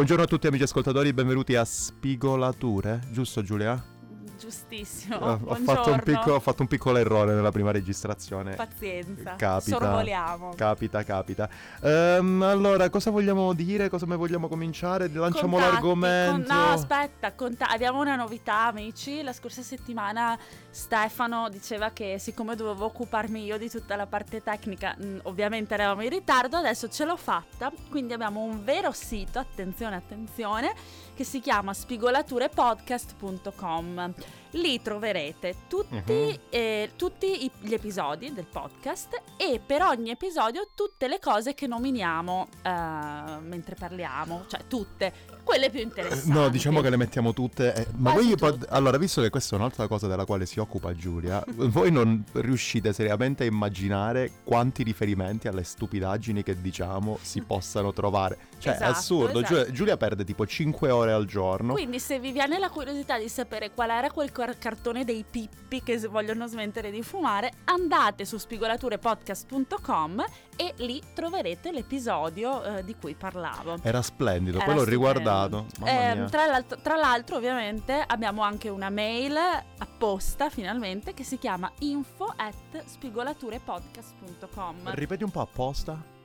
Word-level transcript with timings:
Buongiorno 0.00 0.24
a 0.24 0.28
tutti 0.28 0.46
amici 0.46 0.62
ascoltatori, 0.62 1.12
benvenuti 1.12 1.54
a 1.56 1.62
Spigolature, 1.62 3.00
giusto 3.10 3.42
Giulia? 3.42 3.99
Giustissimo. 4.40 5.16
Ho, 5.16 5.38
ho, 5.44 5.54
fatto 5.56 6.00
piccolo, 6.02 6.36
ho, 6.36 6.40
fatto 6.40 6.62
un 6.62 6.68
piccolo 6.68 6.96
errore 6.96 7.34
nella 7.34 7.50
prima 7.50 7.72
registrazione. 7.72 8.54
Pazienza. 8.54 9.34
Capita. 9.36 9.76
Sorvoliamo. 9.76 10.54
Capita, 10.56 11.04
capita. 11.04 11.46
Um, 11.82 12.40
allora, 12.40 12.88
cosa 12.88 13.10
vogliamo 13.10 13.52
dire? 13.52 13.90
Cosa 13.90 14.06
mai 14.06 14.16
vogliamo 14.16 14.48
cominciare? 14.48 15.08
Lanciamo 15.08 15.58
Contatti, 15.58 15.72
l'argomento. 15.72 16.32
Con, 16.32 16.46
no, 16.56 16.70
aspetta, 16.70 17.34
conta- 17.34 17.68
abbiamo 17.68 18.00
una 18.00 18.16
novità, 18.16 18.68
amici. 18.68 19.20
La 19.20 19.34
scorsa 19.34 19.60
settimana 19.60 20.38
Stefano 20.70 21.50
diceva 21.50 21.90
che 21.90 22.16
siccome 22.18 22.56
dovevo 22.56 22.86
occuparmi 22.86 23.44
io 23.44 23.58
di 23.58 23.68
tutta 23.68 23.94
la 23.94 24.06
parte 24.06 24.42
tecnica, 24.42 24.96
mh, 24.96 25.18
ovviamente 25.24 25.74
eravamo 25.74 26.02
in 26.02 26.08
ritardo, 26.08 26.56
adesso 26.56 26.88
ce 26.88 27.04
l'ho 27.04 27.18
fatta. 27.18 27.70
Quindi 27.90 28.14
abbiamo 28.14 28.40
un 28.40 28.64
vero 28.64 28.90
sito, 28.92 29.38
attenzione, 29.38 29.96
attenzione 29.96 30.72
che 31.14 31.24
si 31.24 31.40
chiama 31.40 31.74
spigolaturepodcast.com. 31.74 34.14
Lì 34.52 34.82
troverete 34.82 35.54
tutti, 35.68 35.94
uh-huh. 35.94 36.38
eh, 36.50 36.90
tutti 36.96 37.44
i, 37.44 37.50
gli 37.60 37.72
episodi 37.72 38.32
del 38.32 38.46
podcast 38.50 39.22
e 39.36 39.60
per 39.64 39.82
ogni 39.82 40.10
episodio 40.10 40.68
tutte 40.74 41.06
le 41.06 41.18
cose 41.20 41.54
che 41.54 41.66
nominiamo 41.66 42.48
uh, 42.64 43.40
mentre 43.42 43.76
parliamo, 43.76 44.44
cioè 44.48 44.62
tutte, 44.66 45.12
quelle 45.44 45.70
più 45.70 45.80
interessanti. 45.80 46.30
No, 46.30 46.48
diciamo 46.48 46.80
che 46.80 46.90
le 46.90 46.96
mettiamo 46.96 47.32
tutte. 47.32 47.74
Eh, 47.74 47.86
ma 47.96 48.12
voi 48.12 48.36
pod- 48.36 48.66
allora, 48.70 48.98
visto 48.98 49.20
che 49.20 49.30
questa 49.30 49.56
è 49.56 49.58
un'altra 49.58 49.86
cosa 49.88 50.06
della 50.06 50.24
quale 50.24 50.46
si 50.46 50.60
occupa 50.60 50.94
Giulia, 50.94 51.42
voi 51.54 51.90
non 51.90 52.24
riuscite 52.32 52.92
seriamente 52.92 53.44
a 53.44 53.46
immaginare 53.46 54.30
quanti 54.44 54.82
riferimenti 54.82 55.48
alle 55.48 55.64
stupidaggini 55.64 56.42
che 56.42 56.60
diciamo 56.60 57.18
si 57.20 57.40
possano 57.46 57.92
trovare. 57.92 58.38
Cioè, 58.58 58.74
esatto, 58.74 58.90
è 58.90 58.94
assurdo. 58.94 59.38
Esatto. 59.40 59.54
Giulia, 59.54 59.72
Giulia 59.72 59.96
perde 59.96 60.24
tipo 60.24 60.46
5 60.46 60.90
ore 60.90 61.12
al 61.12 61.26
giorno. 61.26 61.72
Quindi, 61.72 61.98
se 61.98 62.18
vi 62.18 62.30
viene 62.32 62.58
la 62.58 62.70
curiosità 62.70 63.18
di 63.18 63.28
sapere 63.28 63.72
qual 63.72 63.90
era 63.90 64.10
quel 64.10 64.30
cartone 64.58 65.04
dei 65.04 65.24
pippi 65.28 65.82
che 65.82 65.98
vogliono 66.08 66.46
smettere 66.46 66.90
di 66.90 67.02
fumare, 67.02 67.52
andate 67.64 68.24
su 68.24 68.38
spigolaturepodcast.com 68.38 70.24
e 70.56 70.74
lì 70.78 71.00
troverete 71.14 71.70
l'episodio 71.72 72.62
eh, 72.62 72.84
di 72.84 72.94
cui 72.96 73.14
parlavo. 73.14 73.76
Era 73.82 74.02
splendido, 74.02 74.58
Era 74.58 74.66
poi 74.66 74.74
l'ho 74.74 74.84
riguardato. 74.84 75.66
Eh, 75.84 76.26
tra, 76.30 76.46
l'altro, 76.46 76.78
tra, 76.80 76.96
l'altro, 76.96 77.36
ovviamente, 77.36 78.04
abbiamo 78.06 78.42
anche 78.42 78.68
una 78.68 78.90
mail 78.90 79.36
apposta 79.78 80.50
finalmente 80.50 81.14
che 81.14 81.24
si 81.24 81.38
chiama 81.38 81.72
info 81.80 82.32
at 82.36 82.84
spigolaturepodcast.com. 82.84 84.94
Ripeti 84.94 85.24
un 85.24 85.30
po' 85.30 85.40
apposta? 85.40 86.18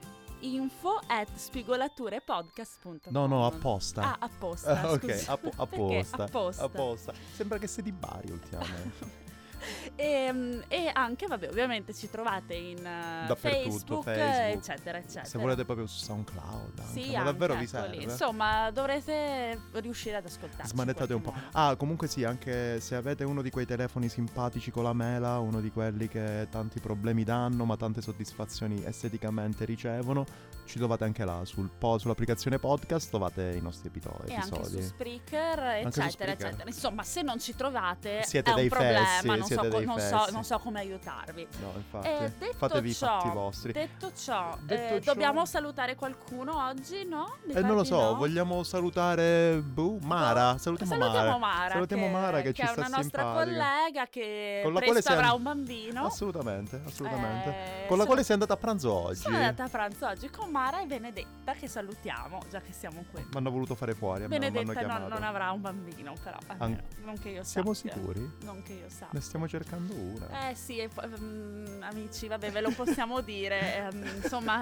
Info 0.53 0.99
at 1.07 1.27
spigolaturepodcast.com 1.35 3.11
No, 3.11 3.25
no, 3.27 3.45
apposta. 3.45 4.01
Ah, 4.01 4.17
apposta. 4.19 4.81
Ah, 4.81 4.91
ok, 4.93 5.25
App- 5.27 5.45
apposta. 5.59 6.23
apposta. 6.23 6.63
Apposta. 6.63 7.13
Sembra 7.33 7.57
che 7.57 7.67
sei 7.67 7.83
di 7.83 7.91
Bari 7.91 8.31
ultimamente. 8.31 9.23
e, 9.95 10.03
ehm, 10.03 10.63
e, 10.67 10.89
anche, 10.93 11.27
vabbè, 11.27 11.49
ovviamente 11.49 11.93
ci 11.93 12.09
trovate 12.09 12.53
in 12.53 12.77
uh, 12.77 13.35
Facebook, 13.35 14.03
Facebook, 14.03 14.07
eccetera, 14.07 14.97
eccetera. 14.97 15.25
Se 15.25 15.37
volete 15.37 15.65
proprio 15.65 15.87
su 15.87 16.03
SoundCloud. 16.03 16.79
Anche. 16.79 16.91
Sì, 16.91 17.15
anche, 17.15 17.23
davvero 17.23 17.53
vi 17.55 17.63
ecco 17.63 17.69
serve. 17.69 17.95
Lì. 17.95 18.03
Insomma, 18.03 18.71
dovrete 18.71 19.59
riuscire 19.73 20.17
ad 20.17 20.25
ascoltarci. 20.25 20.69
Smanettate 20.69 21.13
un 21.13 21.21
po'. 21.21 21.31
Modo. 21.31 21.45
Ah, 21.53 21.75
comunque 21.75 22.07
sì, 22.07 22.23
anche 22.23 22.79
se 22.79 22.95
avete 22.95 23.23
uno 23.23 23.41
di 23.41 23.49
quei 23.49 23.65
telefoni 23.65 24.09
simpatici 24.09 24.71
con 24.71 24.83
la 24.83 24.93
mela, 24.93 25.39
uno 25.39 25.61
di 25.61 25.71
quelli 25.71 26.07
che 26.07 26.47
tanti 26.49 26.79
problemi 26.79 27.23
danno, 27.23 27.65
ma 27.65 27.77
tante 27.77 28.01
soddisfazioni 28.01 28.83
esteticamente 28.85 29.65
ricevono, 29.65 30.25
ci 30.65 30.77
trovate 30.77 31.03
anche 31.03 31.23
là 31.23 31.45
sul 31.45 31.69
po- 31.69 31.97
sull'applicazione 31.97 32.59
podcast, 32.59 33.09
trovate 33.09 33.53
i 33.55 33.61
nostri 33.61 33.87
epi- 33.87 33.99
e 33.99 34.33
episodi. 34.33 34.33
anche 34.33 34.63
su 34.65 34.81
Spreaker, 34.81 35.59
Anche 35.59 35.87
eccetera, 35.87 36.05
su 36.05 36.11
Spreaker. 36.11 36.45
eccetera. 36.45 36.69
Insomma, 36.69 37.03
se 37.03 37.21
non 37.21 37.39
ci 37.39 37.55
trovate 37.55 38.23
Siete 38.23 38.51
è 38.51 38.53
dei 38.53 38.63
un 38.63 38.69
problema, 38.69 39.05
fessi, 39.05 39.27
non, 39.27 39.37
so, 39.39 39.45
siete 39.45 39.69
dei 39.69 39.84
non, 39.85 39.99
so, 39.99 40.27
non 40.31 40.43
so 40.43 40.59
come 40.59 40.79
aiutarvi. 40.79 41.47
No, 41.61 41.71
infatti. 41.75 42.07
Eh, 42.07 42.31
detto 42.37 42.57
Fatevi 42.57 42.89
i 42.89 42.93
ciò, 42.93 43.19
fatti 43.19 43.29
vostri. 43.33 43.71
Detto 43.71 44.11
ciò, 44.13 44.57
Detto 44.61 44.93
eh, 44.95 45.01
ciò- 45.01 45.13
dobbiamo 45.13 45.45
salutare 45.45 45.95
qualcuno 45.95 46.65
oggi, 46.65 47.05
no? 47.05 47.35
Eh, 47.47 47.61
non 47.61 47.75
lo 47.75 47.83
so, 47.83 47.99
no? 48.01 48.15
vogliamo 48.15 48.63
salutare 48.63 49.61
boh, 49.61 49.97
Mara. 50.01 50.57
Salutiamo, 50.57 50.91
Salutiamo 50.93 51.37
Mara. 51.37 51.37
Mara, 51.55 51.71
Salutiamo 51.73 52.05
che, 52.05 52.11
Mara 52.11 52.41
che, 52.41 52.53
ci 52.53 52.61
è 52.61 52.65
sta 52.65 52.73
una 52.79 52.87
nostra 52.97 53.21
simpatica. 53.23 53.43
collega 53.43 54.05
che 54.07 54.59
Con 54.63 54.73
la 54.73 54.79
quale 54.81 54.99
avrà 54.99 55.13
siamo- 55.15 55.35
un 55.35 55.43
bambino. 55.43 56.05
Assolutamente, 56.05 56.81
assolutamente. 56.85 57.49
Eh, 57.49 57.87
Con 57.87 57.97
la 57.97 58.03
sono- 58.03 58.05
quale 58.05 58.23
sei 58.23 58.33
andata 58.33 58.53
a 58.53 58.57
pranzo 58.57 58.91
oggi? 58.93 59.19
Sono 59.21 59.35
andata 59.35 59.63
a 59.63 59.69
pranzo 59.69 60.07
oggi 60.07 60.29
con 60.29 60.49
Mara 60.49 60.81
e 60.81 60.85
Benedetta 60.85 61.53
che 61.53 61.67
salutiamo, 61.67 62.39
già 62.49 62.61
che 62.61 62.71
siamo 62.73 63.03
qui. 63.11 63.21
Mi 63.21 63.37
hanno 63.37 63.51
voluto 63.51 63.75
fare 63.75 63.93
fuori. 63.93 64.27
Benedetta 64.27 64.81
non, 64.87 65.07
non 65.09 65.23
avrà 65.23 65.51
un 65.51 65.61
bambino, 65.61 66.13
però. 66.23 66.37
almeno, 66.57 66.81
non 67.03 67.17
che 67.19 67.29
io 67.29 67.43
Siamo 67.43 67.73
sappia. 67.73 67.93
sicuri? 67.93 68.31
Non 68.43 68.61
che 68.63 68.73
io 68.73 68.89
sappia. 68.89 69.09
Ne 69.11 69.19
stiamo 69.21 69.47
cercando 69.47 69.74
una. 69.77 70.49
Eh 70.49 70.55
sì, 70.55 70.87
poi, 70.93 71.07
mm, 71.19 71.81
amici, 71.83 72.27
vabbè, 72.27 72.51
ve 72.51 72.61
lo 72.61 72.71
possiamo 72.71 73.21
dire. 73.21 73.75
ehm, 73.75 74.05
insomma, 74.21 74.61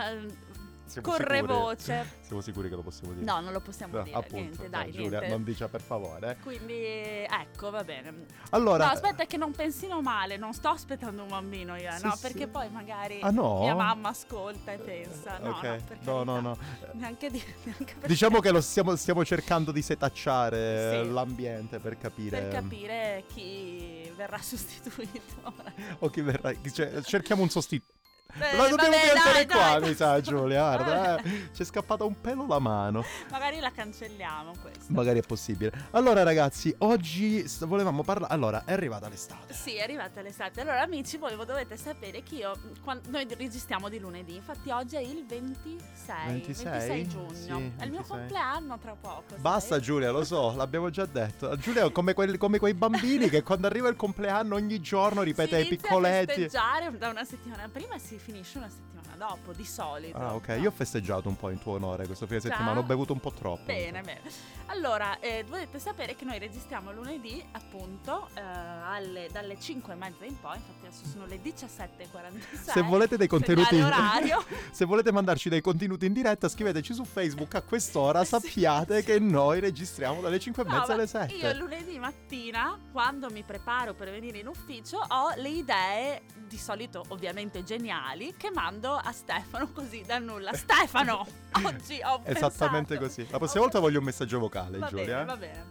Siamo 0.85 1.07
corre 1.07 1.37
sicuri? 1.39 1.53
voce. 1.53 2.05
Siamo 2.21 2.41
sicuri 2.41 2.69
che 2.69 2.75
lo 2.75 2.81
possiamo 2.83 3.13
dire? 3.13 3.25
No, 3.25 3.39
non 3.39 3.51
lo 3.53 3.61
possiamo 3.61 3.97
No, 3.97 4.03
dire. 4.03 4.15
appunto, 4.17 4.35
niente, 4.35 4.63
no, 4.63 4.69
dai, 4.69 4.91
Giulia, 4.91 5.09
niente. 5.19 5.27
non 5.29 5.43
dica 5.43 5.67
per 5.67 5.81
favore. 5.81 6.37
Quindi, 6.43 6.73
ecco, 6.75 7.71
va 7.71 7.83
bene. 7.83 8.25
Allora, 8.51 8.85
No, 8.85 8.91
aspetta, 8.91 9.25
che 9.25 9.37
non 9.37 9.53
pensino 9.53 10.01
male. 10.01 10.37
Non 10.37 10.53
sto 10.53 10.67
aspettando 10.69 11.23
un 11.23 11.29
bambino 11.29 11.75
io, 11.77 11.89
Sì, 11.93 12.03
no? 12.05 12.11
sì. 12.15 12.21
Perché 12.21 12.47
poi 12.47 12.69
magari 12.69 13.19
Ah, 13.21 13.31
no? 13.31 13.61
mia 13.61 13.73
mamma 13.73 14.09
ascolta 14.09 14.73
e 14.73 14.77
pensa. 14.77 15.39
No, 15.39 15.49
ok. 15.51 15.63
no, 15.63 15.77
per 15.87 15.97
no, 16.03 16.23
no, 16.23 16.33
carità. 16.33 16.41
no. 16.41 16.57
Neanche, 16.99 17.29
di, 17.31 17.43
neanche 17.63 17.95
Diciamo 18.05 18.39
che 18.39 18.51
lo 18.51 18.61
stiamo, 18.61 18.95
stiamo 18.95 19.25
cercando 19.25 19.71
di 19.71 19.81
setacciare 19.81 21.01
Sì. 21.05 21.11
l'ambiente 21.11 21.79
per 21.79 21.97
capire. 21.97 22.39
per 22.41 22.51
capire 22.51 23.23
chi 23.33 24.02
verrà 24.13 24.37
sostituito. 24.41 25.53
O 25.99 26.09
chi 26.09 26.21
verrà. 26.21 26.53
Cioè, 26.71 27.01
cerchiamo 27.01 27.41
un 27.41 27.49
sostituto. 27.49 27.92
Eh, 28.39 28.55
Lo 28.55 28.67
dobbiamo 28.67 28.91
vabbè, 28.95 29.11
piantare 29.11 29.45
dai, 29.45 29.47
qua, 29.47 29.79
dai. 29.79 29.89
mi 29.89 29.95
sa, 29.95 30.19
Giulia. 30.21 30.75
Guarda, 30.75 31.17
eh, 31.21 31.49
ci 31.53 31.61
è 31.61 31.65
scappata 31.65 32.03
un 32.03 32.19
pelo 32.19 32.47
la 32.47 32.59
mano. 32.59 33.03
Magari 33.29 33.59
la 33.59 33.71
cancelliamo 33.71 34.53
questa. 34.61 34.85
Magari 34.87 35.19
è 35.19 35.21
possibile. 35.23 35.71
Allora, 35.91 36.23
ragazzi, 36.23 36.73
oggi 36.79 37.47
st- 37.47 37.65
volevamo 37.65 38.03
parlare. 38.03 38.33
Allora, 38.33 38.63
è 38.65 38.71
arrivata 38.73 39.07
l'estate. 39.07 39.53
Sì, 39.53 39.75
è 39.75 39.83
arrivata 39.83 40.21
l'estate. 40.21 40.61
Allora, 40.61 40.81
amici, 40.81 41.17
voi 41.17 41.35
dovete 41.45 41.77
sapere 41.77 42.23
che 42.23 42.35
io. 42.35 42.51
quan- 42.83 43.01
noi 43.09 43.27
registriamo 43.29 43.87
di 43.89 43.99
lunedì. 43.99 44.35
Infatti, 44.35 44.69
oggi 44.71 44.95
è 44.95 45.01
il 45.01 45.25
26, 45.27 46.27
26? 46.27 47.07
giugno. 47.07 47.33
Sì, 47.33 47.49
è 47.49 47.83
il 47.83 47.91
mio 47.91 48.01
26. 48.01 48.07
compleanno 48.17 48.77
tra 48.79 48.95
poco. 48.99 49.23
sai? 49.29 49.39
Basta, 49.39 49.79
Giulia, 49.79 50.09
lo 50.11 50.23
so, 50.23 50.55
l'abbiamo 50.55 50.89
già 50.89 51.05
detto. 51.05 51.55
Giulia 51.57 51.89
come, 51.91 52.13
quelli- 52.13 52.37
come 52.37 52.57
quei 52.57 52.73
bambini 52.73 53.29
che 53.29 53.43
quando 53.43 53.67
arriva 53.67 53.89
il 53.89 53.95
compleanno 53.95 54.55
ogni 54.55 54.79
giorno 54.81 55.21
ripete 55.21 55.49
si 55.49 55.55
ai 55.55 55.67
piccoletti. 55.67 56.33
festeggiare 56.33 56.97
da 56.97 57.09
una 57.09 57.23
settimana 57.23 57.69
prima 57.71 57.97
si 57.99 58.17
finisce 58.23 58.57
una 58.57 58.69
settimana 58.69 59.15
dopo, 59.17 59.51
di 59.51 59.65
solito. 59.65 60.17
Ah, 60.17 60.33
ok. 60.33 60.47
No? 60.49 60.55
Io 60.55 60.69
ho 60.69 60.71
festeggiato 60.71 61.27
un 61.27 61.35
po' 61.35 61.49
in 61.49 61.59
tuo 61.59 61.73
onore 61.73 62.05
questo 62.05 62.25
fine 62.25 62.39
settimana. 62.39 62.79
Ho 62.79 62.83
bevuto 62.83 63.13
un 63.13 63.19
po' 63.19 63.31
troppo. 63.31 63.65
Bene, 63.65 64.01
bene. 64.01 64.21
Allora, 64.67 65.19
eh, 65.19 65.43
dovete 65.45 65.77
sapere 65.79 66.15
che 66.15 66.25
noi 66.25 66.39
registriamo 66.39 66.91
lunedì, 66.91 67.43
appunto, 67.51 68.27
eh, 68.33 68.41
alle- 68.41 69.27
dalle 69.31 69.59
5 69.59 69.93
e 69.93 69.95
mezza 69.95 70.25
in 70.25 70.39
poi. 70.39 70.55
Infatti, 70.55 70.85
adesso 70.87 71.05
sono 71.05 71.25
le 71.25 71.39
17.46. 71.41 72.71
Se 72.71 72.81
volete 72.81 73.17
dei 73.17 73.27
contenuti 73.27 73.75
Segnale 73.75 73.93
orario. 73.95 74.43
Se 74.71 74.85
volete 74.85 75.11
mandarci 75.11 75.49
dei 75.49 75.61
contenuti 75.61 76.05
in 76.05 76.13
diretta, 76.13 76.47
scriveteci 76.49 76.93
su 76.93 77.03
Facebook 77.05 77.55
a 77.55 77.61
quest'ora. 77.61 78.23
Sappiate 78.25 78.99
sì. 78.99 79.05
che 79.05 79.19
noi 79.19 79.59
registriamo 79.59 80.21
dalle 80.21 80.39
5 80.39 80.63
e 80.63 80.65
No, 80.65 80.71
mezza 80.73 80.87
ma 80.87 80.93
alle 80.93 81.07
7. 81.07 81.33
Io 81.35 81.53
lunedì 81.53 81.99
mattina, 81.99 82.77
quando 82.91 83.29
mi 83.29 83.43
preparo 83.43 83.93
per 83.93 84.09
venire 84.09 84.39
in 84.39 84.47
ufficio, 84.47 84.97
ho 85.07 85.33
le 85.35 85.49
idee, 85.49 86.21
di 86.47 86.57
solito 86.57 87.03
ovviamente 87.09 87.63
geniali, 87.63 88.35
che 88.37 88.49
mando 88.51 88.93
a 88.95 89.11
Stefano 89.11 89.69
così 89.71 90.03
da 90.05 90.17
nulla. 90.19 90.53
Stefano! 90.57 91.25
Oggi 91.63 91.99
ho 92.03 92.21
Esattamente 92.23 92.97
pensato- 92.97 92.99
così. 93.21 93.27
La 93.29 93.37
prossima 93.37 93.59
ho 93.61 93.63
volta 93.65 93.79
voglio 93.79 93.99
un 93.99 94.05
messaggio 94.05 94.39
vocale, 94.39 94.52
Va 94.61 94.87
Giulia. 94.87 95.05
bene, 95.05 95.25
va 95.25 95.37
bene. 95.37 95.65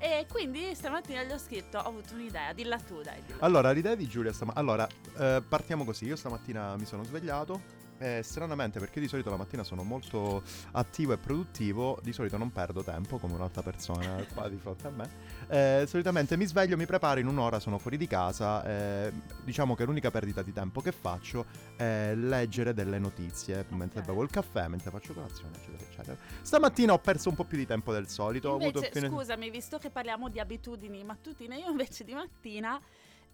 E 0.00 0.26
quindi 0.30 0.74
stamattina 0.74 1.24
gli 1.24 1.32
ho 1.32 1.38
scritto, 1.38 1.78
ho 1.78 1.88
avuto 1.88 2.14
un'idea, 2.14 2.52
dilla 2.52 2.78
tu 2.78 3.02
dai. 3.02 3.20
Dilla. 3.26 3.38
Allora, 3.40 3.72
l'idea 3.72 3.94
di 3.94 4.06
Giulia 4.06 4.32
stamattina. 4.32 4.60
Allora, 4.60 4.86
eh, 5.18 5.42
partiamo 5.46 5.84
così. 5.84 6.04
Io 6.04 6.16
stamattina 6.16 6.76
mi 6.76 6.84
sono 6.84 7.02
svegliato. 7.02 7.60
E 8.00 8.22
stranamente, 8.22 8.78
perché 8.78 9.00
di 9.00 9.08
solito 9.08 9.28
la 9.28 9.36
mattina 9.36 9.64
sono 9.64 9.82
molto 9.82 10.42
attivo 10.72 11.12
e 11.12 11.18
produttivo, 11.18 11.98
di 12.02 12.12
solito 12.12 12.36
non 12.36 12.52
perdo 12.52 12.84
tempo 12.84 13.18
come 13.18 13.34
un'altra 13.34 13.62
persona 13.62 14.24
qua 14.32 14.48
di 14.48 14.56
fronte 14.56 14.86
a 14.86 14.90
me. 14.90 15.10
Eh, 15.48 15.84
solitamente 15.88 16.36
mi 16.36 16.44
sveglio, 16.46 16.76
mi 16.76 16.86
preparo 16.86 17.18
in 17.18 17.26
un'ora, 17.26 17.58
sono 17.58 17.78
fuori 17.78 17.96
di 17.96 18.06
casa. 18.06 18.64
eh, 18.64 19.12
diciamo 19.44 19.74
che 19.74 19.84
l'unica 19.84 20.10
perdita 20.10 20.42
di 20.42 20.52
tempo 20.52 20.80
che 20.80 20.92
faccio 20.92 21.46
è 21.76 22.12
leggere 22.14 22.72
delle 22.72 22.98
notizie 22.98 23.64
mentre 23.70 24.00
Ok. 24.00 24.06
bevo 24.06 24.22
il 24.22 24.30
caffè, 24.30 24.68
mentre 24.68 24.90
faccio 24.90 25.12
colazione, 25.12 25.56
eccetera, 25.56 25.82
eccetera. 25.90 26.16
Stamattina 26.42 26.92
ho 26.92 26.98
perso 26.98 27.28
un 27.30 27.34
po' 27.34 27.44
più 27.44 27.58
di 27.58 27.66
tempo 27.66 27.92
del 27.92 28.08
solito. 28.08 28.50
ho 28.50 28.54
avuto 28.56 28.78
Invece, 28.78 28.92
fine- 28.92 29.08
scusami, 29.08 29.50
visto 29.50 29.78
che 29.78 29.90
parliamo 29.90 30.28
di 30.28 30.38
abitudini 30.38 31.02
mattutine, 31.02 31.56
io 31.58 31.68
invece 31.68 32.04
di 32.04 32.14
mattina 32.14 32.80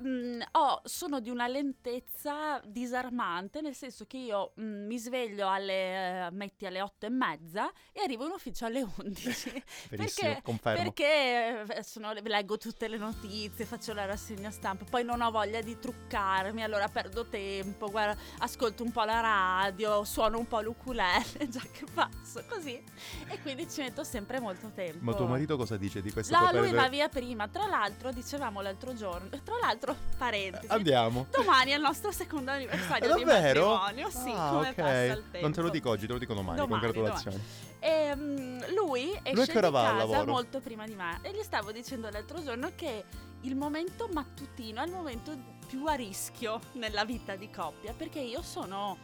mm, 0.02 0.40
ho- 0.52 0.80
sono 0.84 1.20
di 1.20 1.30
una 1.30 1.46
lentezza 1.46 2.60
disarmante, 2.64 3.60
nel 3.60 3.74
senso 3.74 4.04
che 4.06 4.16
io 4.16 4.52
mm, 4.60 4.86
mi 4.86 4.98
sveglio 4.98 5.48
alle, 5.48 6.26
eh, 6.26 6.30
metti 6.32 6.66
alle 6.66 6.80
otto 6.80 7.06
e 7.06 7.10
mezza 7.10 7.70
e 7.92 8.00
arrivo 8.02 8.24
in 8.26 8.32
ufficio 8.32 8.66
alle 8.66 8.86
11. 8.96 9.62
Verissimo, 9.90 10.40
perché, 10.60 10.62
perché 10.62 11.64
eh, 11.66 11.82
sono- 11.82 12.12
leggo 12.12 12.56
tutte 12.58 12.88
le 12.88 12.96
notizie, 12.96 13.64
faccio 13.64 13.92
la 13.92 14.04
rassegna 14.04 14.50
stampa, 14.50 14.84
poi 14.88 15.04
non 15.04 15.20
ho 15.20 15.30
voglia 15.30 15.60
di 15.60 15.78
truccarmi, 15.78 16.62
allora 16.62 16.88
perdo 16.88 17.26
tempo, 17.26 17.90
guarda, 17.90 18.16
ascolto 18.38 18.82
un 18.82 18.92
po' 18.92 19.04
la 19.04 19.20
radio, 19.20 20.04
suono 20.04 20.38
un 20.38 20.46
po' 20.46 20.60
l'ukulele, 20.60 21.48
già 21.48 21.62
che 21.72 21.84
passo, 21.92 22.42
così. 22.48 22.82
E 23.28 23.40
quindi 23.42 23.68
ci 23.68 23.80
metto 23.82 24.04
sempre 24.04 24.40
molto 24.40 24.70
tempo. 24.74 25.04
Ma 25.04 25.14
tuo 25.14 25.26
marito 25.26 25.56
cosa 25.56 25.76
dice 25.76 26.00
di 26.00 26.10
questa 26.12 26.38
No, 26.38 26.58
lui 26.58 26.72
va 26.72 26.88
via 26.88 27.08
prima. 27.08 27.48
Tra 27.48 27.66
l'altro, 27.66 28.12
dicevamo 28.12 28.60
l'altro 28.60 28.94
giorno. 28.94 29.28
Tra 29.42 29.56
l'altro, 29.60 29.83
parentesi. 30.16 30.66
Andiamo. 30.68 31.26
Domani 31.30 31.72
è 31.72 31.74
il 31.74 31.80
nostro 31.80 32.10
secondo 32.12 32.50
anniversario 32.52 33.12
È 33.12 33.18
di 33.18 33.24
davvero? 33.24 33.74
matrimonio. 33.74 34.10
Sì, 34.10 34.32
Ah, 34.34 34.48
come 34.50 34.68
ok. 34.70 34.74
passa 34.74 35.02
il 35.02 35.22
tempo. 35.30 35.40
Non 35.40 35.52
te 35.52 35.60
lo 35.60 35.68
dico 35.68 35.90
oggi, 35.90 36.06
te 36.06 36.12
lo 36.12 36.18
dico 36.18 36.34
domani. 36.34 36.58
Domani, 36.58 36.80
Congratulazioni. 36.82 37.42
E, 37.80 38.12
mm, 38.16 38.60
lui 38.74 39.10
esce 39.22 39.32
Lui 39.34 39.44
di 39.46 39.52
casa 39.52 40.24
molto 40.24 40.60
prima 40.60 40.86
di 40.86 40.94
me. 40.94 41.18
E 41.22 41.32
gli 41.32 41.42
stavo 41.42 41.72
dicendo 41.72 42.08
l'altro 42.10 42.42
giorno 42.42 42.70
che 42.74 43.04
il 43.42 43.56
momento 43.56 44.08
mattutino 44.12 44.80
è 44.80 44.86
il 44.86 44.92
momento 44.92 45.36
più 45.66 45.84
a 45.86 45.94
rischio 45.94 46.60
nella 46.72 47.04
vita 47.04 47.36
di 47.36 47.50
coppia. 47.50 47.92
Perché 47.92 48.20
io 48.20 48.40
sono 48.42 48.96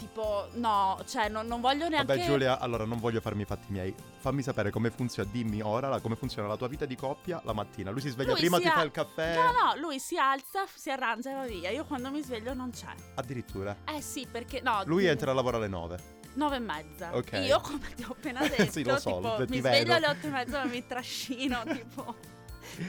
tipo, 0.00 0.48
no, 0.54 0.98
cioè 1.06 1.28
non, 1.28 1.46
non 1.46 1.60
voglio 1.60 1.86
neanche. 1.88 2.06
Vabbè 2.16 2.24
Giulia, 2.24 2.58
allora 2.58 2.84
non 2.86 2.98
voglio 2.98 3.20
farmi 3.20 3.42
i 3.42 3.44
fatti 3.44 3.66
miei. 3.70 3.94
Fammi 4.18 4.42
sapere 4.42 4.70
come 4.70 4.90
funziona, 4.90 5.28
dimmi 5.30 5.60
ora 5.60 5.88
la- 5.88 6.00
come 6.00 6.16
funziona 6.16 6.48
la 6.48 6.56
tua 6.56 6.68
vita 6.68 6.86
di 6.86 6.96
coppia 6.96 7.40
la 7.44 7.52
mattina. 7.52 7.90
Lui 7.90 8.00
si 8.00 8.08
sveglia 8.08 8.30
Lui 8.30 8.40
prima, 8.40 8.56
si 8.56 8.62
ti 8.62 8.68
a- 8.68 8.72
fa 8.72 8.82
il 8.82 8.90
caffè. 8.90 9.34
No, 9.34 9.42
no, 9.52 9.76
lui 9.78 9.98
si 10.00 10.16
alza, 10.18 10.64
si 10.74 10.90
arrangia 10.90 11.30
e 11.30 11.34
va 11.34 11.44
via. 11.44 11.68
Io 11.70 11.84
quando 11.84 12.10
mi 12.10 12.22
sveglio 12.22 12.54
non 12.54 12.70
c'è. 12.70 12.92
Addirittura. 13.16 13.76
Eh 13.86 14.00
sì, 14.00 14.26
perché 14.30 14.60
no. 14.62 14.82
Lui 14.86 15.04
entra 15.06 15.30
a 15.30 15.34
lavoro 15.34 15.58
alle 15.58 15.68
9. 15.68 16.18
Nove 16.34 16.56
e 16.56 16.60
mezza. 16.60 17.14
Ok. 17.14 17.32
Io, 17.44 17.60
come 17.60 17.92
ti 17.94 18.02
ho 18.04 18.12
appena 18.12 18.40
detto, 18.48 18.70
Sì, 18.72 18.84
lo 18.84 18.98
so, 18.98 19.14
tipo, 19.16 19.34
ti 19.44 19.50
mi 19.50 19.60
vedo. 19.60 19.68
sveglio 19.76 19.94
alle 19.94 20.06
otto 20.08 20.26
e 20.26 20.30
mezza 20.30 20.62
e 20.62 20.66
mi 20.66 20.86
trascino, 20.86 21.62
tipo, 21.70 22.14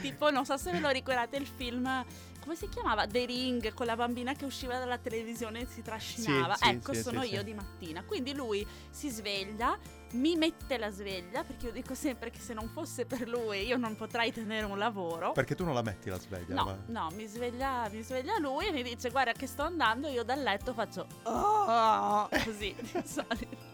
tipo, 0.00 0.30
non 0.30 0.44
so 0.46 0.56
se 0.56 0.70
ve 0.70 0.78
lo 0.80 0.88
ricordate 0.90 1.36
il 1.36 1.46
film, 1.46 2.04
come 2.42 2.56
si 2.56 2.68
chiamava? 2.68 3.06
The 3.06 3.24
Ring, 3.24 3.72
con 3.72 3.86
la 3.86 3.94
bambina 3.94 4.34
che 4.34 4.44
usciva 4.44 4.76
dalla 4.78 4.98
televisione 4.98 5.60
e 5.60 5.66
si 5.66 5.80
trascinava. 5.80 6.54
Sì, 6.56 6.68
ecco, 6.68 6.92
sì, 6.92 7.00
sono 7.00 7.22
sì, 7.22 7.32
io 7.34 7.42
di 7.42 7.54
mattina. 7.54 8.02
Quindi 8.02 8.34
lui 8.34 8.66
si 8.90 9.08
sveglia, 9.10 9.78
mi 10.12 10.34
mette 10.36 10.76
la 10.76 10.90
sveglia, 10.90 11.44
perché 11.44 11.66
io 11.66 11.72
dico 11.72 11.94
sempre 11.94 12.30
che 12.30 12.40
se 12.40 12.52
non 12.52 12.68
fosse 12.68 13.06
per 13.06 13.28
lui 13.28 13.64
io 13.64 13.76
non 13.76 13.94
potrei 13.94 14.32
tenere 14.32 14.66
un 14.66 14.76
lavoro. 14.76 15.32
Perché 15.32 15.54
tu 15.54 15.64
non 15.64 15.74
la 15.74 15.82
metti 15.82 16.10
la 16.10 16.18
sveglia? 16.18 16.54
No, 16.54 16.64
ma- 16.64 16.78
no, 16.86 17.08
mi 17.14 17.26
sveglia, 17.26 17.88
mi 17.90 18.02
sveglia 18.02 18.38
lui 18.38 18.66
e 18.66 18.72
mi 18.72 18.82
dice 18.82 19.10
guarda 19.10 19.32
che 19.32 19.46
sto 19.46 19.62
andando, 19.62 20.08
io 20.08 20.24
dal 20.24 20.42
letto 20.42 20.72
faccio 20.74 21.06
"Oh", 21.22 22.28
così 22.44 22.74
di 22.78 22.90
solito. 23.06 23.70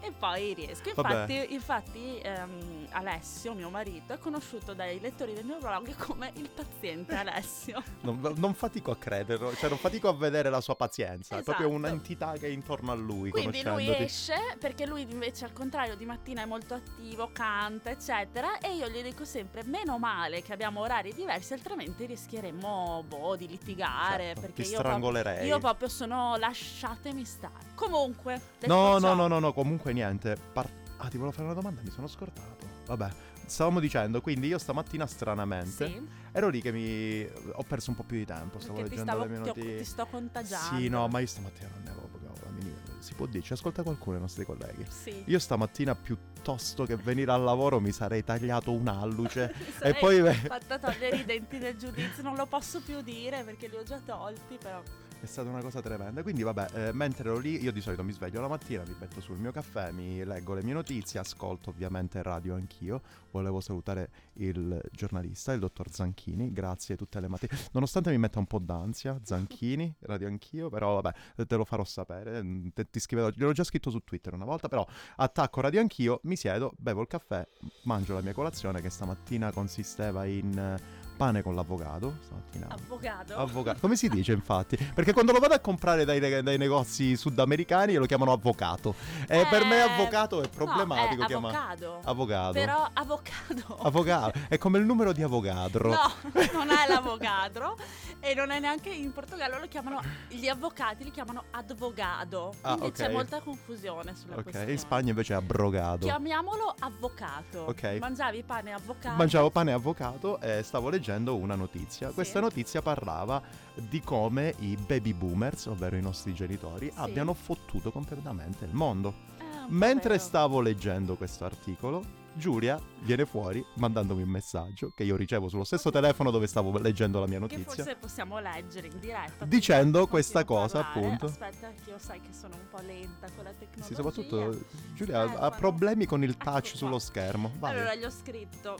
E 0.00 0.12
poi 0.12 0.52
riesco. 0.54 0.88
Infatti, 0.88 1.46
infatti 1.54 2.18
ehm, 2.20 2.77
Alessio, 2.90 3.54
mio 3.54 3.70
marito, 3.70 4.12
è 4.12 4.18
conosciuto 4.18 4.74
dai 4.74 5.00
lettori 5.00 5.34
del 5.34 5.44
mio 5.44 5.58
blog 5.58 5.94
come 5.96 6.32
il 6.36 6.48
paziente 6.50 7.14
Alessio. 7.14 7.82
Non, 8.00 8.34
non 8.36 8.54
fatico 8.54 8.90
a 8.90 8.96
crederlo, 8.96 9.54
cioè 9.54 9.68
non 9.68 9.78
fatico 9.78 10.08
a 10.08 10.14
vedere 10.14 10.48
la 10.50 10.60
sua 10.60 10.76
pazienza. 10.76 11.36
È 11.36 11.42
proprio 11.42 11.66
Esatto. 11.66 11.84
un'entità 11.84 12.32
che 12.32 12.46
è 12.46 12.50
intorno 12.50 12.92
a 12.92 12.94
lui, 12.94 13.30
Quindi 13.30 13.62
lui 13.62 13.94
esce 13.94 14.56
perché 14.58 14.86
lui 14.86 15.02
invece 15.02 15.44
al 15.44 15.52
contrario 15.52 15.96
di 15.96 16.04
mattina 16.06 16.42
è 16.42 16.46
molto 16.46 16.74
attivo, 16.74 17.30
canta, 17.32 17.90
eccetera. 17.90 18.58
E 18.58 18.74
io 18.74 18.88
gli 18.88 19.02
dico 19.02 19.24
sempre: 19.24 19.62
meno 19.64 19.98
male 19.98 20.42
che 20.42 20.52
abbiamo 20.52 20.80
orari 20.80 21.12
diversi, 21.12 21.52
altrimenti 21.52 22.06
rischieremmo 22.06 23.04
boh, 23.06 23.36
di 23.36 23.48
litigare. 23.48 24.26
Certo, 24.26 24.40
perché 24.40 24.62
ti 24.62 24.70
io 24.70 24.80
proprio-. 24.80 25.44
Io 25.44 25.58
proprio 25.58 25.88
sono 25.88 26.36
lasciatemi 26.36 27.24
stare. 27.24 27.66
Comunque, 27.74 28.40
No, 28.66 28.98
no, 28.98 29.14
no, 29.14 29.26
no, 29.26 29.38
no, 29.38 29.52
comunque 29.52 29.92
niente. 29.92 30.36
Par- 30.52 30.70
ah, 30.98 31.08
ti 31.08 31.16
volevo 31.16 31.32
fare 31.32 31.44
una 31.46 31.54
domanda, 31.54 31.80
mi 31.82 31.90
sono 31.90 32.06
scordato. 32.06 32.57
Vabbè, 32.88 33.10
stavamo 33.44 33.80
dicendo, 33.80 34.22
quindi 34.22 34.46
io 34.46 34.56
stamattina 34.56 35.06
stranamente 35.06 35.86
Sì, 35.86 36.08
ero 36.32 36.48
lì 36.48 36.62
che 36.62 36.72
mi 36.72 37.22
ho 37.52 37.62
perso 37.64 37.90
un 37.90 37.96
po' 37.96 38.02
più 38.02 38.16
di 38.16 38.24
tempo, 38.24 38.58
stavo 38.58 38.80
perché 38.80 38.96
leggendo 38.96 39.12
stavo, 39.12 39.24
le 39.24 39.28
mie 39.28 39.42
ti, 39.42 39.48
ho- 39.50 39.54
notizie. 39.54 39.76
ti 39.76 39.84
sto 39.84 40.06
contagiando. 40.06 40.76
Sì, 40.78 40.88
no, 40.88 41.06
ma 41.08 41.18
io 41.20 41.26
stamattina 41.26 41.68
non 41.74 41.82
ne 41.82 41.90
avevo 41.90 42.06
proprio 42.06 42.32
la 42.44 42.50
minima. 42.50 42.76
Si 42.98 43.12
può 43.12 43.26
dire, 43.26 43.44
ci 43.44 43.52
ascolta 43.52 43.82
qualcuno 43.82 44.12
dei 44.12 44.22
nostri 44.22 44.46
colleghi. 44.46 44.86
Sì. 44.88 45.22
Io 45.26 45.38
stamattina 45.38 45.94
piuttosto 45.94 46.86
che 46.86 46.96
venire 46.96 47.30
al 47.30 47.42
lavoro 47.42 47.78
mi 47.78 47.92
sarei 47.92 48.24
tagliato 48.24 48.72
un'alluce 48.72 49.52
e 49.82 49.94
poi 49.94 50.22
beh, 50.22 50.32
fatta 50.32 50.78
togliere 50.78 51.16
i 51.16 51.24
denti 51.26 51.58
del 51.58 51.76
giudizio, 51.76 52.22
non 52.22 52.36
lo 52.36 52.46
posso 52.46 52.80
più 52.80 53.02
dire 53.02 53.42
perché 53.44 53.68
li 53.68 53.76
ho 53.76 53.82
già 53.82 54.00
tolti, 54.02 54.56
però. 54.56 54.82
È 55.20 55.26
stata 55.26 55.48
una 55.48 55.60
cosa 55.60 55.82
tremenda. 55.82 56.22
Quindi, 56.22 56.44
vabbè, 56.44 56.66
eh, 56.74 56.92
mentre 56.92 57.28
ero 57.28 57.38
lì, 57.38 57.60
io 57.60 57.72
di 57.72 57.80
solito 57.80 58.04
mi 58.04 58.12
sveglio 58.12 58.40
la 58.40 58.46
mattina, 58.46 58.84
mi 58.86 58.94
metto 59.00 59.20
sul 59.20 59.36
mio 59.36 59.50
caffè, 59.50 59.90
mi 59.90 60.24
leggo 60.24 60.54
le 60.54 60.62
mie 60.62 60.74
notizie, 60.74 61.18
ascolto 61.18 61.70
ovviamente 61.70 62.22
radio 62.22 62.54
anch'io. 62.54 63.02
Volevo 63.32 63.60
salutare 63.60 64.10
il 64.34 64.80
giornalista, 64.92 65.52
il 65.52 65.58
dottor 65.58 65.90
Zanchini. 65.90 66.52
Grazie 66.52 66.96
tutte 66.96 67.18
le 67.18 67.26
mattine. 67.26 67.50
Nonostante 67.72 68.10
mi 68.10 68.18
metta 68.18 68.38
un 68.38 68.46
po' 68.46 68.60
d'ansia, 68.60 69.18
Zanchini, 69.20 69.92
radio 70.06 70.28
anch'io, 70.28 70.70
però 70.70 71.00
vabbè, 71.00 71.44
te 71.46 71.56
lo 71.56 71.64
farò 71.64 71.82
sapere. 71.82 72.40
Mm, 72.40 72.68
te- 72.72 72.88
ti 72.88 73.00
scriverò, 73.00 73.30
gliel'ho 73.30 73.52
già 73.52 73.64
scritto 73.64 73.90
su 73.90 73.98
Twitter 74.04 74.34
una 74.34 74.44
volta, 74.44 74.68
però 74.68 74.86
attacco 75.16 75.60
radio 75.60 75.80
anch'io, 75.80 76.20
mi 76.24 76.36
siedo, 76.36 76.72
bevo 76.78 77.00
il 77.00 77.08
caffè, 77.08 77.44
mangio 77.82 78.14
la 78.14 78.22
mia 78.22 78.32
colazione 78.32 78.80
che 78.80 78.88
stamattina 78.88 79.50
consisteva 79.50 80.24
in 80.26 80.56
eh, 80.56 80.97
pane 81.18 81.42
con 81.42 81.54
l'avocado. 81.56 82.16
Stamattina 82.22 82.68
Avvocato. 82.70 83.36
Avvocato. 83.36 83.80
Come 83.80 83.96
si 83.96 84.08
dice 84.08 84.32
infatti? 84.32 84.76
Perché 84.94 85.12
quando 85.12 85.32
lo 85.32 85.40
vado 85.40 85.54
a 85.54 85.58
comprare 85.58 86.04
dai, 86.04 86.20
dai 86.42 86.56
negozi 86.56 87.16
sudamericani 87.16 87.94
lo 87.96 88.06
chiamano 88.06 88.32
avvocato. 88.32 88.94
E 89.26 89.44
per 89.50 89.64
me 89.64 89.78
Eh, 89.78 89.80
avvocato 89.80 90.40
è 90.42 90.48
problematico 90.48 91.22
No, 91.22 91.28
è 91.28 91.34
avocado. 91.34 92.00
avvocato. 92.04 92.52
Però 92.52 92.88
avocado. 92.92 93.78
Avvocato. 93.82 94.38
È 94.48 94.56
come 94.58 94.78
il 94.78 94.84
numero 94.84 95.12
di 95.12 95.22
Avogadro. 95.22 95.88
No, 95.90 96.12
non 96.54 96.70
è 96.70 96.86
l'avocado 96.88 97.76
e 98.20 98.34
non 98.34 98.50
è 98.50 98.60
neanche 98.60 98.90
in 98.90 99.12
Portogallo 99.12 99.58
lo 99.58 99.66
chiamano 99.66 100.00
gli 100.28 100.46
avvocati 100.46 101.02
li 101.04 101.10
chiamano 101.10 101.44
advogado. 101.50 102.54
Ah, 102.60 102.76
Quindi 102.76 102.92
c'è 102.92 103.06
ok. 103.06 103.12
molta 103.12 103.40
confusione 103.40 104.14
sulla 104.14 104.36
Ok, 104.36 104.42
questione. 104.44 104.70
in 104.72 104.78
Spagna 104.78 105.08
invece 105.10 105.32
è 105.32 105.36
abrogado. 105.36 106.06
Chiamiamolo 106.06 106.74
avvocato. 106.78 107.62
Ok. 107.68 107.96
Mangiavi 108.00 108.42
pane 108.44 108.72
avvocato. 108.72 109.16
Mangiavo 109.16 109.50
pane 109.50 109.72
avvocato 109.72 110.40
e 110.40 110.62
stavo 110.62 110.88
leggendo 110.88 111.06
una 111.16 111.54
notizia. 111.54 112.08
Sì. 112.08 112.14
Questa 112.14 112.40
notizia 112.40 112.82
parlava 112.82 113.40
di 113.74 114.00
come 114.00 114.54
i 114.60 114.76
baby 114.76 115.12
boomers, 115.14 115.66
ovvero 115.66 115.96
i 115.96 116.02
nostri 116.02 116.34
genitori, 116.34 116.86
Sì. 116.92 116.98
abbiano 116.98 117.34
fottuto 117.34 117.90
completamente 117.90 118.64
il 118.64 118.74
mondo. 118.74 119.14
Eh, 119.38 119.42
po' 119.42 119.66
Mentre 119.74 120.10
vero. 120.16 120.22
stavo 120.22 120.60
leggendo 120.60 121.16
questo 121.16 121.44
articolo, 121.44 122.26
Giulia 122.34 122.80
viene 123.00 123.26
fuori 123.26 123.64
mandandomi 123.78 124.22
un 124.22 124.28
messaggio 124.28 124.92
che 124.94 125.02
io 125.02 125.16
ricevo 125.16 125.48
sullo 125.48 125.64
stesso 125.64 125.90
telefono 125.90 126.30
dove 126.30 126.46
stavo 126.46 126.78
leggendo 126.78 127.18
la 127.18 127.26
mia 127.26 127.38
Che 127.40 127.56
notizia. 127.56 127.82
forse 127.82 127.96
possiamo 127.96 128.38
leggere 128.38 128.86
in 128.86 129.00
diretta. 129.00 129.44
Dicendo 129.44 130.06
questa 130.06 130.44
cosa, 130.44 130.82
parlare. 130.84 131.00
appunto. 131.06 131.26
Aspetta, 131.26 131.72
che 131.72 131.90
io 131.90 131.98
sai 131.98 132.20
che 132.20 132.32
sono 132.32 132.54
un 132.54 132.68
po' 132.70 132.80
lenta 132.80 133.26
con 133.34 133.42
la 133.44 133.50
tecnologia. 133.50 133.84
Sì, 133.84 133.94
soprattutto 133.94 134.56
Giulia 134.94 135.24
Eh, 135.24 135.34
ha 135.36 135.50
problemi 135.50 136.06
con 136.06 136.22
il 136.22 136.30
Ecco 136.30 136.44
touch 136.44 136.76
sullo 136.76 137.00
schermo. 137.00 137.50
Vai. 137.58 137.72
Allora 137.74 137.94
gli 137.96 138.04
ho 138.04 138.10
scritto 138.10 138.78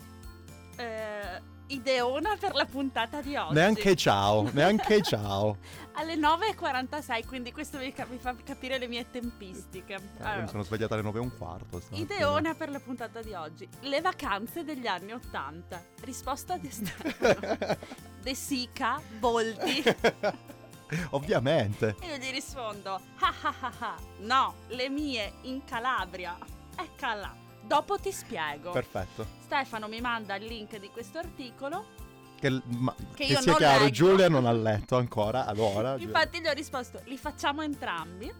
eh, 0.77 1.41
ideona 1.69 2.37
per 2.39 2.55
la 2.55 2.65
puntata 2.67 3.21
di 3.21 3.37
oggi. 3.37 3.55
neanche 3.55 3.95
ciao, 3.97 4.49
neanche 4.53 5.01
ciao. 5.05 5.57
Alle 5.95 6.15
9.46, 6.17 7.27
quindi 7.27 7.53
questo 7.53 7.79
mi, 7.79 7.93
ca- 7.93 8.07
mi 8.09 8.19
fa 8.19 8.35
capire 8.45 8.79
le 8.79 8.87
mie 8.87 9.11
tempistiche. 9.11 9.95
Eh, 9.95 10.23
Allora, 10.23 10.43
mi 10.43 10.49
sono 10.49 10.63
svegliata 10.63 10.95
alle 10.95 11.03
9 11.03 11.19
e 11.19 11.23
un 11.23 11.37
quarto. 11.37 11.81
stamattina. 11.81 12.15
Ideona 12.15 12.55
per 12.55 12.71
la 12.71 12.79
puntata 12.81 13.21
di 13.21 13.33
oggi. 13.35 13.69
Le 13.81 14.01
vacanze 14.01 14.63
degli 14.65 14.87
anni 14.87 15.13
80. 15.13 15.83
Risposta 16.03 16.57
di 16.57 16.71
Stefano. 16.71 17.77
De 18.23 18.35
Sica, 18.35 19.01
Boldi. 19.19 19.83
Ovviamente. 21.11 21.97
E 22.01 22.07
io 22.07 22.17
gli 22.17 22.31
rispondo, 22.31 22.93
ah 23.19 23.35
ah 23.43 23.55
ah 23.61 23.73
ah, 23.81 23.95
no, 24.21 24.55
le 24.69 24.89
mie 24.89 25.35
in 25.43 25.63
Calabria. 25.65 26.37
Eccola. 26.77 27.35
Dopo 27.69 27.99
ti 27.99 28.11
spiego. 28.11 28.71
Perfetto. 28.71 29.27
Stefano 29.45 29.89
mi 29.89 30.01
manda 30.01 30.37
il 30.37 30.47
link 30.47 30.79
di 30.79 30.89
questo 30.89 31.19
articolo. 31.19 31.85
Che, 32.41 32.63
ma- 32.65 32.95
Che 33.15 33.27
che 33.27 33.37
sia 33.37 33.55
chiaro, 33.57 33.85
leggo. 33.85 33.95
Giulia 33.95 34.29
non 34.31 34.47
ha 34.47 34.53
letto 34.53 34.97
ancora. 34.97 35.45
Allora, 35.45 35.97
Infatti 35.99 36.41
gli 36.41 36.47
ho 36.47 36.53
risposto, 36.53 37.03
li 37.05 37.19
facciamo 37.19 37.61
entrambi. 37.61 38.33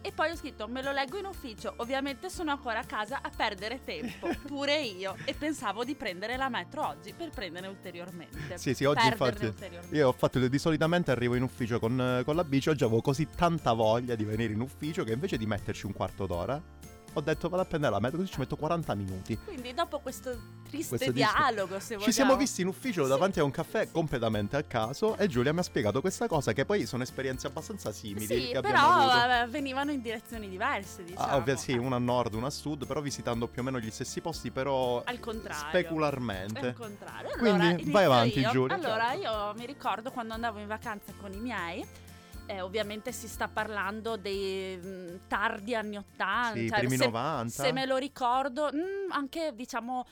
E 0.00 0.12
poi 0.12 0.30
ho 0.30 0.36
scritto, 0.36 0.68
me 0.68 0.80
lo 0.80 0.92
leggo 0.92 1.18
in 1.18 1.24
ufficio. 1.24 1.74
Ovviamente 1.78 2.30
sono 2.30 2.52
ancora 2.52 2.78
a 2.78 2.84
casa 2.84 3.18
a 3.20 3.30
perdere 3.34 3.82
tempo. 3.82 4.28
Pure 4.46 4.80
io. 4.80 5.16
E 5.24 5.34
pensavo 5.34 5.82
di 5.82 5.96
prendere 5.96 6.36
la 6.36 6.48
metro 6.48 6.86
oggi 6.86 7.12
per 7.12 7.30
prendere 7.30 7.66
ulteriormente. 7.66 8.58
Sì, 8.58 8.74
sì, 8.74 8.84
oggi 8.84 9.08
infatti 9.08 9.52
io 9.90 10.06
ho 10.08 10.12
fatto 10.12 10.38
di 10.46 10.58
solitamente 10.58 11.10
arrivo 11.10 11.34
in 11.34 11.42
ufficio 11.42 11.80
con, 11.80 12.22
con 12.24 12.36
la 12.36 12.44
bici, 12.44 12.68
oggi 12.68 12.84
avevo 12.84 13.00
così 13.00 13.26
tanta 13.34 13.72
voglia 13.72 14.14
di 14.14 14.24
venire 14.24 14.52
in 14.52 14.60
ufficio 14.60 15.02
che 15.02 15.12
invece 15.12 15.36
di 15.36 15.46
metterci 15.46 15.84
un 15.84 15.92
quarto 15.92 16.26
d'ora 16.26 16.62
Ho 17.18 17.20
detto 17.20 17.48
vado 17.48 17.62
a 17.62 17.66
prendere 17.66 17.92
la 17.92 17.98
metro, 17.98 18.18
così 18.18 18.30
ci 18.30 18.38
metto 18.38 18.54
40 18.54 18.94
minuti. 18.94 19.36
Quindi 19.44 19.74
dopo 19.74 19.98
questo 19.98 20.30
triste 20.68 20.96
Questo 20.96 21.10
dialogo, 21.12 21.80
se 21.80 21.94
vogliamo. 21.94 22.04
Ci 22.04 22.12
siamo 22.12 22.36
visti 22.36 22.60
in 22.60 22.68
ufficio 22.68 23.02
Sì. 23.02 23.08
davanti 23.08 23.40
a 23.40 23.44
un 23.44 23.50
caffè 23.50 23.90
completamente 23.90 24.56
a 24.56 24.62
caso 24.62 25.16
e 25.16 25.26
Giulia 25.26 25.52
mi 25.52 25.58
ha 25.58 25.62
spiegato 25.62 26.00
questa 26.00 26.28
cosa 26.28 26.52
che 26.52 26.64
poi 26.64 26.86
sono 26.86 27.02
esperienze 27.02 27.48
abbastanza 27.48 27.90
simili 27.90 28.26
Sì, 28.26 28.50
che 28.52 28.60
però 28.60 29.46
venivano 29.48 29.90
in 29.90 30.00
direzioni 30.00 30.48
diverse, 30.48 31.02
diciamo. 31.02 31.26
Ah, 31.26 31.36
ovvio, 31.36 31.56
sì, 31.56 31.72
una 31.72 31.96
a 31.96 31.98
nord, 31.98 32.34
una 32.34 32.46
a 32.46 32.50
sud, 32.50 32.86
però 32.86 33.00
visitando 33.00 33.48
più 33.48 33.62
o 33.62 33.64
meno 33.64 33.80
gli 33.80 33.90
stessi 33.90 34.20
posti, 34.20 34.52
però 34.52 35.02
Al 35.04 35.18
contrario. 35.18 35.66
specularmente. 35.68 36.68
Al 36.68 36.74
contrario. 36.74 37.30
Quindi, 37.36 37.48
Allora, 37.48 37.66
vai 37.66 37.80
inizio 37.82 37.98
avanti, 38.04 38.38
io. 38.40 38.50
Giulia, 38.50 38.74
Allora, 38.76 39.06
certo. 39.08 39.20
io 39.22 39.54
mi 39.56 39.66
ricordo 39.66 40.10
quando 40.12 40.34
andavo 40.34 40.60
in 40.60 40.68
vacanza 40.68 41.12
con 41.20 41.32
i 41.32 41.38
miei. 41.40 41.84
Eh, 42.48 42.60
ovviamente 42.62 43.12
si 43.12 43.28
sta 43.28 43.46
parlando 43.46 44.16
dei 44.16 44.76
mh, 44.76 45.20
tardi 45.28 45.74
anni 45.74 45.98
80, 45.98 46.52
Sì, 46.58 46.68
cioè, 46.68 46.78
primi 46.78 46.96
se, 46.96 47.04
90. 47.04 47.48
se 47.50 47.72
me 47.72 47.84
lo 47.86 47.96
ricordo, 47.98 48.70
mh, 48.72 49.12
anche 49.12 49.52
diciamo 49.54 50.06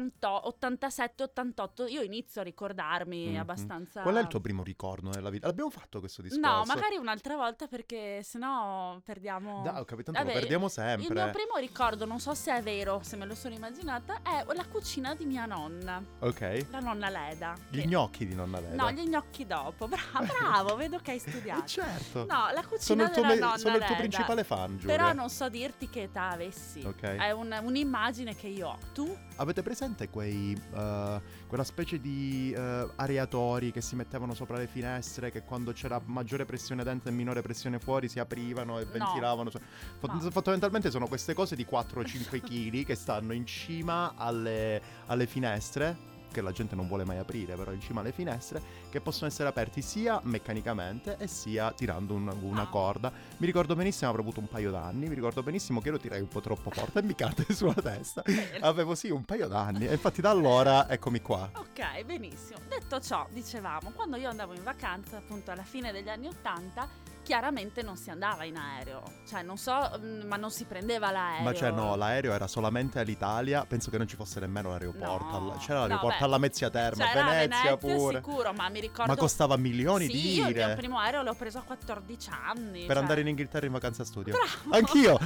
88, 0.00 0.46
87, 0.46 1.22
88, 1.24 1.86
io 1.86 2.02
inizio 2.02 2.40
a 2.40 2.44
ricordarmi 2.44 3.30
Mhm. 3.30 3.38
abbastanza. 3.40 4.02
Qual 4.02 4.14
è 4.14 4.20
il 4.20 4.28
tuo 4.28 4.40
primo 4.40 4.62
ricordo 4.62 5.10
nella 5.10 5.30
vita? 5.30 5.48
L'abbiamo 5.48 5.70
fatto 5.70 5.98
questo 5.98 6.22
discorso? 6.22 6.46
No, 6.48 6.62
magari 6.64 6.96
un'altra 6.96 7.34
volta 7.34 7.66
perché 7.66 8.22
sennò 8.22 9.00
perdiamo. 9.04 9.62
Dai, 9.64 9.80
ho 9.80 9.84
capito, 9.84 10.12
tanto 10.12 10.20
lo 10.20 10.26
Vabbè, 10.28 10.38
perdiamo 10.40 10.66
Il 10.66 10.70
sempre. 10.70 11.14
mio 11.14 11.30
primo 11.32 11.56
ricordo, 11.56 12.04
non 12.04 12.20
so 12.20 12.34
se 12.34 12.54
è 12.56 12.62
vero, 12.62 13.00
se 13.02 13.16
me 13.16 13.26
lo 13.26 13.34
sono 13.34 13.54
immaginata, 13.54 14.20
è 14.22 14.44
la 14.54 14.64
cucina 14.66 15.14
di 15.14 15.24
mia 15.24 15.46
nonna, 15.46 16.02
Ok. 16.20 16.66
la 16.70 16.78
nonna 16.78 17.08
Leda. 17.08 17.54
Gli 17.68 17.80
che- 17.80 17.86
gnocchi 17.86 18.26
di 18.26 18.34
nonna 18.34 18.60
Leda. 18.60 18.74
No, 18.82 18.90
gli 18.92 19.08
gnocchi 19.08 19.46
dopo. 19.46 19.88
Bra- 19.88 19.98
bravo, 20.64 20.76
vedo 20.76 20.98
che 20.98 21.10
hai 21.12 21.16
Eh, 21.16 21.20
studiato. 21.20 21.66
certo. 21.66 22.18
No, 22.26 22.50
la 22.52 22.62
cucina 22.66 22.78
sono 22.78 23.02
il 23.04 23.10
della 23.14 23.26
me- 23.28 23.34
nonna 23.38 23.58
sono 23.58 23.74
il 23.74 23.80
tuo 23.80 23.88
Leda. 23.90 23.94
principale 24.08 24.44
fan, 24.44 24.78
Giulia. 24.78 24.96
Però 24.96 25.12
non 25.12 25.28
so 25.30 25.48
dirti 25.48 25.88
che 25.88 26.02
età 26.02 26.28
avessi. 26.30 26.80
Ok. 26.84 27.00
È 27.02 27.30
un- 27.32 27.58
un'immagine 27.62 28.34
che 28.36 28.46
io 28.46 28.68
ho. 28.68 28.78
Tu? 28.92 29.16
Avete 29.36 29.62
presente 29.80 30.10
quei 30.10 30.52
eh, 30.74 31.20
quella 31.46 31.64
specie 31.64 31.98
di 32.00 32.52
eh, 32.54 32.86
areatori 32.96 33.72
che 33.72 33.80
si 33.80 33.96
mettevano 33.96 34.34
sopra 34.34 34.58
le 34.58 34.66
finestre 34.66 35.30
che 35.30 35.42
quando 35.42 35.72
c'era 35.72 35.98
maggiore 36.04 36.44
pressione 36.44 36.84
dentro 36.84 37.08
e 37.08 37.12
minore 37.12 37.40
pressione 37.40 37.78
fuori 37.78 38.06
si 38.08 38.18
aprivano 38.18 38.78
e 38.78 38.84
No. 38.84 38.90
ventilavano? 38.90 39.50
Fo- 39.50 40.06
No. 40.06 40.30
Fondamentalmente 40.30 40.90
sono 40.90 41.06
queste 41.06 41.32
cose 41.32 41.56
di 41.56 41.66
4-5 41.68 42.40
kg 42.42 42.84
che 42.84 42.94
stanno 42.94 43.32
in 43.32 43.46
cima 43.46 44.12
alle, 44.16 44.82
alle 45.06 45.26
finestre 45.26 46.08
che 46.30 46.40
la 46.40 46.52
gente 46.52 46.74
non 46.74 46.86
vuole 46.86 47.04
mai 47.04 47.18
aprire, 47.18 47.54
però 47.56 47.72
in 47.72 47.80
cima 47.80 48.00
alle 48.00 48.12
finestre, 48.12 48.62
che 48.90 49.00
possono 49.00 49.26
essere 49.28 49.48
aperti 49.48 49.82
sia 49.82 50.20
meccanicamente 50.24 51.16
e 51.18 51.26
sia 51.26 51.72
tirando 51.72 52.14
un- 52.14 52.32
una 52.40 52.62
Ah. 52.62 52.68
corda. 52.68 53.12
Mi 53.38 53.46
ricordo 53.46 53.74
benissimo, 53.74 54.10
avrò 54.10 54.22
avuto 54.22 54.40
un 54.40 54.48
paio 54.48 54.70
d'anni, 54.70 55.08
mi 55.08 55.14
ricordo 55.14 55.42
benissimo 55.42 55.80
che 55.80 55.90
lo 55.90 55.98
tirai 55.98 56.20
un 56.20 56.28
po' 56.28 56.40
troppo 56.40 56.70
forte 56.70 56.98
e 57.00 57.02
mi 57.02 57.14
cade 57.14 57.44
sulla 57.52 57.74
testa. 57.74 58.22
Avevo 58.60 58.94
sì 58.94 59.10
un 59.10 59.24
paio 59.24 59.48
d'anni 59.48 59.86
e 59.86 59.92
infatti 59.92 60.20
da 60.20 60.30
allora 60.30 60.88
eccomi 60.88 61.20
qua. 61.20 61.50
Ok, 61.56 62.04
benissimo. 62.04 62.58
Detto 62.68 63.00
ciò, 63.00 63.26
dicevamo, 63.30 63.90
quando 63.90 64.16
io 64.16 64.28
andavo 64.28 64.54
in 64.54 64.62
vacanza, 64.62 65.16
appunto 65.18 65.50
alla 65.50 65.62
fine 65.64 65.92
degli 65.92 66.08
anni 66.08 66.26
Ottanta, 66.28 66.88
chiaramente 67.30 67.82
non 67.82 67.96
si 67.96 68.10
andava 68.10 68.42
in 68.42 68.56
aereo. 68.56 69.04
Cioè, 69.24 69.42
non 69.42 69.56
so, 69.56 69.72
mm, 69.96 70.22
ma 70.26 70.34
non 70.34 70.50
si 70.50 70.64
prendeva 70.64 71.12
l'aereo. 71.12 71.44
Ma 71.44 71.54
cioè 71.54 71.70
no, 71.70 71.94
l'aereo 71.94 72.32
era 72.32 72.48
solamente 72.48 72.98
all'Italia, 72.98 73.64
penso 73.66 73.88
che 73.88 73.98
non 73.98 74.08
ci 74.08 74.16
fosse 74.16 74.40
nemmeno 74.40 74.70
l'aeroporto. 74.70 75.38
No. 75.38 75.56
c'era 75.60 75.78
No, 75.78 75.86
l'aeroporto 75.86 76.18
beh, 76.18 76.24
alla 76.24 76.38
Mezzia 76.38 76.70
Terma, 76.70 77.06
C'era 77.06 77.24
a 77.24 77.30
Venezia, 77.30 77.62
Venezia 77.62 77.76
pure. 77.76 78.16
sicuro, 78.16 78.52
ma 78.52 78.68
mi 78.68 78.80
ricordo... 78.80 79.12
Ma 79.12 79.16
costava 79.16 79.56
milioni 79.56 80.06
sì, 80.06 80.10
di 80.10 80.18
io 80.18 80.48
il 80.48 80.54
mio 80.54 80.64
lire 80.66 80.74
primo 80.74 80.98
aereo 80.98 81.22
l'ho 81.22 81.34
preso 81.34 81.58
a 81.58 81.62
14 81.62 82.30
anni. 82.30 82.80
per 82.80 82.88
cioè- 82.88 82.96
andare 82.96 83.20
in 83.20 83.28
Inghilterra 83.28 83.66
in 83.66 83.72
vacanza 83.72 84.04
studio. 84.04 84.34
Bravo. 84.34 84.76
Anch'io. 84.76 85.16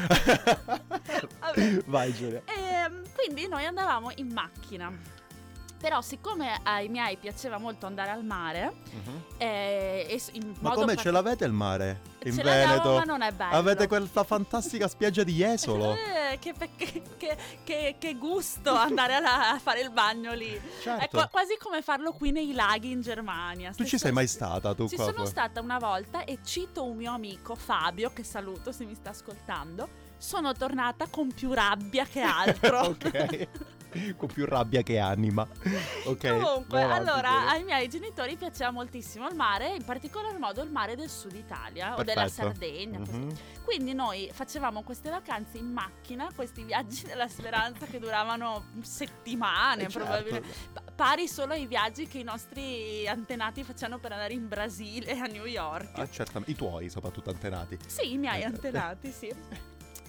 Vai 1.86 2.12
Giulia. 2.12 2.42
Ehm, 2.44 3.02
quindi 3.14 3.48
noi 3.48 3.64
andavamo 3.64 4.10
in 4.16 4.30
macchina. 4.30 4.92
Però 5.84 6.00
siccome 6.00 6.60
ai 6.62 6.88
miei 6.88 7.18
piaceva 7.18 7.58
molto 7.58 7.84
andare 7.84 8.10
al 8.10 8.24
mare, 8.24 8.72
eh, 9.36 10.06
e 10.08 10.22
in 10.32 10.54
Ma 10.60 10.70
modo 10.70 10.80
come 10.80 10.96
ce 10.96 11.10
l'avete 11.10 11.44
il 11.44 11.52
mare 11.52 12.00
in 12.24 12.34
Ce 12.34 12.42
Veneto? 12.42 12.94
ma 12.94 13.02
non 13.02 13.20
è 13.20 13.32
bello. 13.32 13.54
Avete 13.54 13.86
quella 13.86 14.24
fantastica 14.24 14.88
spiaggia 14.88 15.22
di 15.24 15.34
Jesolo. 15.34 15.94
Eh, 16.34 16.38
che, 16.38 16.54
che- 16.76 17.02
che- 17.18 17.36
che- 17.62 17.96
che 17.98 18.14
gusto 18.14 18.72
andare 18.74 19.14
alla- 19.14 19.50
a 19.52 19.58
fare 19.58 19.82
il 19.82 19.90
bagno 19.90 20.32
lì. 20.32 20.50
È 20.54 20.60
Certo. 20.82 21.08
qua- 21.18 21.28
quasi 21.30 21.56
come 21.60 21.82
farlo 21.82 22.12
qui 22.12 22.32
nei 22.32 22.52
laghi 22.54 22.90
in 22.90 23.02
Germania. 23.02 23.72
Tu 23.72 23.84
ci 23.84 23.98
sei 23.98 24.10
mai 24.10 24.26
stata 24.26 24.74
tu 24.74 24.88
Ci 24.88 24.96
qua? 24.96 25.04
sono 25.04 25.26
stata 25.26 25.60
una 25.60 25.78
volta 25.78 26.24
e 26.24 26.38
cito 26.42 26.82
un 26.82 26.96
mio 26.96 27.12
amico 27.12 27.54
Fabio, 27.54 28.10
che 28.14 28.24
saluto 28.24 28.72
se 28.72 28.84
mi 28.86 28.94
sta 28.94 29.10
ascoltando. 29.10 29.86
Sono 30.16 30.52
tornata 30.54 31.06
con 31.08 31.30
più 31.30 31.52
rabbia 31.52 32.06
che 32.06 32.22
altro. 32.24 32.80
ok. 32.80 33.48
Con 34.16 34.28
più 34.28 34.44
rabbia 34.46 34.82
che 34.82 34.98
anima. 34.98 35.46
Ok. 36.06 36.28
Comunque, 36.38 36.82
avanti, 36.82 37.08
allora, 37.08 37.28
Giulia. 37.30 37.48
ai 37.50 37.64
miei 37.64 37.88
genitori 37.88 38.36
piaceva 38.36 38.70
moltissimo 38.70 39.26
il 39.28 39.34
mare, 39.34 39.74
in 39.74 39.84
particolar 39.84 40.38
modo 40.38 40.62
il 40.62 40.70
mare 40.70 40.96
del 40.96 41.08
sud 41.08 41.32
Italia 41.34 41.96
o 41.96 42.02
della 42.02 42.22
Perfetto. 42.22 42.48
Sardegna. 42.48 42.98
Mhm. 42.98 43.32
Quindi 43.64 43.94
noi 43.94 44.28
facevamo 44.32 44.82
queste 44.82 45.08
vacanze 45.08 45.56
in 45.56 45.72
macchina, 45.72 46.28
questi 46.34 46.62
viaggi 46.62 47.04
della 47.08 47.26
speranza 47.28 47.86
che 47.86 47.98
duravano 47.98 48.66
settimane, 48.82 49.84
Eh, 49.84 49.88
certo. 49.88 49.98
probabilmente. 50.06 50.48
Pa- 50.74 50.82
pari 50.94 51.26
solo 51.26 51.54
ai 51.54 51.66
viaggi 51.66 52.06
che 52.06 52.18
i 52.18 52.22
nostri 52.22 53.08
antenati 53.08 53.64
facevano 53.64 53.98
per 53.98 54.12
andare 54.12 54.34
in 54.34 54.46
Brasile 54.46 55.18
a 55.18 55.24
New 55.26 55.46
York. 55.46 55.98
Ah, 55.98 56.08
certamente. 56.10 56.50
I 56.50 56.54
tuoi, 56.54 56.90
soprattutto 56.90 57.30
antenati. 57.30 57.78
Sì, 57.86 58.12
i 58.12 58.18
miei 58.18 58.42
Eh, 58.42 58.44
antenati, 58.44 59.10
sì. 59.10 59.32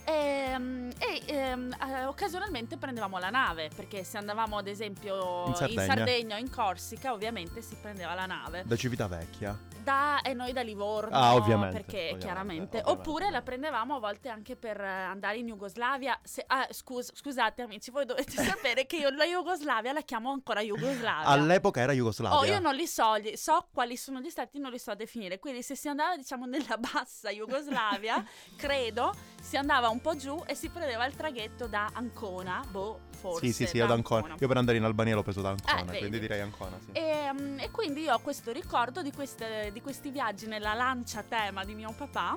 Ehm, 0.06 0.92
E, 0.98 1.22
ehm, 1.26 1.76
eh, 1.86 2.06
occasionalmente 2.06 2.78
prendevamo 2.78 3.18
la 3.18 3.30
nave 3.30 3.70
perché 3.76 4.04
se 4.04 4.18
andavamo 4.18 4.58
ad 4.58 4.68
esempio 4.68 5.46
In 5.48 5.56
Sardegna. 5.56 5.86
Sardegna 5.86 6.36
o 6.36 6.40
in 6.40 6.50
Corsica 6.50 7.12
ovviamente 7.12 7.62
si 7.62 7.76
prendeva 7.76 8.14
la 8.14 8.26
nave 8.26 8.64
Da 8.66 8.76
Civitavecchia. 8.78 9.58
da, 9.84 10.22
e 10.22 10.34
noi 10.34 10.54
da 10.54 10.62
Livorno 10.62 11.16
Ah, 11.16 11.36
ovviamente, 11.36 11.74
perché 11.76 11.98
ovviamente, 11.98 12.26
chiaramente 12.26 12.78
ovviamente. 12.78 12.92
oppure 13.10 13.30
la 13.30 13.42
prendevamo 13.42 13.96
a 13.96 14.00
volte 14.00 14.30
anche 14.30 14.56
per 14.56 14.80
andare 14.80 15.38
in 15.38 15.48
Jugoslavia 15.48 16.18
Se- 16.24 16.44
ah, 16.48 16.66
scus- 16.72 17.12
scusate 17.14 17.62
amici 17.62 17.92
voi 17.92 18.06
dovete 18.06 18.32
sapere 18.64 18.86
che 18.86 18.96
io 18.98 19.10
la 19.10 19.26
Jugoslavia 19.26 19.92
la 19.92 20.02
chiamo 20.02 20.32
ancora 20.32 20.62
Jugoslavia 20.62 21.28
All'epoca 21.28 21.82
era 21.82 21.92
Jugoslavia. 21.94 22.38
Oh, 22.40 22.46
io 22.46 22.60
non 22.60 22.74
li 22.76 22.88
so, 22.88 23.18
gli- 23.20 23.36
so 23.36 23.68
quali 23.74 23.98
sono 23.98 24.20
gli 24.22 24.30
stati, 24.30 24.60
non 24.60 24.72
li 24.72 24.80
so 24.80 24.94
definire. 24.96 25.40
Quindi, 25.40 25.62
se 25.62 25.76
si 25.76 25.88
andava, 25.90 26.16
diciamo, 26.16 26.46
nella 26.46 26.78
bassa 26.80 27.30
Jugoslavia, 27.32 28.24
credo, 28.56 29.14
si 29.42 29.58
andava 29.58 29.90
un 29.90 29.95
po' 30.02 30.16
giù 30.16 30.42
e 30.46 30.56
si 30.56 30.70
prendeva 30.70 31.06
il 31.06 31.16
traghetto 31.16 31.68
da 31.68 31.90
Ancona. 31.94 32.64
Boh, 32.70 33.00
forse. 33.20 33.46
Sì, 33.48 33.54
sì, 33.54 33.66
sì, 33.68 33.78
da 33.78 33.86
ad 33.86 33.92
Ancona. 33.92 34.36
Io 34.40 34.48
per 34.48 34.58
andare 34.58 34.78
in 34.78 34.84
Albania 34.84 35.16
l'ho 35.16 35.24
preso 35.24 35.42
da 35.42 35.50
Ancona, 35.50 35.92
Eh, 35.94 35.98
quindi 36.00 36.20
direi 36.20 36.42
Ancona, 36.42 36.78
sì. 36.84 36.92
E, 36.92 37.32
mm, 37.34 37.60
e 37.60 37.72
quindi 37.72 38.02
io 38.02 38.14
ho 38.14 38.20
questo 38.20 38.52
ricordo 38.52 39.02
di, 39.02 39.12
queste- 39.12 39.70
di 39.74 39.82
questi 39.82 40.10
viaggi 40.12 40.46
nella 40.48 40.74
lancia 40.74 41.24
tema 41.24 41.64
di 41.64 41.74
mio 41.76 41.94
papà. 41.96 42.36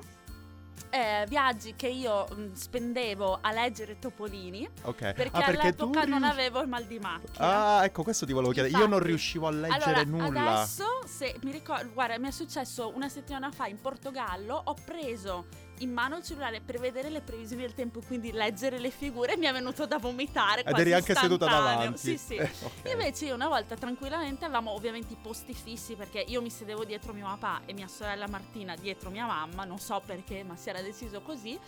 eh, 0.91 1.25
viaggi 1.27 1.75
che 1.75 1.87
io 1.87 2.25
mm, 2.33 2.53
spendevo 2.53 3.37
a 3.41 3.51
leggere 3.51 3.99
Topolini 3.99 4.67
Ok. 4.83 5.13
perché, 5.13 5.29
ah, 5.37 5.41
perché 5.43 5.75
tu 5.75 5.83
all'epoca 5.83 6.05
non 6.05 6.19
rius- 6.19 6.31
avevo 6.31 6.61
il 6.61 6.67
mal 6.67 6.85
di 6.85 6.97
macchina. 6.97 7.77
Ah, 7.77 7.83
ecco, 7.85 8.01
questo 8.01 8.25
ti 8.25 8.33
volevo 8.33 8.51
chiedere. 8.53 8.71
Io 8.73 8.79
non 8.79 8.87
Infatti- 8.93 9.07
riuscivo 9.09 9.45
a 9.47 9.51
leggere 9.51 9.83
allora, 10.01 10.03
nulla. 10.25 10.51
Adesso, 10.61 10.85
se 11.05 11.35
mi 11.43 11.51
ricordo, 11.51 11.91
guarda, 11.93 12.17
mi 12.17 12.29
è 12.29 12.31
successo 12.31 12.91
una 12.95 13.07
settimana 13.07 13.51
fa 13.51 13.67
in 13.67 13.79
Portogallo, 13.79 14.59
ho 14.65 14.73
preso 14.83 15.45
in 15.79 15.91
mano 15.91 16.17
il 16.17 16.23
cellulare 16.23 16.61
per 16.61 16.79
vedere 16.79 17.09
le 17.09 17.21
previsioni 17.21 17.61
del 17.61 17.73
tempo, 17.73 18.01
quindi 18.05 18.31
leggere 18.31 18.79
le 18.79 18.89
figure, 18.89 19.37
mi 19.37 19.45
è 19.45 19.51
venuto 19.51 19.85
da 19.85 19.97
vomitare. 19.97 20.63
Ed 20.63 20.77
eri 20.77 20.93
anche 20.93 21.15
seduta 21.15 21.45
davanti. 21.45 21.97
Sì, 21.97 22.17
sì. 22.17 22.35
Eh, 22.35 22.49
ok. 22.63 22.91
Invece 22.91 23.25
io 23.25 23.35
una 23.35 23.47
volta 23.47 23.75
tranquillamente 23.75 24.45
avevamo 24.45 24.71
ovviamente 24.71 25.13
i 25.13 25.17
posti 25.21 25.53
fissi 25.53 25.95
perché 25.95 26.23
io 26.27 26.41
mi 26.41 26.49
sedevo 26.49 26.83
dietro 26.83 27.13
mio 27.13 27.25
papà 27.25 27.61
e 27.65 27.73
mia 27.73 27.87
sorella 27.87 28.27
Martina 28.27 28.75
dietro 28.75 29.09
mia 29.09 29.25
mamma, 29.25 29.63
non 29.63 29.79
so 29.79 30.01
perché, 30.05 30.43
ma 30.43 30.55
si 30.55 30.69
era 30.69 30.81
deciso 30.81 31.21
così. 31.21 31.59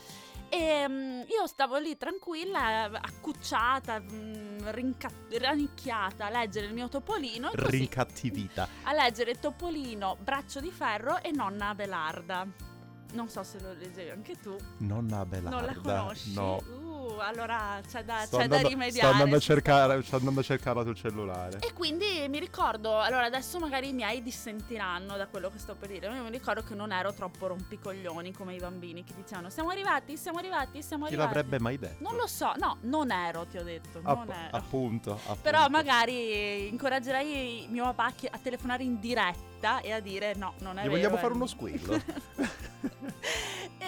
E 0.49 0.85
mm, 0.87 1.21
io 1.27 1.47
stavo 1.47 1.77
lì 1.77 1.95
tranquilla, 1.95 2.89
accucciata, 2.91 4.01
mm, 4.01 4.67
rinca- 4.71 5.11
rannicchiata 5.29 6.25
a 6.25 6.29
leggere 6.29 6.65
il 6.67 6.73
mio 6.73 6.89
topolino. 6.89 7.51
Rincattivita. 7.53 8.67
a 8.83 8.93
leggere 8.93 9.39
Topolino, 9.39 10.17
Braccio 10.19 10.59
di 10.59 10.71
Ferro 10.71 11.21
e 11.21 11.31
Nonna 11.31 11.69
Abelarda. 11.69 12.70
Non 13.13 13.27
so 13.29 13.43
se 13.43 13.59
lo 13.59 13.73
leggevi 13.73 14.09
anche 14.09 14.39
tu. 14.39 14.55
Nonna 14.77 15.19
Abelarda. 15.19 15.49
non 15.59 15.65
la 15.65 15.75
conosci? 15.75 16.33
No. 16.33 16.55
Uh, 16.55 17.17
allora 17.19 17.79
c'è 17.87 18.03
da, 18.03 18.19
Sto 18.25 18.37
c'è 18.37 18.47
da 18.47 18.55
andando, 18.55 18.67
rimediare. 18.69 18.99
sto 18.99 19.07
andando 19.07 19.35
a 19.35 19.39
cercare, 19.39 20.01
sto 20.03 20.15
andando 20.15 20.39
a 20.39 20.43
cercarla 20.43 20.83
sul 20.83 20.95
cellulare. 20.95 21.59
e 21.59 21.73
quindi 21.73 22.25
mi 22.29 22.39
ricordo, 22.39 22.99
allora 22.99 23.25
adesso 23.25 23.59
magari 23.59 23.89
i 23.89 23.93
miei 23.93 24.21
dissentiranno 24.23 25.17
da 25.17 25.27
quello 25.27 25.49
che 25.49 25.57
sto 25.59 25.75
per 25.75 25.89
dire, 25.89 26.07
ma 26.09 26.15
io 26.15 26.23
mi 26.23 26.29
ricordo 26.29 26.63
che 26.63 26.73
non 26.73 26.91
ero 26.91 27.11
troppo 27.13 27.47
rompicoglioni 27.47 28.31
come 28.31 28.55
i 28.55 28.59
bambini 28.59 29.03
che 29.03 29.13
dicevano 29.15 29.49
siamo 29.49 29.69
arrivati, 29.71 30.15
siamo 30.15 30.37
arrivati, 30.37 30.81
siamo 30.81 31.05
Chi 31.05 31.13
arrivati. 31.13 31.33
l'avrebbe 31.35 31.59
mai 31.59 31.77
detto? 31.77 32.01
Non 32.03 32.15
lo 32.15 32.27
so, 32.27 32.53
no, 32.59 32.77
non 32.81 33.11
ero, 33.11 33.45
ti 33.45 33.57
ho 33.57 33.63
detto, 33.63 33.99
App- 34.03 34.17
non 34.27 34.31
ero. 34.31 34.57
appunto, 34.57 35.11
appunto. 35.13 35.39
Però 35.41 35.67
magari 35.69 36.67
incoraggerei 36.69 37.67
mio 37.69 37.83
papà 37.85 38.05
a 38.05 38.11
chi- 38.11 38.29
a 38.31 38.37
telefonare 38.41 38.83
in 38.83 38.99
diretta 38.99 39.81
e 39.81 39.91
a 39.91 39.99
dire 39.99 40.33
no, 40.35 40.53
non 40.59 40.77
è 40.77 40.81
Gli 40.81 40.83
vero. 40.85 40.91
vogliamo 40.95 41.15
eh. 41.15 41.19
fare 41.19 41.33
uno 41.33 41.45
squillo? 41.47 42.01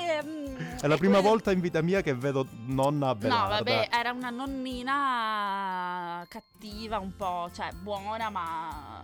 e, 0.07 0.12
Ehm, 0.17 0.77
È 0.79 0.88
la 0.88 0.98
prima 0.98 1.13
quindi- 1.19 1.27
volta 1.29 1.51
in 1.51 1.60
vita 1.62 1.81
mia 1.81 2.01
che 2.01 2.13
vedo 2.13 2.45
nonna 2.65 3.07
No, 3.07 3.15
Belarda. 3.15 3.55
vabbè, 3.55 3.89
era 3.91 4.12
una 4.12 4.29
nonnina 4.29 6.25
cattiva, 6.27 7.00
un 7.00 7.15
po', 7.15 7.50
cioè 7.53 7.69
buona, 7.74 8.29
ma 8.29 9.03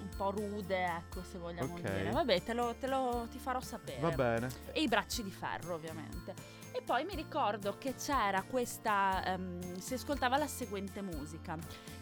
un 0.00 0.08
po' 0.16 0.30
rude, 0.30 0.84
ecco, 0.84 1.22
se 1.24 1.38
vogliamo 1.38 1.74
Ok. 1.74 1.80
dire. 1.80 2.10
Vabbè, 2.10 2.42
te 2.42 2.52
lo, 2.54 2.74
te 2.78 2.86
lo- 2.86 3.26
ti 3.30 3.38
farò 3.38 3.60
sapere. 3.60 4.00
Va 4.00 4.10
bene. 4.10 4.48
E 4.72 4.82
i 4.82 4.88
bracci 4.88 5.22
di 5.22 5.30
ferro, 5.30 5.74
ovviamente. 5.74 6.34
E 6.72 6.82
poi 6.82 7.04
mi 7.04 7.14
ricordo 7.14 7.76
che 7.78 7.94
c'era 7.94 8.42
questa. 8.42 9.22
ehm, 9.24 9.78
si 9.78 9.94
ascoltava 9.94 10.36
la 10.36 10.46
seguente 10.48 11.02
musica. 11.02 11.56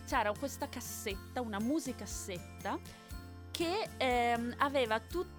C'era 0.06 0.32
questa 0.38 0.68
cassetta, 0.68 1.40
una 1.40 1.58
musicassetta 1.60 2.78
che 3.62 3.88
ehm, 3.96 4.54
aveva 4.58 4.98
tutti 4.98 5.30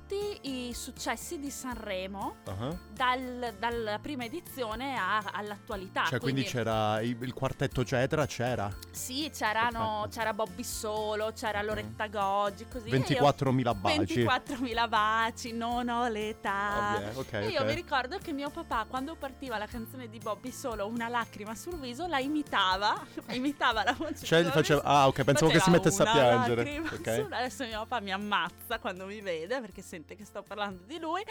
i 0.44 0.74
successi 0.74 1.40
di 1.40 1.50
Sanremo 1.50 2.36
Ah. 2.46 2.74
dal- 2.94 3.56
dalla 3.58 3.98
prima 4.00 4.24
edizione 4.26 4.96
a- 4.96 5.24
all'attualità. 5.34 6.06
Cioè, 6.06 6.20
quindi, 6.20 6.44
c'era 6.44 7.02
il, 7.02 7.18
il 7.22 7.34
quartetto 7.34 7.84
Cetra, 7.84 8.26
c'era 8.26 8.70
Sì, 8.92 9.30
c'erano, 9.34 10.08
c'era 10.12 10.34
Bobby 10.34 10.64
Solo, 10.64 11.32
c'era 11.34 11.62
Loretta 11.64 12.08
Goggi, 12.08 12.66
così. 12.72 12.90
e 12.90 12.96
io- 12.98 13.04
24.000 13.04 13.74
baci. 13.74 14.24
24.000 14.24 14.88
baci, 14.88 15.52
non 15.52 15.90
ho 15.90 16.08
l'età. 16.08 17.00
Vabbè, 17.00 17.12
ok, 17.18 17.34
E 17.34 17.48
io 17.48 17.62
ok. 17.62 17.66
mi 17.68 17.74
ricordo 17.74 18.18
che 18.20 18.32
mio 18.34 18.50
papà, 18.52 18.86
quando 18.88 19.16
partiva 19.16 19.58
la 19.58 19.66
canzone 19.68 20.08
di 20.10 20.20
Bobby 20.20 20.52
Solo, 20.52 20.86
una 20.88 21.08
lacrima 21.10 21.56
sul 21.56 21.78
viso, 21.80 22.06
la 22.08 22.20
imitava, 22.20 23.04
imitava 23.32 23.84
la 23.84 23.94
voce 23.98 24.24
Cioè, 24.26 24.44
faceva... 24.46 24.82
Ah, 24.84 25.08
ok, 25.08 25.24
pensavo 25.24 25.52
che 25.52 25.60
si 25.60 25.70
mettesse 25.72 26.04
a 26.04 26.12
piangere. 26.12 26.64
lacrima 26.64 26.90
Ok. 26.94 27.16
su- 27.16 27.34
Adesso 27.34 27.64
mio 27.66 27.80
papà 27.88 28.00
mi 28.00 28.12
ammazza 28.14 28.80
quando 28.80 29.06
mi 29.06 29.20
vede 29.20 29.60
perché 29.60 29.82
sente 29.82 30.16
che 30.16 30.26
sto 30.26 30.42
parlando 30.42 30.84
di 30.86 31.00
lui. 31.00 31.22